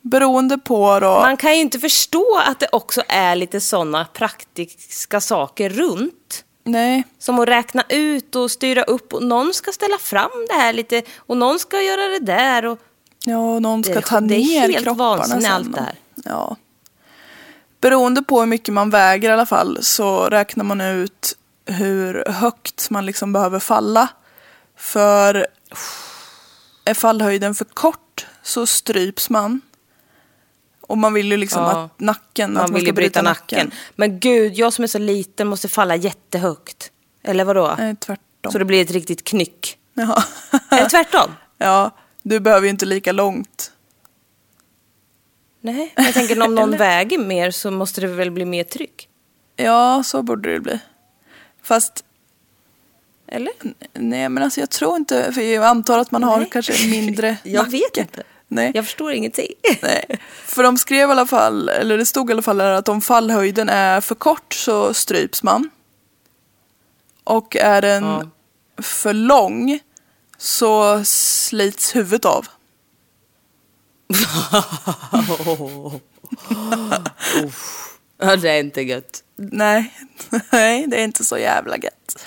[0.00, 1.08] Beroende på då...
[1.20, 6.44] Man kan ju inte förstå att det också är lite sådana praktiska saker runt.
[6.64, 10.72] Nej, Som att räkna ut och styra upp och någon ska ställa fram det här
[10.72, 12.64] lite och någon ska göra det där.
[12.66, 12.78] Och...
[13.26, 15.46] ja, och någon Det ska är- ta det är ner helt kropparna sen.
[15.46, 15.94] allt det här.
[16.24, 16.56] Ja.
[17.80, 22.90] Beroende på hur mycket man väger i alla fall så räknar man ut hur högt
[22.90, 24.08] man liksom behöver falla.
[24.76, 25.46] För
[26.84, 29.60] är fallhöjden för kort så stryps man.
[30.80, 31.84] Och man vill ju liksom Ja.
[31.84, 33.70] att nacken, att Man man vill ska ju bryta nacken.
[33.96, 36.90] Men gud, jag som är så liten måste falla jättehögt.
[37.22, 37.74] Eller vadå?
[37.78, 38.52] Nej, tvärtom.
[38.52, 39.78] Så det blir ett riktigt knyck.
[40.70, 41.30] Är det tvärtom?
[41.58, 41.90] ja,
[42.22, 43.70] du behöver ju inte lika långt.
[45.60, 49.08] Nej, jag tänker om någon väger mer så måste det väl bli mer tryck?
[49.56, 50.80] Ja, så borde det bli.
[51.64, 52.04] Fast
[53.26, 53.52] Eller?
[53.92, 56.48] Nej men alltså jag tror inte, för jag antar att man har Nej.
[56.52, 58.00] kanske mindre Jag vet nacke.
[58.00, 58.22] inte.
[58.48, 58.72] Nej.
[58.74, 59.52] Jag förstår ingenting.
[59.82, 60.04] Nej.
[60.44, 63.00] För de skrev i alla fall, eller det stod i alla fall där att om
[63.00, 65.70] fallhöjden är för kort så stryps man.
[67.24, 68.22] Och är den Ja.
[68.82, 69.78] för lång
[70.38, 72.46] så slits huvudet av.
[78.18, 79.23] Ja, det är inte gött.
[79.36, 79.94] Nej,
[80.52, 82.24] nej det är inte så jävla gött.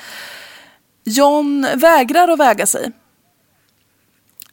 [1.04, 2.92] John vägrar att väga sig.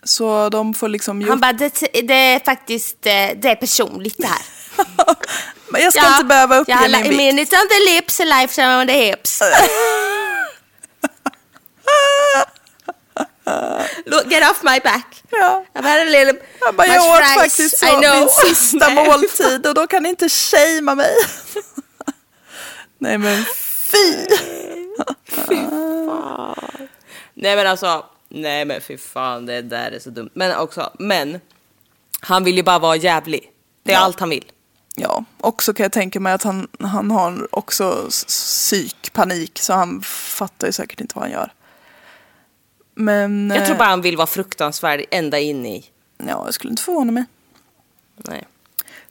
[0.05, 4.27] Så de får liksom Han bara, det, det är faktiskt, eh, det är personligt det
[4.27, 4.43] här.
[5.69, 7.53] Men jag ska inte behöva uppge ja, min vikt.
[7.53, 9.43] it's on the lips, a lifetime on the hips.
[14.07, 15.23] Look, get off my back.
[15.31, 15.65] Ja.
[15.75, 17.35] I've had a little Jag bara, jag åt fries.
[17.35, 21.17] faktiskt så, min sista måltid och då kan ni inte shamea mig.
[23.05, 24.27] Nej men fy!
[27.35, 30.31] Nej men alltså, nej men fy fan det där är så dumt.
[30.35, 31.41] Men också, men
[32.21, 33.51] han vill ju bara vara jävlig.
[33.83, 34.01] Det är Ja.
[34.01, 34.45] allt han vill.
[34.97, 40.67] Ja, också kan jag tänka mig att han, han har också psykpanik så han fattar
[40.67, 41.53] ju säkert inte vad han gör.
[42.95, 45.85] Men Jag tror eh, bara han vill vara fruktansvärd ända in i.
[46.19, 47.25] ja, jag skulle inte förvåna mig.
[48.17, 48.45] Nej.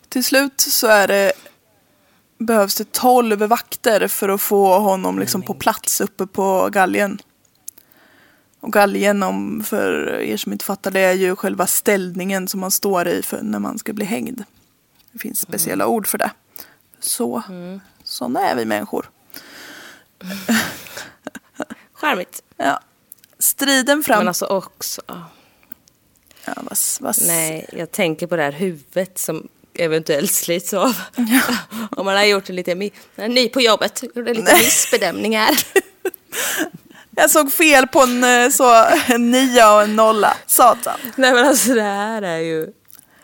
[0.09, 1.31] Till slut så är det
[2.45, 7.19] behövs det 12 vakter för att få honom liksom på plats uppe på galgen.
[8.59, 12.71] Och galgen, om, för er som inte fattar det, är ju själva ställningen som man
[12.71, 14.43] står i för när man ska bli hängd.
[15.11, 16.31] Det finns speciella ord för det.
[16.99, 17.43] Så,
[18.03, 19.09] sådana är vi människor.
[21.93, 22.43] Charmigt.
[22.57, 22.79] Ja.
[23.39, 24.17] Striden fram...
[24.17, 25.01] Men alltså också,
[26.45, 30.95] ja, vad, vad, nej, jag tänker på det här huvudet som eventuellt slits av.
[31.91, 35.49] Om man har gjort en liten, ny på jobbet, gjorde lite missbedömningar.
[37.15, 40.37] Jag såg fel på en, eh, så, en nia och en nolla.
[40.47, 40.99] Satan.
[41.15, 42.67] Nej men alltså det här är ju,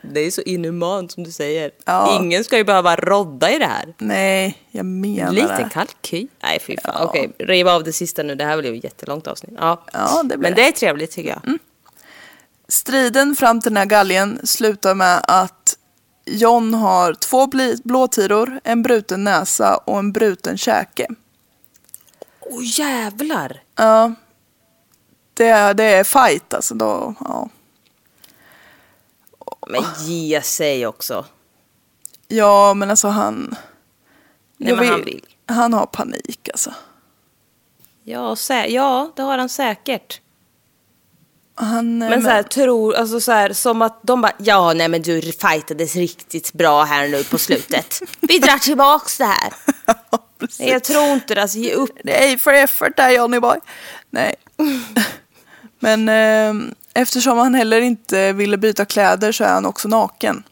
[0.02, 1.72] det är så inhumant som du säger.
[1.86, 2.20] Ja.
[2.22, 3.94] Ingen ska ju behöva rodda i det här.
[3.98, 5.70] Nej, jag menar Lite det.
[5.74, 6.28] kalkyl.
[6.44, 7.08] Nej fy fan.
[7.08, 8.36] Okej, riv av det sista nu.
[8.36, 9.54] Det här blev ju ett jättelångt avsnitt.
[9.58, 10.62] Ja, Ja, det Men det.
[10.62, 11.58] det är trevligt tycker jag.
[12.68, 15.59] Striden fram till den här galgen slutar med att
[16.38, 17.48] John har två
[17.84, 21.08] blåtiror, en bruten näsa och en bruten käke.
[22.40, 23.64] Åh jävlar!
[23.76, 24.14] Ja.
[25.34, 26.76] Det är, det är fight alltså.
[26.76, 27.50] Då, ja.
[29.68, 31.26] Men ge sig också.
[32.28, 33.56] ja, men alltså han...
[34.58, 35.26] Nej men han vill.
[35.46, 36.74] Han har panik alltså.
[38.04, 40.22] Ja, sä- ja, det har han säkert.
[41.62, 44.88] Han, eh, Men så här, tror, alltså så här, som att de bara, ja nej
[44.88, 48.02] men du fightades riktigt bra här nu på slutet.
[48.20, 49.54] Vi drar tillbaks det här.
[50.12, 50.26] Ja.
[50.60, 51.98] Nej, jag tror inte det, alltså ge upp.
[52.04, 53.58] Det är för effort där Johnny boy.
[54.10, 54.36] Nej.
[55.80, 60.44] Men eh, eftersom han heller inte ville byta kläder så är han också naken.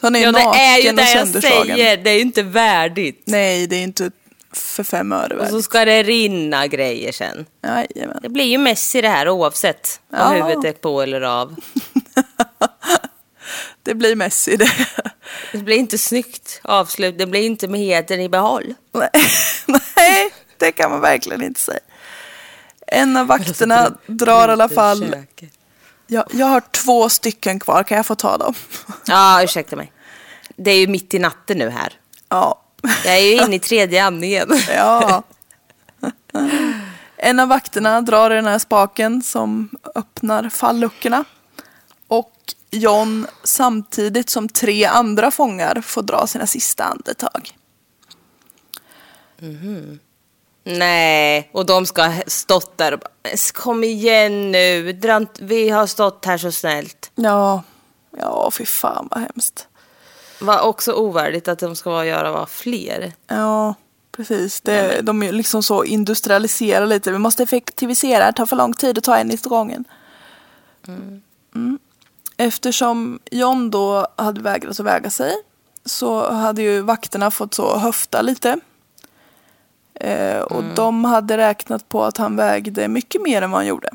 [0.00, 1.76] Så han är Ja det naken är ju och det jag sönderslagen.
[1.76, 3.22] säger, det är inte värdigt.
[3.24, 4.10] Nej, det är inte
[4.58, 7.46] för fem öre Och så ska det rinna grejer sen.
[7.62, 8.18] Jajamän.
[8.22, 10.28] Det blir ju Messi det här oavsett om Ja.
[10.28, 11.56] huvudet är på eller av.
[13.82, 14.70] Det blir Messi det.
[15.52, 18.74] Det blir inte snyggt avslut, det blir inte med hedern i behåll.
[19.66, 21.78] Nej, det kan man verkligen inte säga.
[22.86, 25.16] En av vakterna drar i alla fall...
[26.06, 28.54] Jag, jag har två stycken kvar, kan jag få ta dem?
[29.06, 29.92] Ja, ursäkta mig.
[30.56, 31.92] Det är ju mitt i natten nu här.
[32.28, 32.62] Ja.
[33.04, 34.48] Jag är ju inne i tredje andningen.
[34.68, 35.22] Ja.
[37.16, 41.24] En av vakterna drar i den här spaken som öppnar falluckorna.
[42.08, 42.32] Och
[42.70, 47.50] John samtidigt som tre andra fångar får dra sina sista andetag.
[50.64, 54.92] Nej, och de ska ha stått där och bara, kom igen nu,
[55.40, 57.10] vi har stått här så snällt.
[57.14, 57.62] Ja,
[58.18, 59.68] ja fy fan vad hemskt.
[60.38, 63.12] Var också ovärdigt att de ska vara göra vara fler.
[63.26, 63.74] Ja,
[64.12, 64.60] precis.
[64.60, 67.12] Det, de är liksom så industrialiserade lite.
[67.12, 69.84] Vi måste effektivisera, det tar för lång tid att ta en i gången.
[71.54, 71.78] Mm.
[72.36, 75.32] Eftersom John då hade vägrat att väga sig
[75.84, 78.60] så hade ju vakterna fått så höfta lite.
[79.94, 83.90] Eh, och de hade räknat på att han vägde mycket mer än vad han gjorde.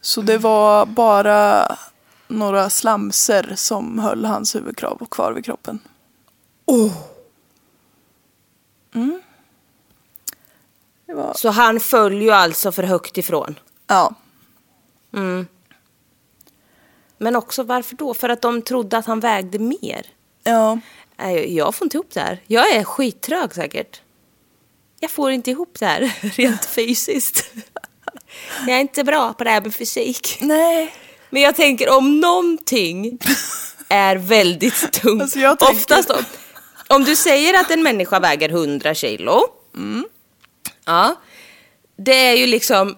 [0.00, 1.76] Så det var bara
[2.38, 5.78] några slamser som höll hans huvudkrav kvar vid kroppen.
[11.06, 13.58] Det var, Så han föll ju alltså för högt ifrån.
[13.86, 14.14] ja,
[17.18, 18.14] Men också varför då?
[18.14, 20.06] För att de trodde att han vägde mer.
[20.44, 20.78] ja.
[21.16, 22.40] Nej, Jag får inte ihop det här.
[22.46, 24.02] Jag är skittrög säkert.
[25.00, 26.00] Jag får inte ihop det här
[26.36, 27.44] rent fysiskt.
[28.66, 30.38] Jag är inte bra på det här med fysik.
[30.40, 30.94] Nej.
[31.34, 33.18] Men jag tänker om någonting
[33.88, 35.22] är väldigt tungt.
[35.22, 36.24] Alltså, tänker- Oftast om,
[36.88, 39.40] om du säger att en människa väger 100 kilo.
[40.84, 41.16] Ja.
[41.98, 42.96] Det är ju liksom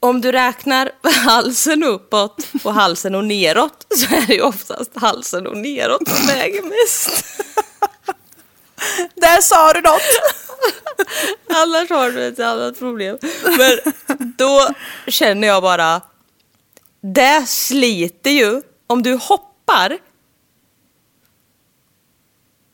[0.00, 0.90] om du räknar
[1.24, 6.26] halsen uppåt och halsen och neråt så är det ju oftast halsen och neråt som
[6.26, 7.24] väger mest.
[9.14, 10.02] Där sa du något.
[11.54, 13.18] Annars har du ett annat problem.
[13.58, 13.78] Men
[14.38, 14.68] då
[15.08, 16.00] känner jag bara,
[17.00, 19.98] det sliter ju om du hoppar.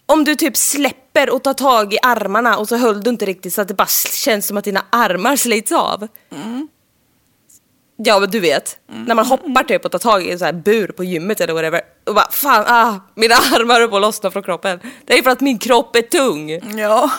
[0.07, 3.55] Om du typ släpper och tar tag i armarna och så höll du inte riktigt
[3.55, 6.09] så att det bara känns som att dina armar slits av.
[7.97, 10.53] Ja men du vet, när man hoppar typ och tar tag i en sån här
[10.53, 14.31] bur på gymmet eller whatever och bara fan, ah, mina armar är på att lossna
[14.31, 14.81] från kroppen.
[15.05, 16.51] Det är för att min kropp är tung.
[16.78, 17.11] Ja.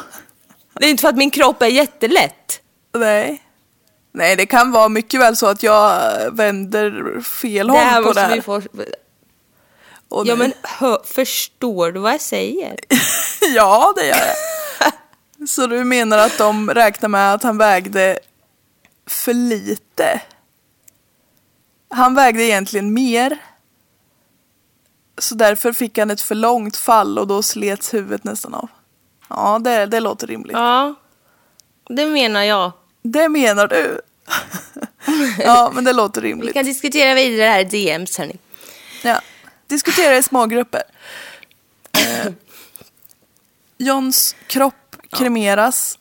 [0.74, 2.62] Det är inte för att min kropp är jättelätt.
[2.98, 3.43] Nej.
[4.15, 8.22] Nej, det kan vara mycket väl så att jag vänder fel Det håll på det
[8.22, 8.35] här.
[8.35, 8.61] vi få...
[10.10, 12.80] Och Ja nu- men hö, förstår du vad jag säger?
[13.56, 14.94] ja, det gör jag.
[15.49, 18.19] Så du menar att de räknar med att han vägde
[19.07, 20.22] för lite?
[21.90, 23.38] Han vägde egentligen mer.
[25.18, 28.69] Så därför fick han ett för långt fall och då slets huvudet nästan av.
[29.30, 30.57] Ja, det, det låter rimligt.
[30.57, 30.95] Ja,
[31.90, 32.72] det menar jag.
[33.04, 34.02] Det menar du?
[35.44, 36.54] ja, men det låter Vi rimligt.
[36.54, 38.38] kan diskutera vidare här i DMs hörni.
[39.04, 39.22] Ja.
[39.68, 40.82] Diskutera i små grupper.
[41.98, 42.32] Eh,
[43.78, 46.00] Johns kropp kremeras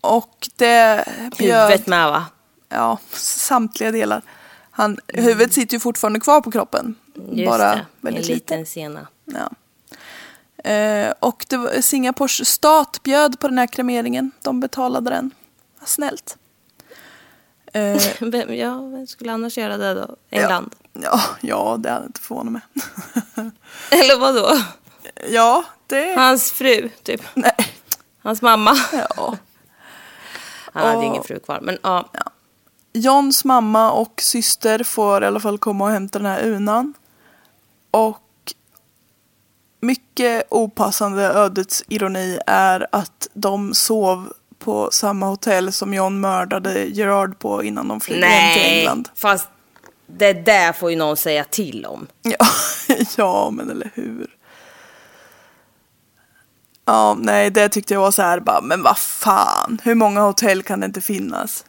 [0.00, 1.04] och det
[1.38, 2.24] bjöd, Huvudet med va?
[2.68, 4.22] ja, samtliga delar.
[4.70, 6.94] Han, Huvudet sitter ju fortfarande kvar på kroppen.
[7.32, 8.54] Just bara det, väldigt en lite.
[8.54, 9.06] liten sena.
[9.24, 9.50] Ja.
[10.70, 14.30] Eh, och det var, Singapores stat bjöd på den här kremeringen.
[14.42, 15.30] De betalade den.
[15.86, 16.36] Snällt.
[17.76, 20.16] Eh, Vem, ja, vem skulle annars göra det då?
[20.30, 20.74] England?
[20.92, 22.62] ja, ja, det hade inte förvånat mig.
[23.90, 24.58] Eller vad då?
[25.30, 26.14] ja, det...
[26.16, 27.20] Hans fru, typ.
[27.34, 27.56] Nej.
[28.22, 28.76] Hans mamma.
[28.92, 29.36] Ja.
[30.72, 32.08] Han hade Och- ingen fru kvar, men ja.
[32.92, 36.94] Johns mamma och syster får i alla fall komma och hämta den här unan.
[37.90, 38.54] Och
[39.80, 44.32] mycket opassande ödets ironi är att de sov
[44.64, 49.08] på samma hotell som John mördade Gerard på innan de flydde hem till England.
[49.14, 49.48] fast
[50.06, 52.06] det där får ju någon säga till om.
[52.22, 52.46] Ja,
[53.16, 54.36] ja, men eller hur.
[56.84, 60.62] Ja, nej, det tyckte jag var så här bara, men vad fan, hur många hotell
[60.62, 61.64] kan det inte finnas?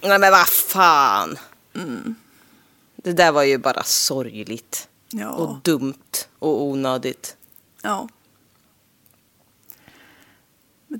[0.00, 1.38] Nej men vad fan.
[2.96, 4.88] Det där var ju bara sorgligt.
[5.08, 5.28] Ja.
[5.28, 7.36] Och dumt och onödigt.
[7.82, 8.08] Ja.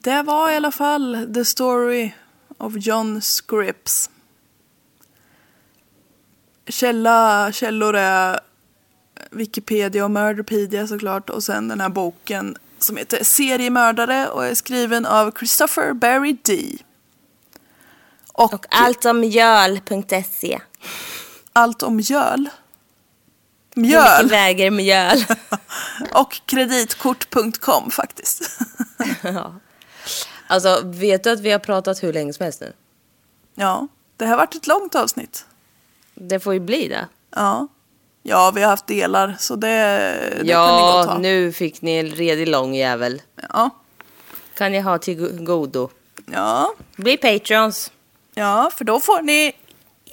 [0.02, 2.10] Det var i alla fall the story
[2.58, 4.10] of John Scripps.
[6.68, 8.40] Källa, källor är
[9.30, 15.06] Wikipedia och Murderpedia såklart och sen den här boken som heter Seriemördare och är skriven
[15.06, 16.78] av Christopher Barry D.
[18.32, 20.60] Och, Och alltomjöl.se.
[21.52, 22.48] allt om mjöl.
[23.74, 25.24] Mjöl väger mjöl?
[26.12, 28.60] och kreditkort.com faktiskt.
[29.22, 29.54] ja.
[30.46, 32.72] Alltså, vet du att vi har pratat hur länge som helst nu?
[33.54, 35.44] ja, det här har varit ett långt avsnitt.
[36.14, 37.08] Det får ju bli det.
[37.36, 37.68] Ja.
[38.22, 41.18] Ja, vi har haft delar så det, det kan ni gott ja, ha.
[41.18, 43.22] nu fick ni en redig lång jävel.
[43.52, 43.70] Ja.
[44.54, 45.88] Kan ni ha till go- godo.
[46.32, 46.74] Ja.
[46.96, 47.92] Bli patrons.
[48.34, 49.52] ja, för då får ni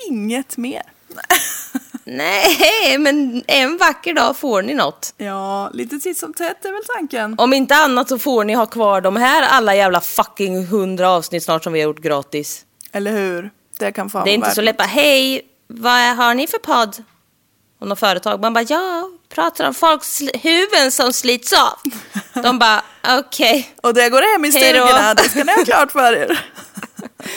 [0.09, 0.81] inget mer.
[2.05, 5.13] Nej, men en vacker dag får ni något.
[5.17, 7.35] Ja, lite titt som tätt är väl tanken.
[7.37, 11.43] Om inte annat så får ni ha kvar de här alla jävla fucking hundra avsnitt
[11.43, 12.65] snart som vi har gjort gratis.
[12.91, 13.51] Eller hur?
[13.79, 17.03] Det kan fan Det är inte så lätt bara, hej, vad har ni för podd?
[17.79, 21.79] Och något företag, man bara, ja, pratar om folks huvuden som slits av.
[22.43, 22.83] De bara,
[23.19, 23.85] okej, något.
[23.85, 26.39] Och det går hem i stugorna, det ska ni ha klart för er.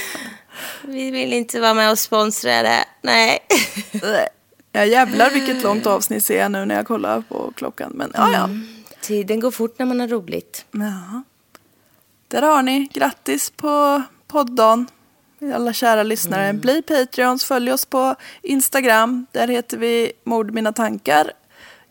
[0.83, 2.85] vi vill inte vara med och sponsra det.
[3.03, 3.39] Nej.
[4.77, 7.93] Ja jävlar vilket långt avsnitt ser jag nu när jag kollar på klockan.
[7.95, 8.49] Men ja, ja.
[9.01, 10.67] Tiden går fort när man har roligt.
[10.71, 11.23] ja.
[12.29, 12.89] Där har ni.
[12.93, 14.87] Grattis på poddagen.
[15.55, 16.53] Alla kära lyssnare.
[16.53, 17.45] Bli Patreons.
[17.45, 19.27] Följ oss på Instagram.
[19.33, 21.33] Där heter vi Mord mina tankar.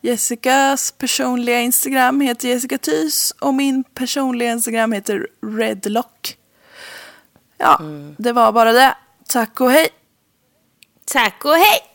[0.01, 6.37] Jessicas personliga Instagram heter Jessica Thys och min personliga Instagram heter Redlock.
[7.57, 7.81] Ja,
[8.17, 8.95] det var bara det.
[9.27, 9.87] Tack och hej!
[11.05, 11.94] Tack och hej!